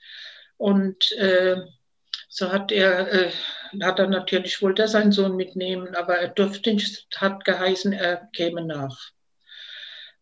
Und 0.58 1.12
äh, 1.14 1.58
So 2.30 2.52
hat 2.52 2.72
er, 2.72 3.12
äh, 3.12 3.32
hat 3.82 4.00
er 4.00 4.08
natürlich 4.08 4.62
wollte 4.62 4.84
er 4.84 4.88
seinen 4.88 5.12
Sohn 5.12 5.36
mitnehmen, 5.36 5.96
aber 5.96 6.18
er 6.18 6.30
durfte 6.30 6.74
nicht, 6.74 7.08
hat 7.16 7.46
geheißen, 7.46 7.94
er 7.94 8.30
käme 8.34 8.64
nach. 8.64 9.12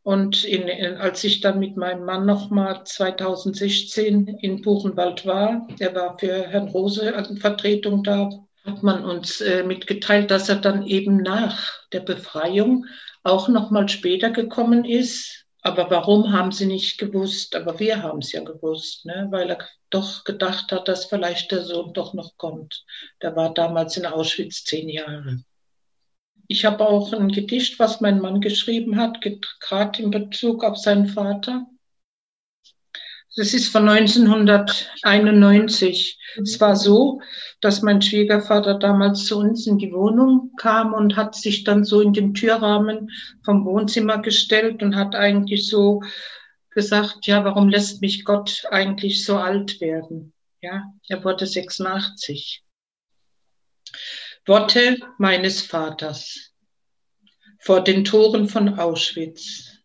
Und 0.06 0.43
in, 0.43 0.70
als 0.97 1.24
ich 1.24 1.41
dann 1.41 1.58
mit 1.58 1.78
meinem 1.78 2.06
Mann 2.06 2.28
nochmal 2.28 2.84
2016 2.84 4.28
in 4.39 4.62
Buchenwald 4.62 5.26
war, 5.26 5.68
er 5.80 5.95
war 5.95 6.20
für 6.20 6.47
Herrn 6.47 6.68
Rose 6.68 7.16
als 7.16 7.39
Vertretung 7.39 8.03
da, 8.03 8.30
hat 8.66 8.84
man 8.84 9.03
uns 9.03 9.41
äh, 9.41 9.64
mitgeteilt, 9.64 10.30
dass 10.30 10.47
er 10.47 10.58
dann 10.58 10.86
eben 10.86 11.24
nach 11.24 11.72
der 11.91 12.01
Befreiung 12.01 12.86
auch 13.24 13.47
nochmal 13.47 13.89
später 13.89 14.30
gekommen 14.30 14.86
ist. 14.86 15.47
Aber 15.64 15.89
warum 15.89 16.32
haben 16.32 16.51
sie 16.51 16.68
nicht 16.68 16.99
gewusst? 16.99 17.56
Aber 17.56 17.80
wir 17.80 18.03
haben 18.03 18.20
es 18.20 18.32
ja 18.32 18.43
gewusst, 18.43 19.08
ne? 19.08 19.30
weil 19.32 19.49
er 19.49 19.58
doch 19.89 20.24
gedacht 20.24 20.72
hat, 20.72 20.88
dass 20.88 21.06
vielleicht 21.06 21.51
der 21.51 21.64
Sohn 21.64 21.93
doch 21.93 22.14
noch 22.14 22.38
kommt. 22.38 22.86
Der 23.24 23.36
war 23.36 23.56
damals 23.56 23.97
in 23.97 24.06
Auschwitz 24.06 24.66
zehn 24.66 24.88
Jahre. 24.88 25.39
Ich 26.47 26.65
habe 26.65 26.87
auch 26.87 27.11
ein 27.13 27.29
Gedicht, 27.29 27.79
was 27.79 28.01
mein 28.01 28.19
Mann 28.19 28.41
geschrieben 28.41 28.97
hat, 28.97 29.19
gerade 29.59 30.01
in 30.01 30.09
Bezug 30.11 30.63
auf 30.63 30.77
seinen 30.77 31.07
Vater. 31.07 31.65
Das 33.35 33.53
ist 33.53 33.69
von 33.69 33.89
1991. 33.89 36.19
Es 36.41 36.59
war 36.61 36.75
so, 36.75 37.21
dass 37.59 37.81
mein 37.81 38.01
Schwiegervater 38.01 38.79
damals 38.79 39.25
zu 39.25 39.39
uns 39.39 39.67
in 39.67 39.77
die 39.77 39.91
Wohnung 39.91 40.53
kam 40.57 40.93
und 40.93 41.17
hat 41.17 41.35
sich 41.35 41.65
dann 41.65 41.83
so 41.83 41.99
in 41.99 42.13
den 42.13 42.33
Türrahmen 42.33 43.09
vom 43.43 43.65
Wohnzimmer 43.65 44.19
gestellt 44.19 44.81
und 44.83 44.95
hat 44.95 45.15
eigentlich 45.15 45.67
so 45.67 46.01
gesagt, 46.69 47.27
ja, 47.27 47.43
warum 47.43 47.67
lässt 47.69 48.01
mich 48.01 48.23
Gott 48.23 48.63
eigentlich 48.71 49.25
so 49.25 49.37
alt 49.37 49.81
werden? 49.81 50.31
Ja, 50.61 50.93
er 51.07 51.23
wurde 51.23 51.45
86. 51.45 52.64
Worte 54.47 54.99
meines 55.17 55.63
Vaters 55.63 56.53
vor 57.61 57.83
den 57.83 58.03
Toren 58.03 58.47
von 58.47 58.77
Auschwitz. 58.77 59.79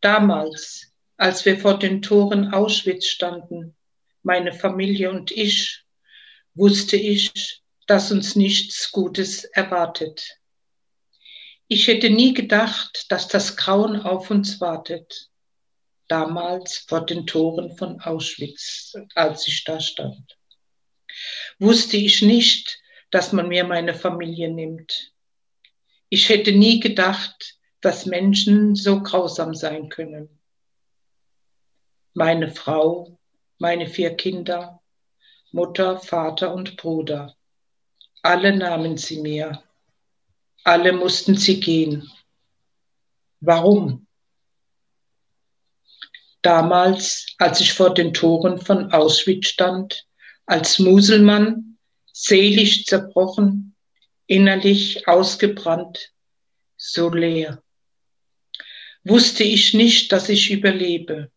Damals, 0.00 0.92
als 1.16 1.44
wir 1.44 1.58
vor 1.58 1.80
den 1.80 2.00
Toren 2.00 2.52
Auschwitz 2.54 3.06
standen, 3.06 3.74
meine 4.22 4.52
Familie 4.52 5.10
und 5.10 5.32
ich, 5.32 5.82
wusste 6.54 6.96
ich, 6.96 7.60
dass 7.88 8.12
uns 8.12 8.36
nichts 8.36 8.92
Gutes 8.92 9.42
erwartet. 9.42 10.38
Ich 11.66 11.88
hätte 11.88 12.10
nie 12.10 12.34
gedacht, 12.34 13.06
dass 13.08 13.26
das 13.26 13.56
Grauen 13.56 14.00
auf 14.00 14.30
uns 14.30 14.60
wartet. 14.60 15.28
Damals 16.06 16.84
vor 16.86 17.04
den 17.04 17.26
Toren 17.26 17.76
von 17.76 18.00
Auschwitz, 18.00 18.94
als 19.16 19.48
ich 19.48 19.64
da 19.64 19.80
stand. 19.80 20.38
Wusste 21.58 21.96
ich 21.96 22.22
nicht, 22.22 22.78
dass 23.14 23.32
man 23.32 23.46
mir 23.46 23.62
meine 23.62 23.94
Familie 23.94 24.50
nimmt. 24.50 25.12
Ich 26.08 26.28
hätte 26.28 26.50
nie 26.50 26.80
gedacht, 26.80 27.56
dass 27.80 28.06
Menschen 28.06 28.74
so 28.74 29.04
grausam 29.04 29.54
sein 29.54 29.88
können. 29.88 30.40
Meine 32.12 32.50
Frau, 32.50 33.16
meine 33.58 33.86
vier 33.86 34.16
Kinder, 34.16 34.82
Mutter, 35.52 36.00
Vater 36.00 36.52
und 36.52 36.76
Bruder. 36.76 37.36
Alle 38.22 38.56
nahmen 38.56 38.96
sie 38.96 39.20
mir. 39.20 39.62
Alle 40.64 40.92
mussten 40.92 41.36
sie 41.36 41.60
gehen. 41.60 42.10
Warum? 43.38 44.08
Damals, 46.42 47.28
als 47.38 47.60
ich 47.60 47.74
vor 47.74 47.94
den 47.94 48.12
Toren 48.12 48.58
von 48.58 48.90
Auschwitz 48.90 49.46
stand, 49.46 50.04
als 50.46 50.80
Muselmann, 50.80 51.73
seelisch 52.16 52.84
zerbrochen, 52.84 53.74
innerlich 54.26 55.08
ausgebrannt, 55.08 56.12
so 56.76 57.10
leer. 57.10 57.62
Wusste 59.02 59.42
ich 59.42 59.74
nicht, 59.74 60.12
dass 60.12 60.28
ich 60.28 60.50
überlebe. 60.50 61.30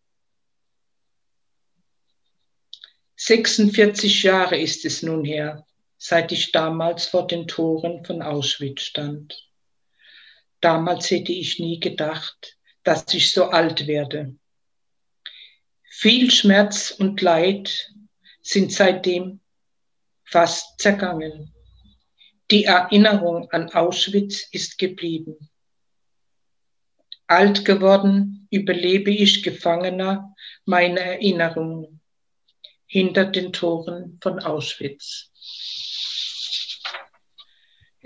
46 3.15 4.21
Jahre 4.21 4.59
ist 4.59 4.85
es 4.85 5.01
nun 5.01 5.25
her, 5.25 5.65
seit 5.97 6.31
ich 6.31 6.51
damals 6.51 7.07
vor 7.07 7.25
den 7.25 7.47
Toren 7.47 8.05
von 8.05 8.21
Auschwitz 8.21 8.83
stand. 8.83 9.49
Damals 10.61 11.09
hätte 11.09 11.31
ich 11.31 11.57
nie 11.57 11.79
gedacht, 11.79 12.55
dass 12.83 13.11
ich 13.15 13.31
so 13.31 13.45
alt 13.45 13.87
werde. 13.87 14.37
Viel 15.89 16.29
Schmerz 16.29 16.91
und 16.91 17.19
Leid 17.21 17.91
sind 18.43 18.71
seitdem 18.71 19.41
fast 20.29 20.79
zergangen. 20.79 21.53
Die 22.51 22.65
Erinnerung 22.65 23.49
an 23.51 23.69
Auschwitz 23.71 24.47
ist 24.51 24.77
geblieben. 24.77 25.49
Alt 27.27 27.65
geworden 27.65 28.47
überlebe 28.51 29.11
ich 29.11 29.43
Gefangener 29.43 30.33
meine 30.65 30.99
Erinnerungen 30.99 32.01
hinter 32.85 33.25
den 33.25 33.51
Toren 33.51 34.17
von 34.21 34.39
Auschwitz. 34.39 35.31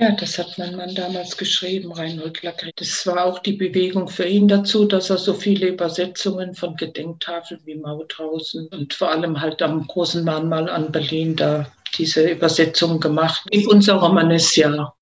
Ja, 0.01 0.09
das 0.13 0.39
hat 0.39 0.57
mein 0.57 0.75
Mann 0.75 0.95
damals 0.95 1.37
geschrieben, 1.37 1.91
Reinhold 1.91 2.41
Lagret. 2.41 2.73
Das 2.77 3.05
war 3.05 3.23
auch 3.23 3.37
die 3.37 3.53
Bewegung 3.53 4.07
für 4.07 4.25
ihn 4.25 4.47
dazu, 4.47 4.85
dass 4.85 5.11
er 5.11 5.19
so 5.19 5.31
viele 5.31 5.67
Übersetzungen 5.67 6.55
von 6.55 6.75
Gedenktafeln 6.75 7.61
wie 7.65 7.75
Mauthausen 7.75 8.67
und 8.69 8.95
vor 8.95 9.11
allem 9.11 9.39
halt 9.39 9.61
am 9.61 9.85
großen 9.85 10.23
Mahnmal 10.23 10.67
an 10.71 10.91
Berlin 10.91 11.35
da 11.35 11.71
diese 11.99 12.31
Übersetzung 12.31 12.99
gemacht 12.99 13.43
in 13.51 13.67
unser 13.67 13.93
Romanesjahr. 13.97 14.97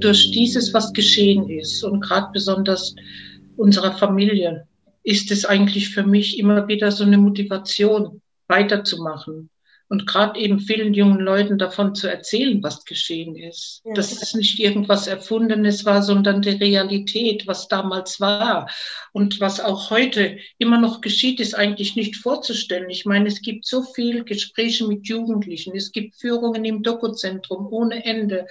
Durch 0.00 0.30
dieses, 0.30 0.72
was 0.74 0.92
geschehen 0.92 1.48
ist 1.48 1.82
und 1.82 2.00
gerade 2.00 2.28
besonders 2.32 2.94
unserer 3.56 3.92
Familie, 3.92 4.66
ist 5.02 5.30
es 5.30 5.44
eigentlich 5.44 5.90
für 5.90 6.04
mich 6.04 6.38
immer 6.38 6.68
wieder 6.68 6.92
so 6.92 7.04
eine 7.04 7.18
Motivation, 7.18 8.20
weiterzumachen 8.48 9.50
und 9.88 10.06
gerade 10.06 10.38
eben 10.40 10.58
vielen 10.58 10.94
jungen 10.94 11.20
Leuten 11.20 11.58
davon 11.58 11.94
zu 11.94 12.08
erzählen, 12.08 12.62
was 12.62 12.84
geschehen 12.84 13.36
ist. 13.36 13.82
Ja. 13.84 13.94
Dass 13.94 14.10
es 14.10 14.34
nicht 14.34 14.58
irgendwas 14.58 15.06
Erfundenes 15.06 15.84
war, 15.84 16.02
sondern 16.02 16.42
die 16.42 16.50
Realität, 16.50 17.46
was 17.46 17.68
damals 17.68 18.20
war. 18.20 18.68
Und 19.12 19.40
was 19.40 19.60
auch 19.60 19.90
heute 19.90 20.38
immer 20.58 20.78
noch 20.78 21.00
geschieht, 21.00 21.40
ist 21.40 21.54
eigentlich 21.54 21.94
nicht 21.94 22.16
vorzustellen. 22.16 22.90
Ich 22.90 23.06
meine, 23.06 23.28
es 23.28 23.42
gibt 23.42 23.64
so 23.64 23.82
viel 23.82 24.24
Gespräche 24.24 24.86
mit 24.86 25.06
Jugendlichen. 25.06 25.76
Es 25.76 25.92
gibt 25.92 26.16
Führungen 26.16 26.64
im 26.64 26.82
Dokuzentrum 26.82 27.66
ohne 27.70 28.04
Ende, 28.04 28.46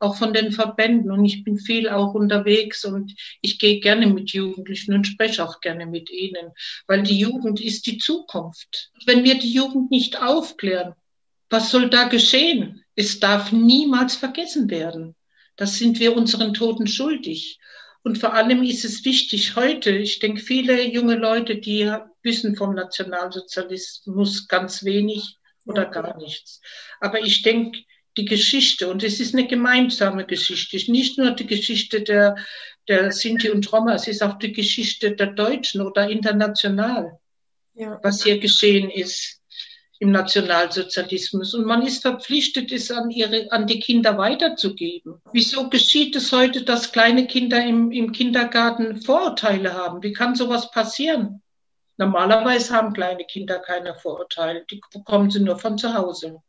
auch 0.00 0.16
von 0.16 0.32
den 0.32 0.52
Verbänden. 0.52 1.10
Und 1.10 1.24
ich 1.24 1.44
bin 1.44 1.58
viel 1.58 1.88
auch 1.88 2.14
unterwegs 2.14 2.84
und 2.84 3.14
ich 3.42 3.58
gehe 3.58 3.80
gerne 3.80 4.06
mit 4.06 4.30
Jugendlichen 4.30 4.94
und 4.94 5.06
spreche 5.06 5.44
auch 5.44 5.60
gerne 5.60 5.86
mit 5.86 6.10
ihnen, 6.10 6.52
weil 6.86 7.02
die 7.02 7.18
Jugend 7.18 7.60
ist 7.60 7.86
die 7.86 7.98
Zukunft. 7.98 8.90
Wenn 9.06 9.24
wir 9.24 9.38
die 9.38 9.52
Jugend 9.52 9.90
nicht 9.90 10.20
aufklären, 10.20 10.87
was 11.50 11.70
soll 11.70 11.88
da 11.88 12.04
geschehen? 12.04 12.84
Es 12.94 13.20
darf 13.20 13.52
niemals 13.52 14.16
vergessen 14.16 14.70
werden. 14.70 15.14
Das 15.56 15.76
sind 15.76 15.98
wir 15.98 16.16
unseren 16.16 16.54
Toten 16.54 16.86
schuldig. 16.86 17.58
Und 18.02 18.18
vor 18.18 18.34
allem 18.34 18.62
ist 18.62 18.84
es 18.84 19.04
wichtig 19.04 19.56
heute, 19.56 19.90
ich 19.90 20.18
denke, 20.18 20.40
viele 20.40 20.86
junge 20.88 21.16
Leute, 21.16 21.56
die 21.56 21.92
wissen 22.22 22.56
vom 22.56 22.74
Nationalsozialismus 22.74 24.46
ganz 24.46 24.84
wenig 24.84 25.36
oder 25.64 25.84
gar 25.84 26.16
nichts. 26.16 26.60
Aber 27.00 27.20
ich 27.20 27.42
denke, 27.42 27.80
die 28.16 28.24
Geschichte, 28.24 28.88
und 28.88 29.02
es 29.02 29.20
ist 29.20 29.34
eine 29.34 29.46
gemeinsame 29.46 30.26
Geschichte, 30.26 30.76
nicht 30.90 31.18
nur 31.18 31.32
die 31.32 31.46
Geschichte 31.46 32.02
der, 32.02 32.36
der 32.88 33.12
Sinti 33.12 33.50
und 33.50 33.70
Roma, 33.72 33.94
es 33.94 34.08
ist 34.08 34.22
auch 34.22 34.38
die 34.38 34.52
Geschichte 34.52 35.14
der 35.14 35.28
Deutschen 35.28 35.82
oder 35.82 36.08
international, 36.08 37.18
ja. 37.74 38.00
was 38.02 38.24
hier 38.24 38.38
geschehen 38.38 38.90
ist 38.90 39.37
im 40.00 40.10
Nationalsozialismus. 40.10 41.54
Und 41.54 41.66
man 41.66 41.82
ist 41.82 42.02
verpflichtet, 42.02 42.70
es 42.72 42.90
an, 42.90 43.10
ihre, 43.10 43.50
an 43.50 43.66
die 43.66 43.80
Kinder 43.80 44.16
weiterzugeben. 44.16 45.20
Wieso 45.32 45.68
geschieht 45.68 46.14
es 46.16 46.32
heute, 46.32 46.62
dass 46.62 46.92
kleine 46.92 47.26
Kinder 47.26 47.64
im, 47.64 47.90
im 47.90 48.12
Kindergarten 48.12 49.00
Vorurteile 49.02 49.74
haben? 49.74 50.02
Wie 50.02 50.12
kann 50.12 50.34
sowas 50.34 50.70
passieren? 50.70 51.42
Normalerweise 51.96 52.72
haben 52.74 52.92
kleine 52.92 53.24
Kinder 53.24 53.58
keine 53.58 53.94
Vorurteile. 53.96 54.64
Die 54.70 54.80
bekommen 54.92 55.30
sie 55.30 55.40
nur 55.40 55.58
von 55.58 55.78
zu 55.78 55.94
Hause. 55.94 56.40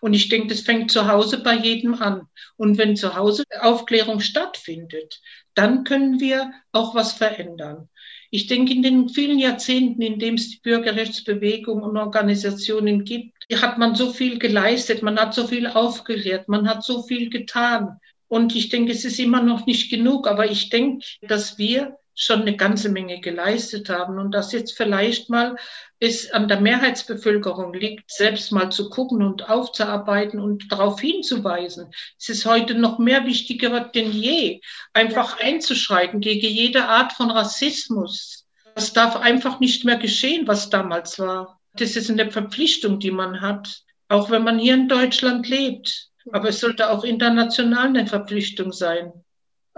Und 0.00 0.12
ich 0.12 0.28
denke, 0.28 0.48
das 0.48 0.60
fängt 0.60 0.90
zu 0.90 1.08
Hause 1.08 1.42
bei 1.42 1.54
jedem 1.54 1.94
an. 1.94 2.28
Und 2.56 2.78
wenn 2.78 2.96
zu 2.96 3.14
Hause 3.14 3.44
Aufklärung 3.60 4.20
stattfindet, 4.20 5.20
dann 5.54 5.84
können 5.84 6.20
wir 6.20 6.52
auch 6.72 6.94
was 6.94 7.12
verändern. 7.12 7.88
Ich 8.30 8.46
denke, 8.46 8.72
in 8.72 8.82
den 8.82 9.08
vielen 9.08 9.38
Jahrzehnten, 9.38 10.02
in 10.02 10.18
denen 10.18 10.36
es 10.36 10.50
die 10.50 10.60
Bürgerrechtsbewegung 10.62 11.82
und 11.82 11.96
Organisationen 11.96 13.04
gibt, 13.04 13.34
hat 13.54 13.78
man 13.78 13.94
so 13.94 14.12
viel 14.12 14.38
geleistet, 14.38 15.02
man 15.02 15.18
hat 15.18 15.34
so 15.34 15.46
viel 15.46 15.66
aufgeklärt, 15.66 16.48
man 16.48 16.68
hat 16.68 16.84
so 16.84 17.02
viel 17.02 17.30
getan. 17.30 17.98
Und 18.28 18.54
ich 18.54 18.68
denke, 18.68 18.92
es 18.92 19.04
ist 19.04 19.18
immer 19.18 19.42
noch 19.42 19.66
nicht 19.66 19.90
genug, 19.90 20.26
aber 20.28 20.50
ich 20.50 20.68
denke, 20.68 21.04
dass 21.22 21.58
wir 21.58 21.97
schon 22.20 22.40
eine 22.40 22.56
ganze 22.56 22.88
Menge 22.88 23.20
geleistet 23.20 23.88
haben 23.88 24.18
und 24.18 24.32
dass 24.32 24.50
jetzt 24.50 24.76
vielleicht 24.76 25.30
mal 25.30 25.56
es 26.00 26.30
an 26.32 26.48
der 26.48 26.60
Mehrheitsbevölkerung 26.60 27.72
liegt, 27.72 28.10
selbst 28.10 28.50
mal 28.50 28.70
zu 28.70 28.90
gucken 28.90 29.22
und 29.22 29.48
aufzuarbeiten 29.48 30.40
und 30.40 30.70
darauf 30.72 31.00
hinzuweisen. 31.00 31.92
Es 32.18 32.28
ist 32.28 32.44
heute 32.44 32.74
noch 32.74 32.98
mehr 32.98 33.24
wichtiger 33.24 33.80
denn 33.80 34.10
je, 34.10 34.60
einfach 34.92 35.38
einzuschreiten 35.38 36.20
gegen 36.20 36.48
jede 36.48 36.86
Art 36.86 37.12
von 37.12 37.30
Rassismus. 37.30 38.46
Das 38.74 38.92
darf 38.92 39.14
einfach 39.14 39.60
nicht 39.60 39.84
mehr 39.84 39.96
geschehen, 39.96 40.48
was 40.48 40.70
damals 40.70 41.20
war. 41.20 41.60
Das 41.74 41.94
ist 41.94 42.10
eine 42.10 42.32
Verpflichtung, 42.32 42.98
die 42.98 43.12
man 43.12 43.40
hat, 43.40 43.84
auch 44.08 44.28
wenn 44.30 44.42
man 44.42 44.58
hier 44.58 44.74
in 44.74 44.88
Deutschland 44.88 45.48
lebt. 45.48 46.08
Aber 46.32 46.48
es 46.48 46.58
sollte 46.58 46.90
auch 46.90 47.04
international 47.04 47.86
eine 47.86 48.08
Verpflichtung 48.08 48.72
sein. 48.72 49.12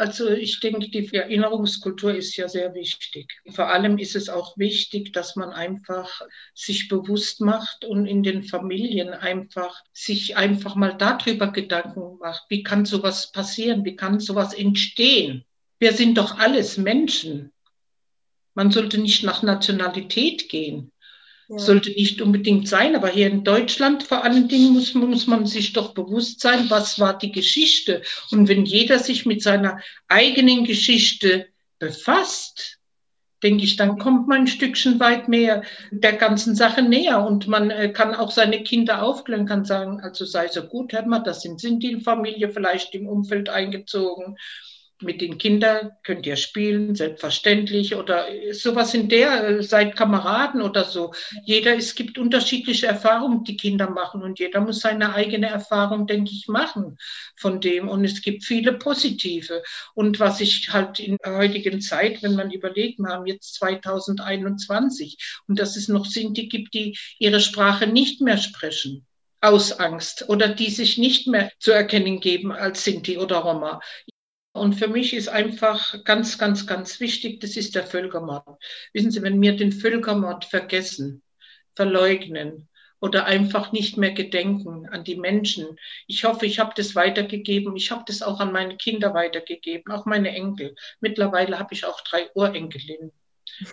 Also 0.00 0.30
ich 0.30 0.60
denke, 0.60 0.88
die 0.88 1.14
Erinnerungskultur 1.14 2.14
ist 2.14 2.34
ja 2.38 2.48
sehr 2.48 2.72
wichtig. 2.72 3.38
Vor 3.50 3.66
allem 3.66 3.98
ist 3.98 4.16
es 4.16 4.30
auch 4.30 4.56
wichtig, 4.56 5.12
dass 5.12 5.36
man 5.36 5.50
einfach 5.50 6.22
sich 6.54 6.88
bewusst 6.88 7.42
macht 7.42 7.84
und 7.84 8.06
in 8.06 8.22
den 8.22 8.42
Familien 8.42 9.10
einfach 9.10 9.78
sich 9.92 10.38
einfach 10.38 10.74
mal 10.74 10.96
darüber 10.96 11.52
Gedanken 11.52 12.16
macht. 12.18 12.44
Wie 12.48 12.62
kann 12.62 12.86
sowas 12.86 13.30
passieren? 13.30 13.84
Wie 13.84 13.94
kann 13.94 14.20
sowas 14.20 14.54
entstehen? 14.54 15.44
Wir 15.78 15.92
sind 15.92 16.16
doch 16.16 16.38
alles 16.38 16.78
Menschen. 16.78 17.52
Man 18.54 18.70
sollte 18.70 18.96
nicht 18.96 19.22
nach 19.22 19.42
Nationalität 19.42 20.48
gehen 20.48 20.92
ja. 21.50 21.58
sollte 21.58 21.90
nicht 21.90 22.22
unbedingt 22.22 22.68
sein, 22.68 22.94
aber 22.94 23.08
hier 23.08 23.28
in 23.28 23.44
Deutschland 23.44 24.04
vor 24.04 24.24
allen 24.24 24.48
Dingen 24.48 24.72
muss, 24.72 24.94
muss 24.94 25.26
man 25.26 25.46
sich 25.46 25.72
doch 25.72 25.94
bewusst 25.94 26.40
sein, 26.40 26.70
was 26.70 26.98
war 27.00 27.18
die 27.18 27.32
Geschichte. 27.32 28.02
Und 28.30 28.48
wenn 28.48 28.64
jeder 28.64 28.98
sich 28.98 29.26
mit 29.26 29.42
seiner 29.42 29.80
eigenen 30.08 30.64
Geschichte 30.64 31.46
befasst, 31.78 32.78
denke 33.42 33.64
ich, 33.64 33.76
dann 33.76 33.98
kommt 33.98 34.28
man 34.28 34.42
ein 34.42 34.46
Stückchen 34.46 35.00
weit 35.00 35.28
mehr 35.28 35.62
der 35.90 36.12
ganzen 36.12 36.54
Sache 36.54 36.82
näher 36.82 37.24
und 37.24 37.48
man 37.48 37.70
äh, 37.70 37.90
kann 37.90 38.14
auch 38.14 38.30
seine 38.30 38.62
Kinder 38.62 39.02
aufklären, 39.02 39.46
kann 39.46 39.64
sagen, 39.64 40.00
also 40.00 40.26
sei 40.26 40.48
so 40.48 40.62
gut, 40.62 40.92
hört 40.92 41.06
mal, 41.06 41.20
das 41.20 41.40
sind, 41.40 41.82
die 41.82 42.00
Familie 42.00 42.50
vielleicht 42.50 42.94
im 42.94 43.08
Umfeld 43.08 43.48
eingezogen 43.48 44.36
mit 45.02 45.20
den 45.20 45.38
Kindern 45.38 45.92
könnt 46.02 46.26
ihr 46.26 46.36
spielen, 46.36 46.94
selbstverständlich 46.94 47.94
oder 47.94 48.26
sowas 48.52 48.94
in 48.94 49.08
der, 49.08 49.48
äh, 49.48 49.62
seid 49.62 49.96
Kameraden 49.96 50.62
oder 50.62 50.84
so. 50.84 51.12
Jeder, 51.44 51.76
es 51.76 51.94
gibt 51.94 52.18
unterschiedliche 52.18 52.86
Erfahrungen, 52.86 53.44
die 53.44 53.56
Kinder 53.56 53.88
machen 53.90 54.22
und 54.22 54.38
jeder 54.38 54.60
muss 54.60 54.80
seine 54.80 55.14
eigene 55.14 55.48
Erfahrung, 55.48 56.06
denke 56.06 56.32
ich, 56.32 56.48
machen 56.48 56.98
von 57.36 57.60
dem 57.60 57.88
und 57.88 58.04
es 58.04 58.22
gibt 58.22 58.44
viele 58.44 58.74
positive. 58.74 59.62
Und 59.94 60.20
was 60.20 60.40
ich 60.40 60.68
halt 60.72 61.00
in 61.00 61.16
der 61.24 61.36
heutigen 61.36 61.80
Zeit, 61.80 62.22
wenn 62.22 62.34
man 62.34 62.50
überlegt, 62.50 62.98
wir 62.98 63.08
haben 63.08 63.26
jetzt 63.26 63.54
2021 63.54 65.42
und 65.46 65.58
dass 65.58 65.76
es 65.76 65.88
noch 65.88 66.06
Sinti 66.06 66.48
gibt, 66.48 66.74
die 66.74 66.96
ihre 67.18 67.40
Sprache 67.40 67.86
nicht 67.86 68.20
mehr 68.20 68.38
sprechen 68.38 69.06
aus 69.40 69.72
Angst 69.72 70.28
oder 70.28 70.48
die 70.48 70.70
sich 70.70 70.98
nicht 70.98 71.26
mehr 71.26 71.50
zu 71.58 71.72
erkennen 71.72 72.20
geben 72.20 72.52
als 72.52 72.84
Sinti 72.84 73.18
oder 73.18 73.38
Roma. 73.38 73.80
Und 74.52 74.74
für 74.74 74.88
mich 74.88 75.14
ist 75.14 75.28
einfach 75.28 76.02
ganz, 76.04 76.36
ganz, 76.36 76.66
ganz 76.66 76.98
wichtig, 76.98 77.40
das 77.40 77.56
ist 77.56 77.74
der 77.74 77.86
Völkermord. 77.86 78.60
Wissen 78.92 79.10
Sie, 79.12 79.22
wenn 79.22 79.40
wir 79.40 79.56
den 79.56 79.72
Völkermord 79.72 80.44
vergessen, 80.44 81.22
verleugnen 81.76 82.68
oder 83.00 83.26
einfach 83.26 83.72
nicht 83.72 83.96
mehr 83.96 84.12
gedenken 84.12 84.86
an 84.88 85.04
die 85.04 85.16
Menschen. 85.16 85.78
Ich 86.06 86.24
hoffe, 86.24 86.46
ich 86.46 86.58
habe 86.58 86.72
das 86.76 86.94
weitergegeben. 86.94 87.74
Ich 87.76 87.90
habe 87.90 88.04
das 88.06 88.22
auch 88.22 88.40
an 88.40 88.52
meine 88.52 88.76
Kinder 88.76 89.14
weitergegeben, 89.14 89.92
auch 89.92 90.04
meine 90.04 90.30
Enkel. 90.30 90.74
Mittlerweile 91.00 91.58
habe 91.58 91.72
ich 91.72 91.84
auch 91.84 92.00
drei 92.02 92.28
Urenkelinnen. 92.34 93.12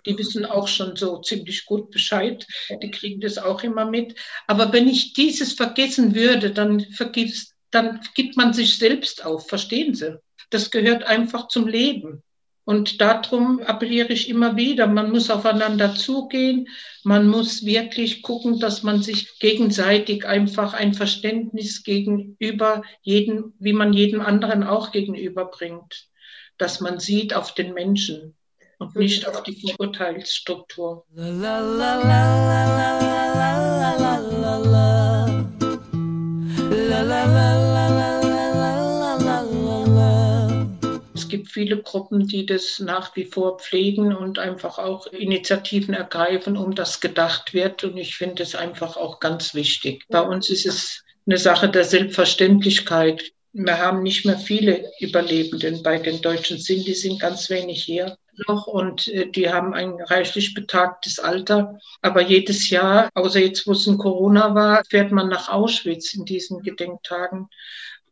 Die 0.06 0.18
wissen 0.18 0.46
auch 0.46 0.68
schon 0.68 0.96
so 0.96 1.22
ziemlich 1.22 1.66
gut 1.66 1.92
Bescheid. 1.92 2.46
Die 2.82 2.92
kriegen 2.92 3.20
das 3.20 3.38
auch 3.38 3.64
immer 3.64 3.86
mit. 3.86 4.16
Aber 4.48 4.74
wenn 4.74 4.88
ich 4.88 5.14
dieses 5.14 5.54
vergessen 5.54 6.16
würde, 6.16 6.52
dann, 6.52 6.80
vergibst, 6.80 7.56
dann 7.72 8.02
gibt 8.16 8.38
man 8.38 8.54
sich 8.54 8.78
selbst 8.78 9.26
auf. 9.26 9.48
Verstehen 9.48 9.94
Sie? 9.94 10.20
Das 10.50 10.72
gehört 10.72 11.04
einfach 11.04 11.48
zum 11.48 11.68
Leben. 11.68 12.24
Und 12.68 13.00
darum 13.00 13.62
appelliere 13.62 14.12
ich 14.12 14.28
immer 14.28 14.58
wieder, 14.58 14.88
man 14.88 15.10
muss 15.10 15.30
aufeinander 15.30 15.96
zugehen, 15.96 16.68
man 17.06 17.30
muss 17.30 17.64
wirklich 17.64 18.24
gucken, 18.24 18.60
dass 18.60 18.84
man 18.84 19.02
sich 19.02 19.40
gegenseitig 19.40 20.28
einfach 20.28 20.74
ein 20.74 20.94
Verständnis 20.94 21.84
gegenüber 21.84 22.82
jedem, 23.02 23.54
wie 23.60 23.72
man 23.72 23.94
jedem 23.94 24.20
anderen 24.20 24.66
auch 24.66 24.92
gegenüberbringt, 24.92 26.10
dass 26.58 26.82
man 26.82 27.00
sieht 27.00 27.34
auf 27.34 27.54
den 27.54 27.74
Menschen 27.74 28.36
und 28.80 28.98
nicht 28.98 29.30
auf 29.30 29.44
die 29.44 29.56
Verurteilsstruktur. 29.56 31.06
La, 31.14 31.30
la, 31.30 31.60
la, 31.62 31.98
gibt 41.38 41.52
viele 41.52 41.78
Gruppen, 41.84 42.28
die 42.28 42.48
das 42.48 42.80
nach 42.80 43.16
wie 43.16 43.26
vor 43.26 43.60
pflegen 43.60 44.16
und 44.16 44.40
einfach 44.40 44.80
auch 44.80 45.06
Initiativen 45.08 45.94
ergreifen, 45.94 46.58
um 46.58 46.74
das 46.74 47.00
gedacht 47.00 47.54
wird. 47.54 47.84
Und 47.84 47.96
ich 47.98 48.16
finde 48.16 48.42
es 48.42 48.56
einfach 48.56 48.98
auch 48.98 49.20
ganz 49.20 49.54
wichtig. 49.54 50.04
Bei 50.10 50.22
uns 50.22 50.50
ist 50.50 50.66
es 50.66 51.04
eine 51.28 51.38
Sache 51.38 51.70
der 51.70 51.84
Selbstverständlichkeit. 51.84 53.34
Wir 53.54 53.78
haben 53.78 54.02
nicht 54.02 54.26
mehr 54.26 54.40
viele 54.40 54.90
Überlebenden 55.00 55.84
bei 55.84 56.00
den 56.00 56.22
Deutschen 56.22 56.58
sind, 56.58 56.88
die 56.88 56.96
sind 56.96 57.20
ganz 57.20 57.52
wenig 57.52 57.84
hier 57.84 58.18
noch 58.48 58.68
und 58.68 59.08
äh, 59.08 59.30
die 59.32 59.50
haben 59.50 59.74
ein 59.74 59.94
reichlich 60.00 60.54
betagtes 60.54 61.20
Alter. 61.20 61.80
Aber 62.02 62.22
jedes 62.22 62.70
Jahr, 62.70 63.10
außer 63.16 63.40
jetzt, 63.40 63.66
wo 63.68 63.74
es 63.74 63.88
in 63.88 63.98
Corona 63.98 64.54
war, 64.54 64.84
fährt 64.90 65.12
man 65.12 65.28
nach 65.28 65.50
Auschwitz 65.50 66.14
in 66.14 66.26
diesen 66.26 66.62
Gedenktagen 66.62 67.48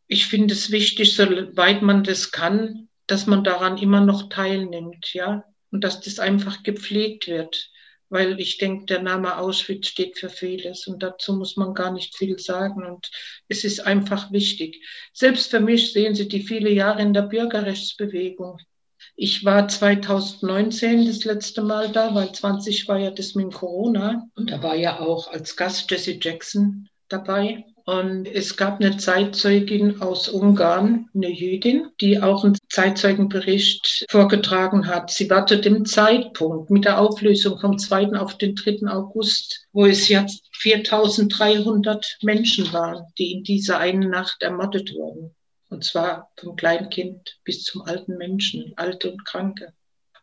ich 0.08 0.26
finde 0.26 0.54
es 0.54 0.70
wichtig, 0.70 1.16
soweit 1.16 1.82
man 1.82 2.04
das 2.04 2.30
kann, 2.30 2.85
dass 3.06 3.26
man 3.26 3.44
daran 3.44 3.78
immer 3.78 4.00
noch 4.00 4.28
teilnimmt, 4.28 5.14
ja, 5.14 5.44
und 5.70 5.84
dass 5.84 6.00
das 6.00 6.18
einfach 6.18 6.62
gepflegt 6.62 7.28
wird 7.28 7.70
weil 8.08 8.38
ich 8.40 8.58
denke, 8.58 8.86
der 8.86 9.02
Name 9.02 9.38
Auschwitz 9.38 9.88
steht 9.88 10.18
für 10.18 10.28
vieles 10.28 10.86
und 10.86 11.02
dazu 11.02 11.34
muss 11.34 11.56
man 11.56 11.74
gar 11.74 11.92
nicht 11.92 12.16
viel 12.16 12.38
sagen 12.38 12.84
und 12.84 13.10
es 13.48 13.64
ist 13.64 13.80
einfach 13.80 14.30
wichtig. 14.32 14.84
Selbst 15.12 15.50
für 15.50 15.60
mich 15.60 15.92
sehen 15.92 16.14
Sie 16.14 16.28
die 16.28 16.42
viele 16.42 16.70
Jahre 16.70 17.02
in 17.02 17.12
der 17.12 17.22
Bürgerrechtsbewegung. 17.22 18.58
Ich 19.16 19.44
war 19.44 19.66
2019 19.66 21.06
das 21.06 21.24
letzte 21.24 21.62
Mal 21.62 21.90
da, 21.90 22.14
weil 22.14 22.32
20 22.32 22.86
war 22.88 22.98
ja 22.98 23.10
das 23.10 23.34
mit 23.34 23.52
Corona 23.52 24.28
und 24.34 24.50
da 24.50 24.62
war 24.62 24.76
ja 24.76 25.00
auch 25.00 25.28
als 25.28 25.56
Gast 25.56 25.90
Jesse 25.90 26.18
Jackson 26.20 26.88
dabei. 27.08 27.64
Und 27.86 28.26
es 28.26 28.56
gab 28.56 28.80
eine 28.80 28.96
Zeitzeugin 28.96 30.02
aus 30.02 30.28
Ungarn, 30.28 31.08
eine 31.14 31.30
Jüdin, 31.30 31.86
die 32.00 32.20
auch 32.20 32.42
einen 32.42 32.58
Zeitzeugenbericht 32.68 34.06
vorgetragen 34.10 34.88
hat. 34.88 35.12
Sie 35.12 35.30
war 35.30 35.46
zu 35.46 35.60
dem 35.60 35.84
Zeitpunkt 35.84 36.68
mit 36.68 36.84
der 36.84 37.00
Auflösung 37.00 37.60
vom 37.60 37.78
2. 37.78 38.14
auf 38.14 38.38
den 38.38 38.56
3. 38.56 38.88
August, 38.88 39.68
wo 39.72 39.86
es 39.86 40.08
jetzt 40.08 40.48
4300 40.56 42.18
Menschen 42.22 42.72
waren, 42.72 43.04
die 43.18 43.30
in 43.30 43.44
dieser 43.44 43.78
einen 43.78 44.10
Nacht 44.10 44.42
ermordet 44.42 44.92
wurden. 44.92 45.36
Und 45.68 45.84
zwar 45.84 46.32
vom 46.36 46.56
Kleinkind 46.56 47.38
bis 47.44 47.62
zum 47.62 47.82
alten 47.82 48.16
Menschen, 48.16 48.72
alte 48.74 49.12
und 49.12 49.24
kranke. 49.24 49.72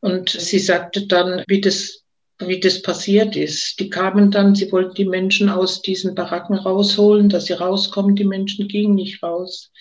Und 0.02 0.30
sie 0.30 0.60
sagte 0.60 1.08
dann, 1.08 1.46
wie 1.48 1.62
das 1.62 2.03
wie 2.48 2.60
das 2.60 2.82
passiert 2.82 3.36
ist. 3.36 3.80
Die 3.80 3.90
kamen 3.90 4.32
dann, 4.32 4.56
sie 4.56 4.72
wollten 4.72 4.96
die 4.96 5.06
Menschen 5.06 5.50
aus 5.50 5.82
diesen 5.82 6.16
Baracken 6.16 6.56
rausholen, 6.56 7.30
dass 7.30 7.46
sie 7.46 7.54
rauskommen. 7.54 8.16
Die 8.16 8.24
Menschen 8.24 8.68
gingen 8.68 8.96
nicht 8.96 9.22
raus. 9.24 9.72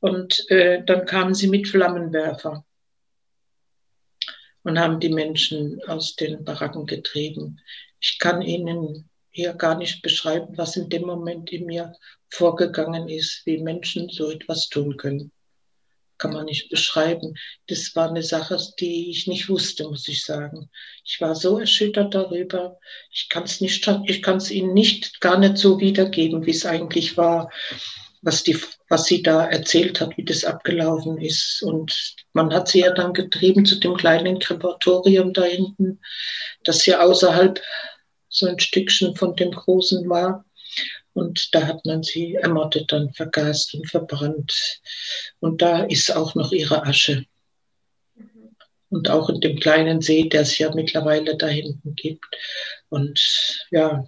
Und 0.00 0.48
äh, 0.50 0.84
dann 0.84 1.06
kamen 1.06 1.34
sie 1.34 1.48
mit 1.48 1.68
Flammenwerfer 1.68 2.64
und 4.62 4.78
haben 4.78 5.00
die 5.00 5.08
Menschen 5.08 5.80
aus 5.86 6.14
den 6.14 6.44
Baracken 6.44 6.86
getrieben. 6.86 7.60
Ich 8.00 8.18
kann 8.18 8.42
Ihnen 8.42 9.08
hier 9.30 9.54
gar 9.54 9.76
nicht 9.76 10.02
beschreiben, 10.02 10.56
was 10.56 10.76
in 10.76 10.88
dem 10.88 11.02
Moment 11.02 11.50
in 11.52 11.66
mir 11.66 11.94
vorgegangen 12.30 13.08
ist, 13.08 13.42
wie 13.44 13.58
Menschen 13.58 14.08
so 14.08 14.30
etwas 14.30 14.68
tun 14.68 14.96
können 14.96 15.32
kann 16.18 16.32
man 16.32 16.46
nicht 16.46 16.68
beschreiben. 16.68 17.34
Das 17.68 17.94
war 17.94 18.08
eine 18.08 18.22
Sache, 18.22 18.58
die 18.80 19.10
ich 19.10 19.26
nicht 19.26 19.48
wusste, 19.48 19.84
muss 19.84 20.08
ich 20.08 20.24
sagen. 20.24 20.70
Ich 21.04 21.20
war 21.20 21.34
so 21.34 21.58
erschüttert 21.58 22.14
darüber. 22.14 22.78
Ich 23.10 23.28
kann 23.28 23.44
es 23.44 23.60
nicht, 23.60 23.88
ich 24.06 24.22
kann 24.22 24.36
es 24.36 24.50
Ihnen 24.50 24.74
nicht, 24.74 25.20
gar 25.20 25.38
nicht 25.38 25.56
so 25.56 25.80
wiedergeben, 25.80 26.44
wie 26.46 26.50
es 26.50 26.66
eigentlich 26.66 27.16
war, 27.16 27.50
was 28.22 28.42
die, 28.42 28.58
was 28.88 29.04
sie 29.04 29.22
da 29.22 29.46
erzählt 29.46 30.00
hat, 30.00 30.16
wie 30.16 30.24
das 30.24 30.44
abgelaufen 30.44 31.18
ist. 31.18 31.62
Und 31.62 32.16
man 32.32 32.52
hat 32.52 32.68
sie 32.68 32.80
ja 32.80 32.92
dann 32.92 33.12
getrieben 33.12 33.64
zu 33.64 33.76
dem 33.76 33.96
kleinen 33.96 34.38
Krematorium 34.38 35.32
da 35.32 35.44
hinten, 35.44 36.00
das 36.64 36.84
ja 36.86 37.00
außerhalb 37.00 37.60
so 38.28 38.46
ein 38.46 38.58
Stückchen 38.58 39.14
von 39.16 39.36
dem 39.36 39.50
großen 39.50 40.08
war. 40.08 40.44
Und 41.18 41.52
da 41.52 41.66
hat 41.66 41.84
man 41.84 42.04
sie 42.04 42.36
ermordet, 42.36 42.92
dann 42.92 43.12
vergast 43.12 43.74
und 43.74 43.90
verbrannt. 43.90 44.80
Und 45.40 45.60
da 45.60 45.82
ist 45.82 46.14
auch 46.14 46.36
noch 46.36 46.52
ihre 46.52 46.86
Asche. 46.86 47.24
Und 48.88 49.10
auch 49.10 49.28
in 49.28 49.40
dem 49.40 49.58
kleinen 49.58 50.00
See, 50.00 50.28
der 50.28 50.42
es 50.42 50.56
ja 50.58 50.72
mittlerweile 50.72 51.36
da 51.36 51.48
hinten 51.48 51.96
gibt. 51.96 52.24
Und 52.88 53.20
ja, 53.72 54.06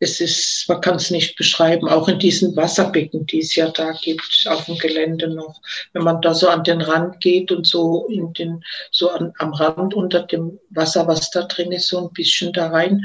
es 0.00 0.20
ist, 0.20 0.66
man 0.68 0.82
kann 0.82 0.96
es 0.96 1.10
nicht 1.10 1.36
beschreiben, 1.36 1.88
auch 1.88 2.08
in 2.08 2.18
diesen 2.18 2.54
Wasserbecken, 2.56 3.24
die 3.26 3.38
es 3.38 3.56
ja 3.56 3.70
da 3.70 3.92
gibt, 3.92 4.46
auf 4.48 4.66
dem 4.66 4.76
Gelände 4.76 5.28
noch. 5.28 5.62
Wenn 5.94 6.04
man 6.04 6.20
da 6.20 6.34
so 6.34 6.48
an 6.48 6.62
den 6.62 6.82
Rand 6.82 7.20
geht 7.20 7.50
und 7.50 7.66
so 7.66 8.06
in 8.08 8.34
den, 8.34 8.62
so 8.90 9.10
an, 9.10 9.32
am 9.38 9.54
Rand 9.54 9.94
unter 9.94 10.20
dem 10.24 10.58
Wasser, 10.68 11.06
was 11.06 11.30
da 11.30 11.42
drin 11.44 11.72
ist, 11.72 11.88
so 11.88 12.06
ein 12.06 12.12
bisschen 12.12 12.52
da 12.52 12.68
rein 12.68 13.02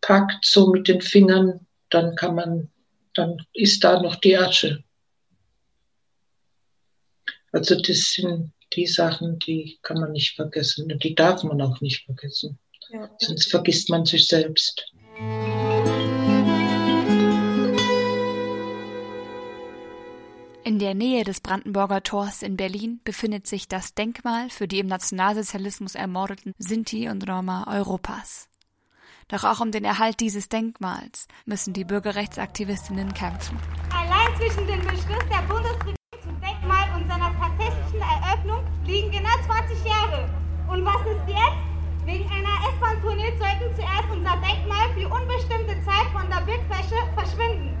packt, 0.00 0.44
so 0.44 0.68
mit 0.68 0.88
den 0.88 1.00
Fingern, 1.00 1.66
dann 1.90 2.14
kann 2.16 2.34
man, 2.34 2.70
dann 3.14 3.44
ist 3.52 3.84
da 3.84 4.00
noch 4.00 4.16
die 4.16 4.36
Asche. 4.36 4.82
Also 7.52 7.80
das 7.80 8.12
sind 8.12 8.52
die 8.72 8.86
Sachen, 8.86 9.38
die 9.40 9.78
kann 9.82 9.98
man 9.98 10.12
nicht 10.12 10.36
vergessen 10.36 10.90
und 10.90 11.02
die 11.02 11.14
darf 11.14 11.42
man 11.42 11.60
auch 11.60 11.80
nicht 11.80 12.04
vergessen. 12.04 12.58
Ja. 12.90 13.10
Sonst 13.18 13.50
vergisst 13.50 13.90
man 13.90 14.04
sich 14.04 14.26
selbst. 14.26 14.92
In 20.62 20.78
der 20.78 20.94
Nähe 20.94 21.24
des 21.24 21.40
Brandenburger 21.40 22.02
Tors 22.02 22.42
in 22.42 22.56
Berlin 22.56 23.00
befindet 23.02 23.46
sich 23.48 23.66
das 23.66 23.94
Denkmal 23.94 24.50
für 24.50 24.68
die 24.68 24.78
im 24.78 24.86
Nationalsozialismus 24.86 25.96
ermordeten 25.96 26.54
Sinti 26.58 27.08
und 27.08 27.28
Roma 27.28 27.66
Europas. 27.66 28.49
Doch 29.30 29.44
auch 29.44 29.60
um 29.60 29.70
den 29.70 29.84
Erhalt 29.84 30.18
dieses 30.18 30.48
Denkmals 30.48 31.28
müssen 31.46 31.72
die 31.72 31.84
Bürgerrechtsaktivistinnen 31.84 33.14
kämpfen. 33.14 33.56
Allein 33.94 34.34
zwischen 34.36 34.66
dem 34.66 34.80
Beschluss 34.82 35.22
der 35.30 35.46
Bundesregierung 35.46 35.94
zum 36.20 36.40
Denkmal 36.40 36.90
und 36.96 37.06
seiner 37.06 37.30
tatsächlichen 37.38 38.02
Eröffnung 38.02 38.66
liegen 38.84 39.12
genau 39.12 39.30
20 39.46 39.84
Jahre. 39.86 40.28
Und 40.66 40.84
was 40.84 41.00
ist 41.06 41.28
jetzt? 41.28 41.62
Wegen 42.06 42.26
einer 42.26 42.74
S-Bahn-Tunnel 42.74 43.30
sollten 43.38 43.70
zuerst 43.76 44.10
unser 44.10 44.34
Denkmal 44.42 44.90
für 44.98 45.06
unbestimmte 45.06 45.78
Zeit 45.86 46.10
von 46.10 46.26
der 46.26 46.42
Bildfläche 46.42 46.98
verschwinden. 47.14 47.78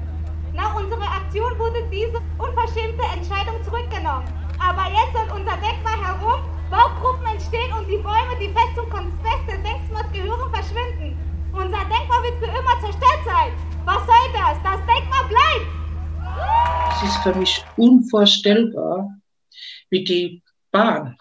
Nach 0.54 0.76
unserer 0.76 1.18
Aktion 1.18 1.58
wurde 1.58 1.82
diese 1.90 2.22
unverschämte 2.38 3.02
Entscheidung 3.10 3.58
zurückgenommen. 3.64 4.22
Aber 4.62 4.86
jetzt 4.86 5.18
soll 5.18 5.26
unser 5.34 5.56
Denkmal 5.58 5.98
herum 5.98 6.46
Baugruppen 6.70 7.26
entstehen 7.26 7.72
und 7.72 7.88
die 7.88 7.98
Bäume, 7.98 8.38
die 8.38 8.54
fest 8.54 8.76
zum 8.76 8.88
Konspekt 8.88 9.50
des 9.50 9.58
Denkmals 9.66 10.12
gehören, 10.12 10.54
verschwinden. 10.54 11.29
Unser 11.52 11.84
Denkmal 11.88 12.22
wird 12.22 12.38
für 12.38 12.46
immer 12.46 12.80
zerstört 12.80 13.24
sein. 13.24 13.52
Was 13.84 14.06
soll 14.06 14.32
das? 14.32 14.56
Das 14.62 14.80
Denkmal 14.86 15.28
bleibt. 15.28 15.80
Es 16.94 17.08
ist 17.08 17.22
für 17.22 17.34
mich 17.34 17.64
unvorstellbar, 17.76 19.08
wie 19.90 20.04
die 20.04 20.42
Bahn 20.70 21.16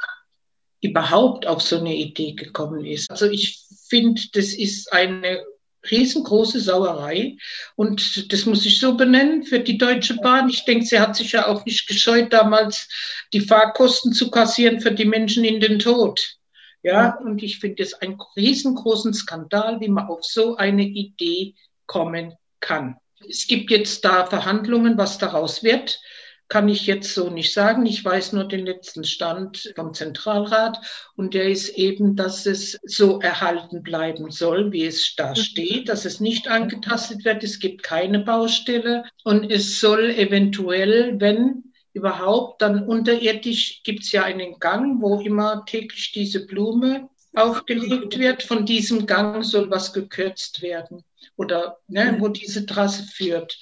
überhaupt 0.81 1.47
auf 1.47 1.61
so 1.61 1.79
eine 1.79 1.95
Idee 1.95 2.33
gekommen 2.33 2.85
ist. 2.85 3.09
Also 3.09 3.25
ich 3.25 3.59
finde, 3.87 4.21
das 4.33 4.53
ist 4.53 4.93
eine 4.93 5.43
riesengroße 5.89 6.59
Sauerei 6.59 7.37
und 7.75 8.31
das 8.31 8.45
muss 8.45 8.65
ich 8.65 8.79
so 8.79 8.95
benennen 8.95 9.43
für 9.43 9.59
die 9.59 9.77
Deutsche 9.77 10.15
Bahn. 10.17 10.49
Ich 10.49 10.65
denke, 10.65 10.85
sie 10.85 10.99
hat 10.99 11.15
sich 11.15 11.31
ja 11.31 11.47
auch 11.47 11.65
nicht 11.65 11.87
gescheut, 11.87 12.31
damals 12.31 12.87
die 13.33 13.41
Fahrkosten 13.41 14.13
zu 14.13 14.29
kassieren 14.29 14.79
für 14.79 14.91
die 14.91 15.05
Menschen 15.05 15.43
in 15.43 15.59
den 15.59 15.79
Tod. 15.79 16.38
Ja, 16.81 17.17
und 17.17 17.43
ich 17.43 17.59
finde 17.59 17.83
es 17.83 17.93
einen 17.93 18.17
riesengroßen 18.35 19.13
Skandal, 19.13 19.79
wie 19.81 19.89
man 19.89 20.07
auf 20.07 20.23
so 20.23 20.55
eine 20.55 20.83
Idee 20.83 21.55
kommen 21.85 22.35
kann. 22.59 22.95
Es 23.27 23.47
gibt 23.47 23.69
jetzt 23.69 24.05
da 24.05 24.25
Verhandlungen, 24.25 24.97
was 24.97 25.17
daraus 25.17 25.61
wird, 25.61 25.99
kann 26.47 26.67
ich 26.67 26.87
jetzt 26.87 27.13
so 27.13 27.29
nicht 27.29 27.53
sagen. 27.53 27.85
Ich 27.85 28.03
weiß 28.03 28.33
nur 28.33 28.45
den 28.45 28.65
letzten 28.65 29.03
Stand 29.03 29.71
vom 29.75 29.93
Zentralrat 29.93 30.79
und 31.15 31.33
der 31.35 31.47
ist 31.49 31.69
eben, 31.77 32.15
dass 32.15 32.45
es 32.45 32.79
so 32.83 33.19
erhalten 33.19 33.83
bleiben 33.83 34.31
soll, 34.31 34.71
wie 34.71 34.85
es 34.85 35.15
da 35.15 35.35
steht, 35.35 35.89
dass 35.89 36.05
es 36.05 36.19
nicht 36.19 36.47
angetastet 36.47 37.23
wird. 37.23 37.43
Es 37.43 37.59
gibt 37.59 37.83
keine 37.83 38.19
Baustelle 38.19 39.03
und 39.23 39.51
es 39.51 39.79
soll 39.79 40.09
eventuell, 40.09 41.19
wenn 41.19 41.68
überhaupt. 41.93 42.61
Dann 42.61 42.85
unterirdisch 42.85 43.81
gibt 43.83 44.03
es 44.03 44.11
ja 44.11 44.23
einen 44.23 44.59
Gang, 44.59 45.01
wo 45.01 45.19
immer 45.19 45.65
täglich 45.65 46.11
diese 46.11 46.45
Blume 46.45 47.09
aufgelegt 47.33 48.17
wird. 48.17 48.43
Von 48.43 48.65
diesem 48.65 49.05
Gang 49.05 49.43
soll 49.43 49.69
was 49.69 49.93
gekürzt 49.93 50.61
werden 50.61 51.03
oder 51.35 51.77
ne, 51.87 52.17
wo 52.19 52.27
diese 52.27 52.65
Trasse 52.65 53.03
führt. 53.03 53.57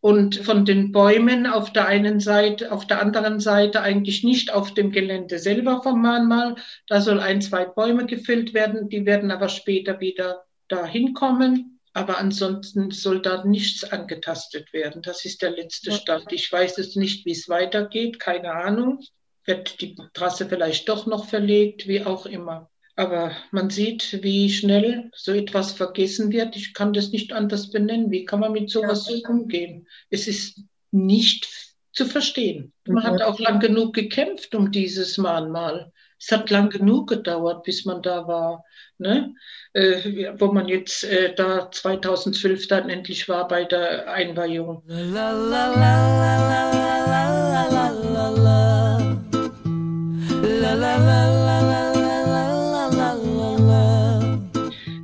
Und 0.00 0.36
von 0.36 0.66
den 0.66 0.92
Bäumen 0.92 1.46
auf 1.46 1.72
der 1.72 1.86
einen 1.86 2.20
Seite, 2.20 2.72
auf 2.72 2.86
der 2.86 3.00
anderen 3.00 3.40
Seite 3.40 3.80
eigentlich 3.80 4.22
nicht 4.22 4.52
auf 4.52 4.74
dem 4.74 4.92
Gelände 4.92 5.38
selber 5.38 5.82
vom 5.82 6.02
Mahnmal. 6.02 6.56
Da 6.88 7.00
soll 7.00 7.20
ein, 7.20 7.40
zwei 7.40 7.64
Bäume 7.64 8.04
gefällt 8.04 8.52
werden. 8.52 8.90
Die 8.90 9.06
werden 9.06 9.30
aber 9.30 9.48
später 9.48 10.00
wieder 10.00 10.44
dahin 10.68 11.14
kommen. 11.14 11.73
Aber 11.94 12.18
ansonsten 12.18 12.90
soll 12.90 13.22
da 13.22 13.44
nichts 13.44 13.84
angetastet 13.84 14.72
werden. 14.72 15.00
Das 15.00 15.24
ist 15.24 15.42
der 15.42 15.52
letzte 15.52 15.92
Stand. 15.92 16.32
Ich 16.32 16.50
weiß 16.50 16.76
jetzt 16.76 16.96
nicht, 16.96 17.24
wie 17.24 17.30
es 17.30 17.48
weitergeht, 17.48 18.18
keine 18.18 18.52
Ahnung. 18.52 19.00
Wird 19.44 19.80
die 19.80 19.96
Trasse 20.12 20.46
vielleicht 20.48 20.88
doch 20.88 21.06
noch 21.06 21.28
verlegt, 21.28 21.86
wie 21.86 22.04
auch 22.04 22.26
immer. 22.26 22.68
Aber 22.96 23.36
man 23.52 23.70
sieht, 23.70 24.22
wie 24.22 24.50
schnell 24.50 25.10
so 25.14 25.32
etwas 25.32 25.72
vergessen 25.72 26.32
wird. 26.32 26.56
Ich 26.56 26.74
kann 26.74 26.92
das 26.92 27.10
nicht 27.10 27.32
anders 27.32 27.70
benennen. 27.70 28.10
Wie 28.10 28.24
kann 28.24 28.40
man 28.40 28.52
mit 28.52 28.70
sowas 28.70 29.04
so 29.04 29.14
umgehen? 29.28 29.86
Es 30.10 30.26
ist 30.26 30.62
nicht 30.90 31.48
zu 31.92 32.06
verstehen. 32.06 32.72
Man 32.86 33.04
hat 33.04 33.22
auch 33.22 33.38
lang 33.38 33.60
genug 33.60 33.94
gekämpft 33.94 34.56
um 34.56 34.72
dieses 34.72 35.16
Mahnmal. 35.16 35.92
Es 36.26 36.32
hat 36.32 36.48
lang 36.48 36.70
genug 36.70 37.10
gedauert, 37.10 37.64
bis 37.64 37.84
man 37.84 38.00
da 38.00 38.26
war. 38.26 38.64
Ne? 38.96 39.34
Äh, 39.74 40.32
wo 40.38 40.46
man 40.46 40.68
jetzt 40.68 41.04
äh, 41.04 41.34
da 41.34 41.70
2012 41.70 42.66
dann 42.68 42.88
endlich 42.88 43.28
war 43.28 43.46
bei 43.46 43.64
der 43.64 44.10
Einweihung. 44.10 44.82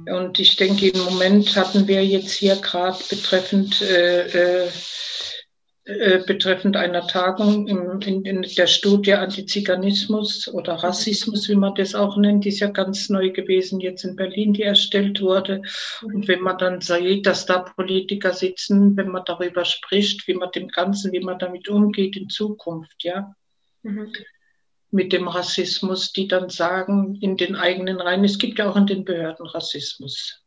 Und 0.06 0.38
ich 0.38 0.56
denke, 0.56 0.88
im 0.88 1.04
Moment 1.04 1.54
hatten 1.54 1.86
wir 1.86 2.02
jetzt 2.06 2.32
hier 2.32 2.56
gerade 2.56 2.98
betreffend 3.10 3.82
äh, 3.82 4.68
äh, 5.90 6.22
betreffend 6.24 6.76
einer 6.76 7.06
Tagung 7.06 7.66
im, 7.66 8.00
in, 8.00 8.24
in, 8.24 8.42
der 8.42 8.66
Studie 8.68 9.14
Antiziganismus 9.14 10.46
oder 10.46 10.74
Rassismus, 10.74 11.48
wie 11.48 11.56
man 11.56 11.74
das 11.74 11.94
auch 11.94 12.16
nennt, 12.16 12.44
die 12.44 12.50
ist 12.50 12.60
ja 12.60 12.68
ganz 12.68 13.08
neu 13.08 13.30
gewesen, 13.30 13.80
jetzt 13.80 14.04
in 14.04 14.14
Berlin, 14.14 14.52
die 14.52 14.62
erstellt 14.62 15.20
wurde. 15.20 15.62
Und 16.02 16.28
wenn 16.28 16.42
man 16.42 16.58
dann 16.58 16.80
sieht, 16.80 17.26
dass 17.26 17.44
da 17.46 17.58
Politiker 17.58 18.32
sitzen, 18.32 18.96
wenn 18.96 19.08
man 19.08 19.24
darüber 19.26 19.64
spricht, 19.64 20.28
wie 20.28 20.34
man 20.34 20.52
dem 20.52 20.68
Ganzen, 20.68 21.12
wie 21.12 21.20
man 21.20 21.38
damit 21.38 21.68
umgeht 21.68 22.16
in 22.16 22.28
Zukunft, 22.28 23.02
ja. 23.02 23.34
Mhm. 23.82 24.12
Mit 24.92 25.12
dem 25.12 25.28
Rassismus, 25.28 26.12
die 26.12 26.28
dann 26.28 26.50
sagen, 26.50 27.16
in 27.20 27.36
den 27.36 27.56
eigenen 27.56 28.00
Reihen, 28.00 28.24
es 28.24 28.38
gibt 28.38 28.58
ja 28.58 28.70
auch 28.70 28.76
in 28.76 28.86
den 28.86 29.04
Behörden 29.04 29.46
Rassismus. 29.46 30.40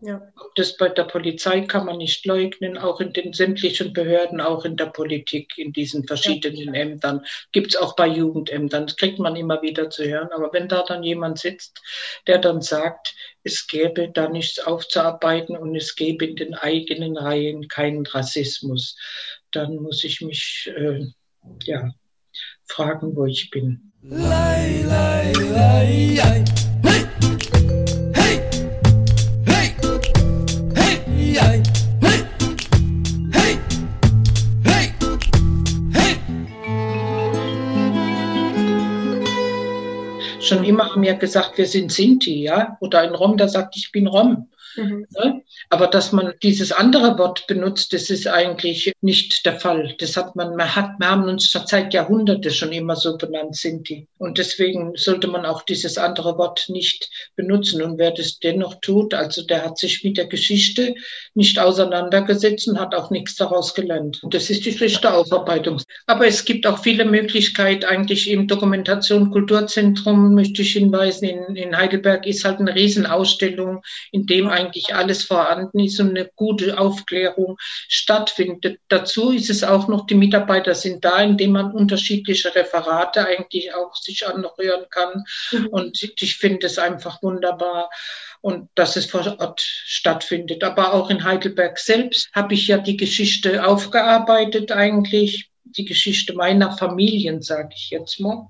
Ja. 0.00 0.22
Das 0.54 0.76
bei 0.76 0.88
der 0.88 1.04
Polizei 1.04 1.62
kann 1.62 1.86
man 1.86 1.98
nicht 1.98 2.26
leugnen, 2.26 2.78
auch 2.78 3.00
in 3.00 3.12
den 3.12 3.32
sämtlichen 3.32 3.92
Behörden, 3.92 4.40
auch 4.40 4.64
in 4.64 4.76
der 4.76 4.86
Politik, 4.86 5.56
in 5.56 5.72
diesen 5.72 6.06
verschiedenen 6.06 6.74
ja. 6.74 6.80
Ämtern. 6.80 7.24
Gibt 7.52 7.68
es 7.68 7.76
auch 7.76 7.96
bei 7.96 8.06
Jugendämtern, 8.06 8.86
das 8.86 8.96
kriegt 8.96 9.18
man 9.18 9.36
immer 9.36 9.62
wieder 9.62 9.90
zu 9.90 10.04
hören. 10.04 10.28
Aber 10.32 10.52
wenn 10.52 10.68
da 10.68 10.82
dann 10.82 11.02
jemand 11.02 11.38
sitzt, 11.38 11.80
der 12.26 12.38
dann 12.38 12.60
sagt, 12.62 13.14
es 13.42 13.66
gäbe 13.66 14.10
da 14.12 14.28
nichts 14.28 14.58
aufzuarbeiten 14.58 15.56
und 15.56 15.74
es 15.76 15.94
gäbe 15.94 16.26
in 16.26 16.36
den 16.36 16.54
eigenen 16.54 17.16
Reihen 17.16 17.68
keinen 17.68 18.06
Rassismus, 18.06 18.96
dann 19.52 19.76
muss 19.76 20.04
ich 20.04 20.20
mich 20.20 20.70
äh, 20.76 21.06
ja, 21.64 21.92
fragen, 22.66 23.16
wo 23.16 23.26
ich 23.26 23.50
bin. 23.50 23.92
Lei, 24.02 24.84
lei, 24.86 25.32
lei, 25.32 26.44
Schon 40.46 40.64
immer 40.64 40.90
haben 40.90 41.02
wir 41.02 41.14
gesagt, 41.14 41.58
wir 41.58 41.66
sind 41.66 41.92
Sinti, 41.92 42.42
ja. 42.42 42.76
Oder 42.80 43.00
ein 43.00 43.14
Rom, 43.14 43.36
der 43.36 43.48
sagt, 43.48 43.76
ich 43.76 43.92
bin 43.92 44.06
Rom. 44.06 44.48
Mhm. 44.76 45.06
Ne? 45.10 45.42
Aber 45.70 45.86
dass 45.86 46.12
man 46.12 46.34
dieses 46.42 46.72
andere 46.72 47.18
Wort 47.18 47.46
benutzt, 47.46 47.92
das 47.92 48.10
ist 48.10 48.26
eigentlich 48.26 48.92
nicht 49.00 49.44
der 49.44 49.58
Fall. 49.58 49.94
Das 49.98 50.16
hat 50.16 50.36
man, 50.36 50.56
man 50.56 50.74
hat, 50.74 50.90
wir 50.98 51.10
haben 51.10 51.28
uns 51.28 51.50
seit 51.50 51.94
Jahrhunderte 51.94 52.50
schon 52.50 52.72
immer 52.72 52.96
so 52.96 53.16
benannt, 53.16 53.56
Sinti. 53.56 54.06
Und 54.18 54.38
deswegen 54.38 54.92
sollte 54.96 55.26
man 55.26 55.44
auch 55.44 55.62
dieses 55.62 55.98
andere 55.98 56.38
Wort 56.38 56.66
nicht 56.68 57.10
benutzen. 57.34 57.82
Und 57.82 57.98
wer 57.98 58.12
das 58.12 58.38
dennoch 58.38 58.76
tut, 58.80 59.14
also 59.14 59.42
der 59.42 59.64
hat 59.64 59.78
sich 59.78 60.04
mit 60.04 60.16
der 60.16 60.26
Geschichte 60.26 60.94
nicht 61.34 61.58
auseinandergesetzt 61.58 62.68
und 62.68 62.78
hat 62.78 62.94
auch 62.94 63.10
nichts 63.10 63.36
daraus 63.36 63.74
gelernt. 63.74 64.22
Und 64.22 64.34
das 64.34 64.50
ist 64.50 64.64
die 64.64 64.72
schlechte 64.72 65.12
Aufarbeitung. 65.12 65.80
Aber 66.06 66.26
es 66.26 66.44
gibt 66.44 66.66
auch 66.66 66.82
viele 66.82 67.04
Möglichkeiten, 67.04 67.84
eigentlich 67.84 68.30
im 68.30 68.46
Dokumentation 68.46 69.30
Kulturzentrum 69.30 70.34
möchte 70.34 70.62
ich 70.62 70.72
hinweisen, 70.72 71.26
in, 71.26 71.56
in 71.56 71.76
Heidelberg 71.76 72.26
ist 72.26 72.44
halt 72.44 72.60
eine 72.60 72.74
Riesenausstellung, 72.74 73.82
in 74.12 74.26
dem 74.26 74.48
eigentlich 74.48 74.94
alles 74.94 75.24
vorhanden 75.46 75.80
ist 75.80 76.00
und 76.00 76.10
eine 76.10 76.30
gute 76.34 76.78
Aufklärung 76.78 77.56
stattfindet. 77.88 78.80
Dazu 78.88 79.30
ist 79.30 79.50
es 79.50 79.62
auch 79.62 79.88
noch, 79.88 80.06
die 80.06 80.14
Mitarbeiter 80.14 80.74
sind 80.74 81.04
da, 81.04 81.22
indem 81.22 81.52
man 81.52 81.72
unterschiedliche 81.72 82.54
Referate 82.54 83.26
eigentlich 83.26 83.74
auch 83.74 83.94
sich 83.94 84.26
anhören 84.26 84.86
kann. 84.90 85.24
Mhm. 85.52 85.66
Und 85.68 86.02
ich 86.20 86.36
finde 86.36 86.66
es 86.66 86.78
einfach 86.78 87.22
wunderbar 87.22 87.90
und 88.40 88.68
dass 88.74 88.96
es 88.96 89.06
vor 89.06 89.26
Ort 89.38 89.60
stattfindet. 89.60 90.64
Aber 90.64 90.94
auch 90.94 91.10
in 91.10 91.24
Heidelberg 91.24 91.78
selbst 91.78 92.30
habe 92.34 92.54
ich 92.54 92.66
ja 92.68 92.78
die 92.78 92.96
Geschichte 92.96 93.66
aufgearbeitet 93.66 94.72
eigentlich, 94.72 95.50
die 95.64 95.84
Geschichte 95.84 96.34
meiner 96.34 96.76
Familien, 96.76 97.42
sage 97.42 97.70
ich 97.74 97.90
jetzt 97.90 98.20
mal. 98.20 98.48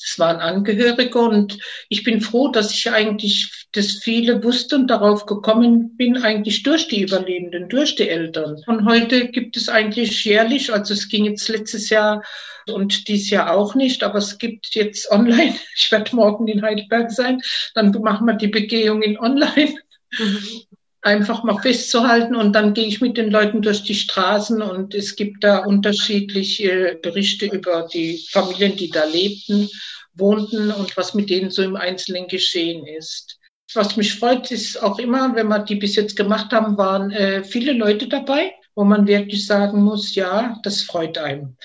Das 0.00 0.18
waren 0.18 0.36
Angehörige 0.36 1.18
und 1.18 1.58
ich 1.88 2.04
bin 2.04 2.20
froh, 2.20 2.48
dass 2.48 2.72
ich 2.72 2.90
eigentlich 2.90 3.66
das 3.72 4.00
viele 4.02 4.42
wusste 4.42 4.76
und 4.76 4.88
darauf 4.88 5.26
gekommen 5.26 5.96
bin, 5.96 6.18
eigentlich 6.18 6.62
durch 6.62 6.88
die 6.88 7.02
Überlebenden, 7.02 7.68
durch 7.68 7.96
die 7.96 8.08
Eltern. 8.08 8.62
Und 8.66 8.86
heute 8.86 9.28
gibt 9.28 9.56
es 9.56 9.68
eigentlich 9.68 10.24
jährlich, 10.24 10.72
also 10.72 10.94
es 10.94 11.08
ging 11.08 11.24
jetzt 11.24 11.48
letztes 11.48 11.90
Jahr 11.90 12.22
und 12.66 13.08
dies 13.08 13.30
Jahr 13.30 13.54
auch 13.54 13.74
nicht, 13.74 14.02
aber 14.02 14.18
es 14.18 14.38
gibt 14.38 14.74
jetzt 14.74 15.10
online, 15.10 15.54
ich 15.76 15.90
werde 15.90 16.14
morgen 16.14 16.48
in 16.48 16.62
Heidelberg 16.62 17.10
sein, 17.10 17.40
dann 17.74 17.90
machen 18.02 18.26
wir 18.26 18.34
die 18.34 18.48
Begehung 18.48 19.02
in 19.02 19.18
online. 19.18 19.74
Mhm 20.18 20.73
einfach 21.04 21.44
mal 21.44 21.58
festzuhalten 21.60 22.34
und 22.34 22.54
dann 22.54 22.72
gehe 22.72 22.86
ich 22.86 23.02
mit 23.02 23.18
den 23.18 23.30
Leuten 23.30 23.60
durch 23.60 23.82
die 23.82 23.94
Straßen 23.94 24.62
und 24.62 24.94
es 24.94 25.16
gibt 25.16 25.44
da 25.44 25.58
unterschiedliche 25.58 26.98
Berichte 27.02 27.46
über 27.46 27.86
die 27.92 28.24
Familien, 28.30 28.76
die 28.76 28.88
da 28.88 29.04
lebten, 29.04 29.68
wohnten 30.14 30.70
und 30.70 30.96
was 30.96 31.12
mit 31.12 31.28
denen 31.28 31.50
so 31.50 31.62
im 31.62 31.76
Einzelnen 31.76 32.26
geschehen 32.26 32.86
ist. 32.86 33.38
Was 33.74 33.96
mich 33.96 34.18
freut, 34.18 34.50
ist 34.50 34.82
auch 34.82 34.98
immer, 34.98 35.34
wenn 35.34 35.48
wir 35.48 35.58
die 35.58 35.74
bis 35.74 35.96
jetzt 35.96 36.16
gemacht 36.16 36.52
haben, 36.52 36.78
waren 36.78 37.10
äh, 37.10 37.44
viele 37.44 37.72
Leute 37.72 38.08
dabei, 38.08 38.52
wo 38.74 38.84
man 38.84 39.06
wirklich 39.06 39.46
sagen 39.46 39.82
muss, 39.82 40.14
ja, 40.14 40.58
das 40.62 40.82
freut 40.82 41.18
einem, 41.18 41.56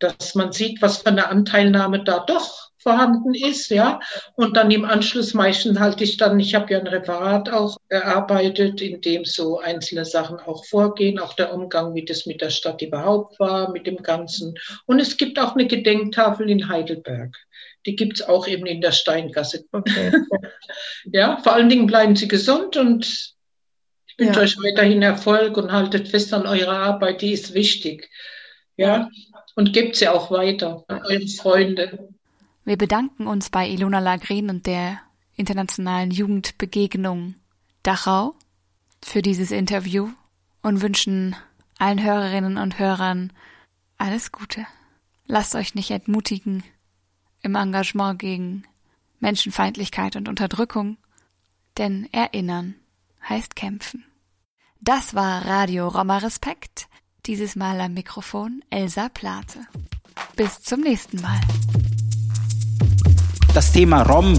dass 0.00 0.34
man 0.34 0.52
sieht, 0.52 0.82
was 0.82 0.98
für 0.98 1.06
eine 1.06 1.28
Anteilnahme 1.28 2.02
da 2.02 2.20
doch 2.20 2.69
vorhanden 2.80 3.34
ist, 3.34 3.70
ja. 3.70 4.00
Und 4.34 4.56
dann 4.56 4.70
im 4.70 4.84
Anschluss 4.84 5.34
meistens 5.34 5.78
halte 5.78 6.04
ich 6.04 6.16
dann, 6.16 6.40
ich 6.40 6.54
habe 6.54 6.72
ja 6.72 6.80
ein 6.80 6.86
Referat 6.86 7.50
auch 7.50 7.76
erarbeitet, 7.88 8.80
in 8.80 9.00
dem 9.00 9.24
so 9.24 9.58
einzelne 9.58 10.04
Sachen 10.04 10.38
auch 10.38 10.64
vorgehen, 10.64 11.18
auch 11.18 11.34
der 11.34 11.52
Umgang, 11.52 11.94
wie 11.94 12.04
das 12.04 12.26
mit 12.26 12.40
der 12.40 12.50
Stadt 12.50 12.82
überhaupt 12.82 13.38
war, 13.38 13.70
mit 13.70 13.86
dem 13.86 13.98
Ganzen. 13.98 14.54
Und 14.86 15.00
es 15.00 15.16
gibt 15.16 15.38
auch 15.38 15.54
eine 15.54 15.66
Gedenktafel 15.66 16.50
in 16.50 16.68
Heidelberg. 16.68 17.36
Die 17.86 17.96
gibt's 17.96 18.22
auch 18.22 18.46
eben 18.46 18.66
in 18.66 18.80
der 18.80 18.92
Steingasse. 18.92 19.64
Okay. 19.72 20.12
ja, 21.12 21.38
vor 21.42 21.54
allen 21.54 21.68
Dingen 21.68 21.86
bleiben 21.86 22.16
Sie 22.16 22.28
gesund 22.28 22.76
und 22.76 23.06
ich 24.06 24.18
wünsche 24.18 24.40
ja. 24.40 24.44
euch 24.44 24.56
weiterhin 24.58 25.02
Erfolg 25.02 25.56
und 25.56 25.72
haltet 25.72 26.08
fest 26.08 26.34
an 26.34 26.46
eurer 26.46 26.76
Arbeit, 26.76 27.22
die 27.22 27.32
ist 27.32 27.54
wichtig. 27.54 28.10
Ja, 28.76 29.08
und 29.56 29.72
gebt 29.72 29.96
sie 29.96 30.08
auch 30.08 30.30
weiter 30.30 30.84
an 30.88 31.02
eure 31.04 31.26
Freunde. 31.26 32.08
Wir 32.70 32.78
bedanken 32.78 33.26
uns 33.26 33.50
bei 33.50 33.68
Ilona 33.68 33.98
Lagren 33.98 34.48
und 34.48 34.64
der 34.64 35.00
Internationalen 35.34 36.12
Jugendbegegnung 36.12 37.34
Dachau 37.82 38.36
für 39.02 39.22
dieses 39.22 39.50
Interview 39.50 40.10
und 40.62 40.80
wünschen 40.80 41.34
allen 41.78 42.00
Hörerinnen 42.00 42.58
und 42.58 42.78
Hörern 42.78 43.32
alles 43.98 44.30
Gute. 44.30 44.68
Lasst 45.26 45.56
euch 45.56 45.74
nicht 45.74 45.90
entmutigen 45.90 46.62
im 47.42 47.56
Engagement 47.56 48.20
gegen 48.20 48.62
Menschenfeindlichkeit 49.18 50.14
und 50.14 50.28
Unterdrückung, 50.28 50.96
denn 51.76 52.08
erinnern 52.12 52.76
heißt 53.28 53.56
kämpfen. 53.56 54.04
Das 54.80 55.16
war 55.16 55.44
Radio 55.44 55.88
Roma 55.88 56.18
Respekt, 56.18 56.86
dieses 57.26 57.56
Mal 57.56 57.80
am 57.80 57.94
Mikrofon 57.94 58.62
Elsa 58.70 59.08
Plate. 59.08 59.66
Bis 60.36 60.62
zum 60.62 60.82
nächsten 60.82 61.20
Mal 61.20 61.40
das 63.54 63.72
Thema 63.72 64.02
Rom 64.02 64.38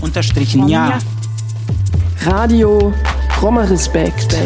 unterstrichen 0.00 0.68
ja. 0.68 0.98
Radio 2.24 2.92
Roma 3.42 3.62
Respekt. 3.62 4.36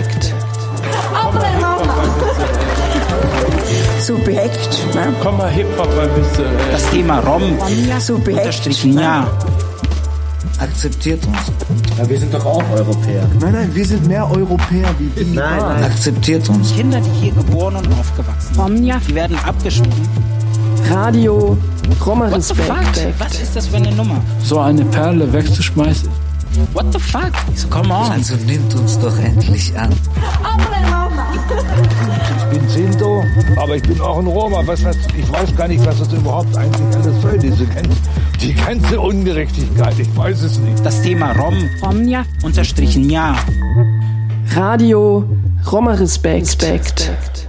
Subjekt. 4.00 4.94
Ne? 4.94 5.14
Komm 5.22 5.38
mal 5.38 5.50
Hip-Hop 5.50 5.88
ein 5.98 6.08
bisschen. 6.20 6.44
Äh. 6.44 6.72
Das 6.72 6.90
Thema 6.90 7.20
Rom 7.20 7.42
unterstrichen 8.26 8.98
ja. 8.98 9.26
Akzeptiert 10.58 11.24
uns. 11.26 11.38
Ja, 11.98 12.08
wir 12.08 12.18
sind 12.18 12.32
doch 12.32 12.44
auch 12.44 12.62
Europäer. 12.70 13.28
Nein, 13.40 13.52
nein, 13.52 13.74
wir 13.74 13.84
sind 13.84 14.06
mehr 14.06 14.30
Europäer 14.30 14.88
wie 14.98 15.24
die. 15.24 15.34
Nein, 15.34 15.58
nein. 15.58 15.84
Akzeptiert 15.84 16.48
uns. 16.48 16.74
Kinder, 16.74 17.00
die 17.00 17.10
hier 17.20 17.32
geboren 17.32 17.76
und 17.76 17.88
aufgewachsen 17.98 18.54
sind, 18.54 19.08
die 19.08 19.14
werden 19.14 19.36
abgeschoben 19.44 20.08
Radio 20.90 21.56
Roma 22.04 22.26
Respekt. 22.26 23.06
Was 23.18 23.40
ist 23.40 23.56
das 23.56 23.66
für 23.68 23.76
eine 23.76 23.92
Nummer? 23.92 24.20
So 24.42 24.60
eine 24.60 24.84
Perle 24.86 25.32
wegzuschmeißen. 25.32 26.08
What 26.74 26.92
the 26.92 26.98
fuck? 26.98 27.32
So, 27.54 27.68
come 27.68 27.92
on. 27.92 28.10
Also 28.12 28.34
nimmt 28.46 28.74
uns 28.74 28.98
doch 28.98 29.16
endlich 29.18 29.76
an. 29.78 29.90
Ich 32.36 32.58
bin 32.58 32.68
Sinto, 32.68 33.24
aber 33.56 33.76
ich 33.76 33.82
bin 33.82 34.00
auch 34.00 34.18
ein 34.18 34.26
Roma. 34.26 34.62
Was 34.66 34.82
das, 34.82 34.96
ich 35.16 35.32
weiß 35.32 35.56
gar 35.56 35.68
nicht, 35.68 35.84
was 35.86 35.98
das 35.98 36.12
überhaupt 36.12 36.54
eigentlich 36.56 36.96
alles 36.96 37.22
soll, 37.22 37.38
diese 37.38 37.64
ganze, 37.66 37.90
die 38.40 38.54
ganze 38.54 39.00
Ungerechtigkeit. 39.00 39.98
Ich 39.98 40.16
weiß 40.16 40.42
es 40.42 40.58
nicht. 40.58 40.84
Das 40.84 41.00
Thema 41.02 41.32
Rom, 41.32 41.56
Romja, 41.82 42.24
unterstrichen 42.42 43.08
ja. 43.08 43.36
Radio 44.54 45.24
Roma 45.70 45.92
Respekt. 45.92 46.62
Respekt. 46.62 47.48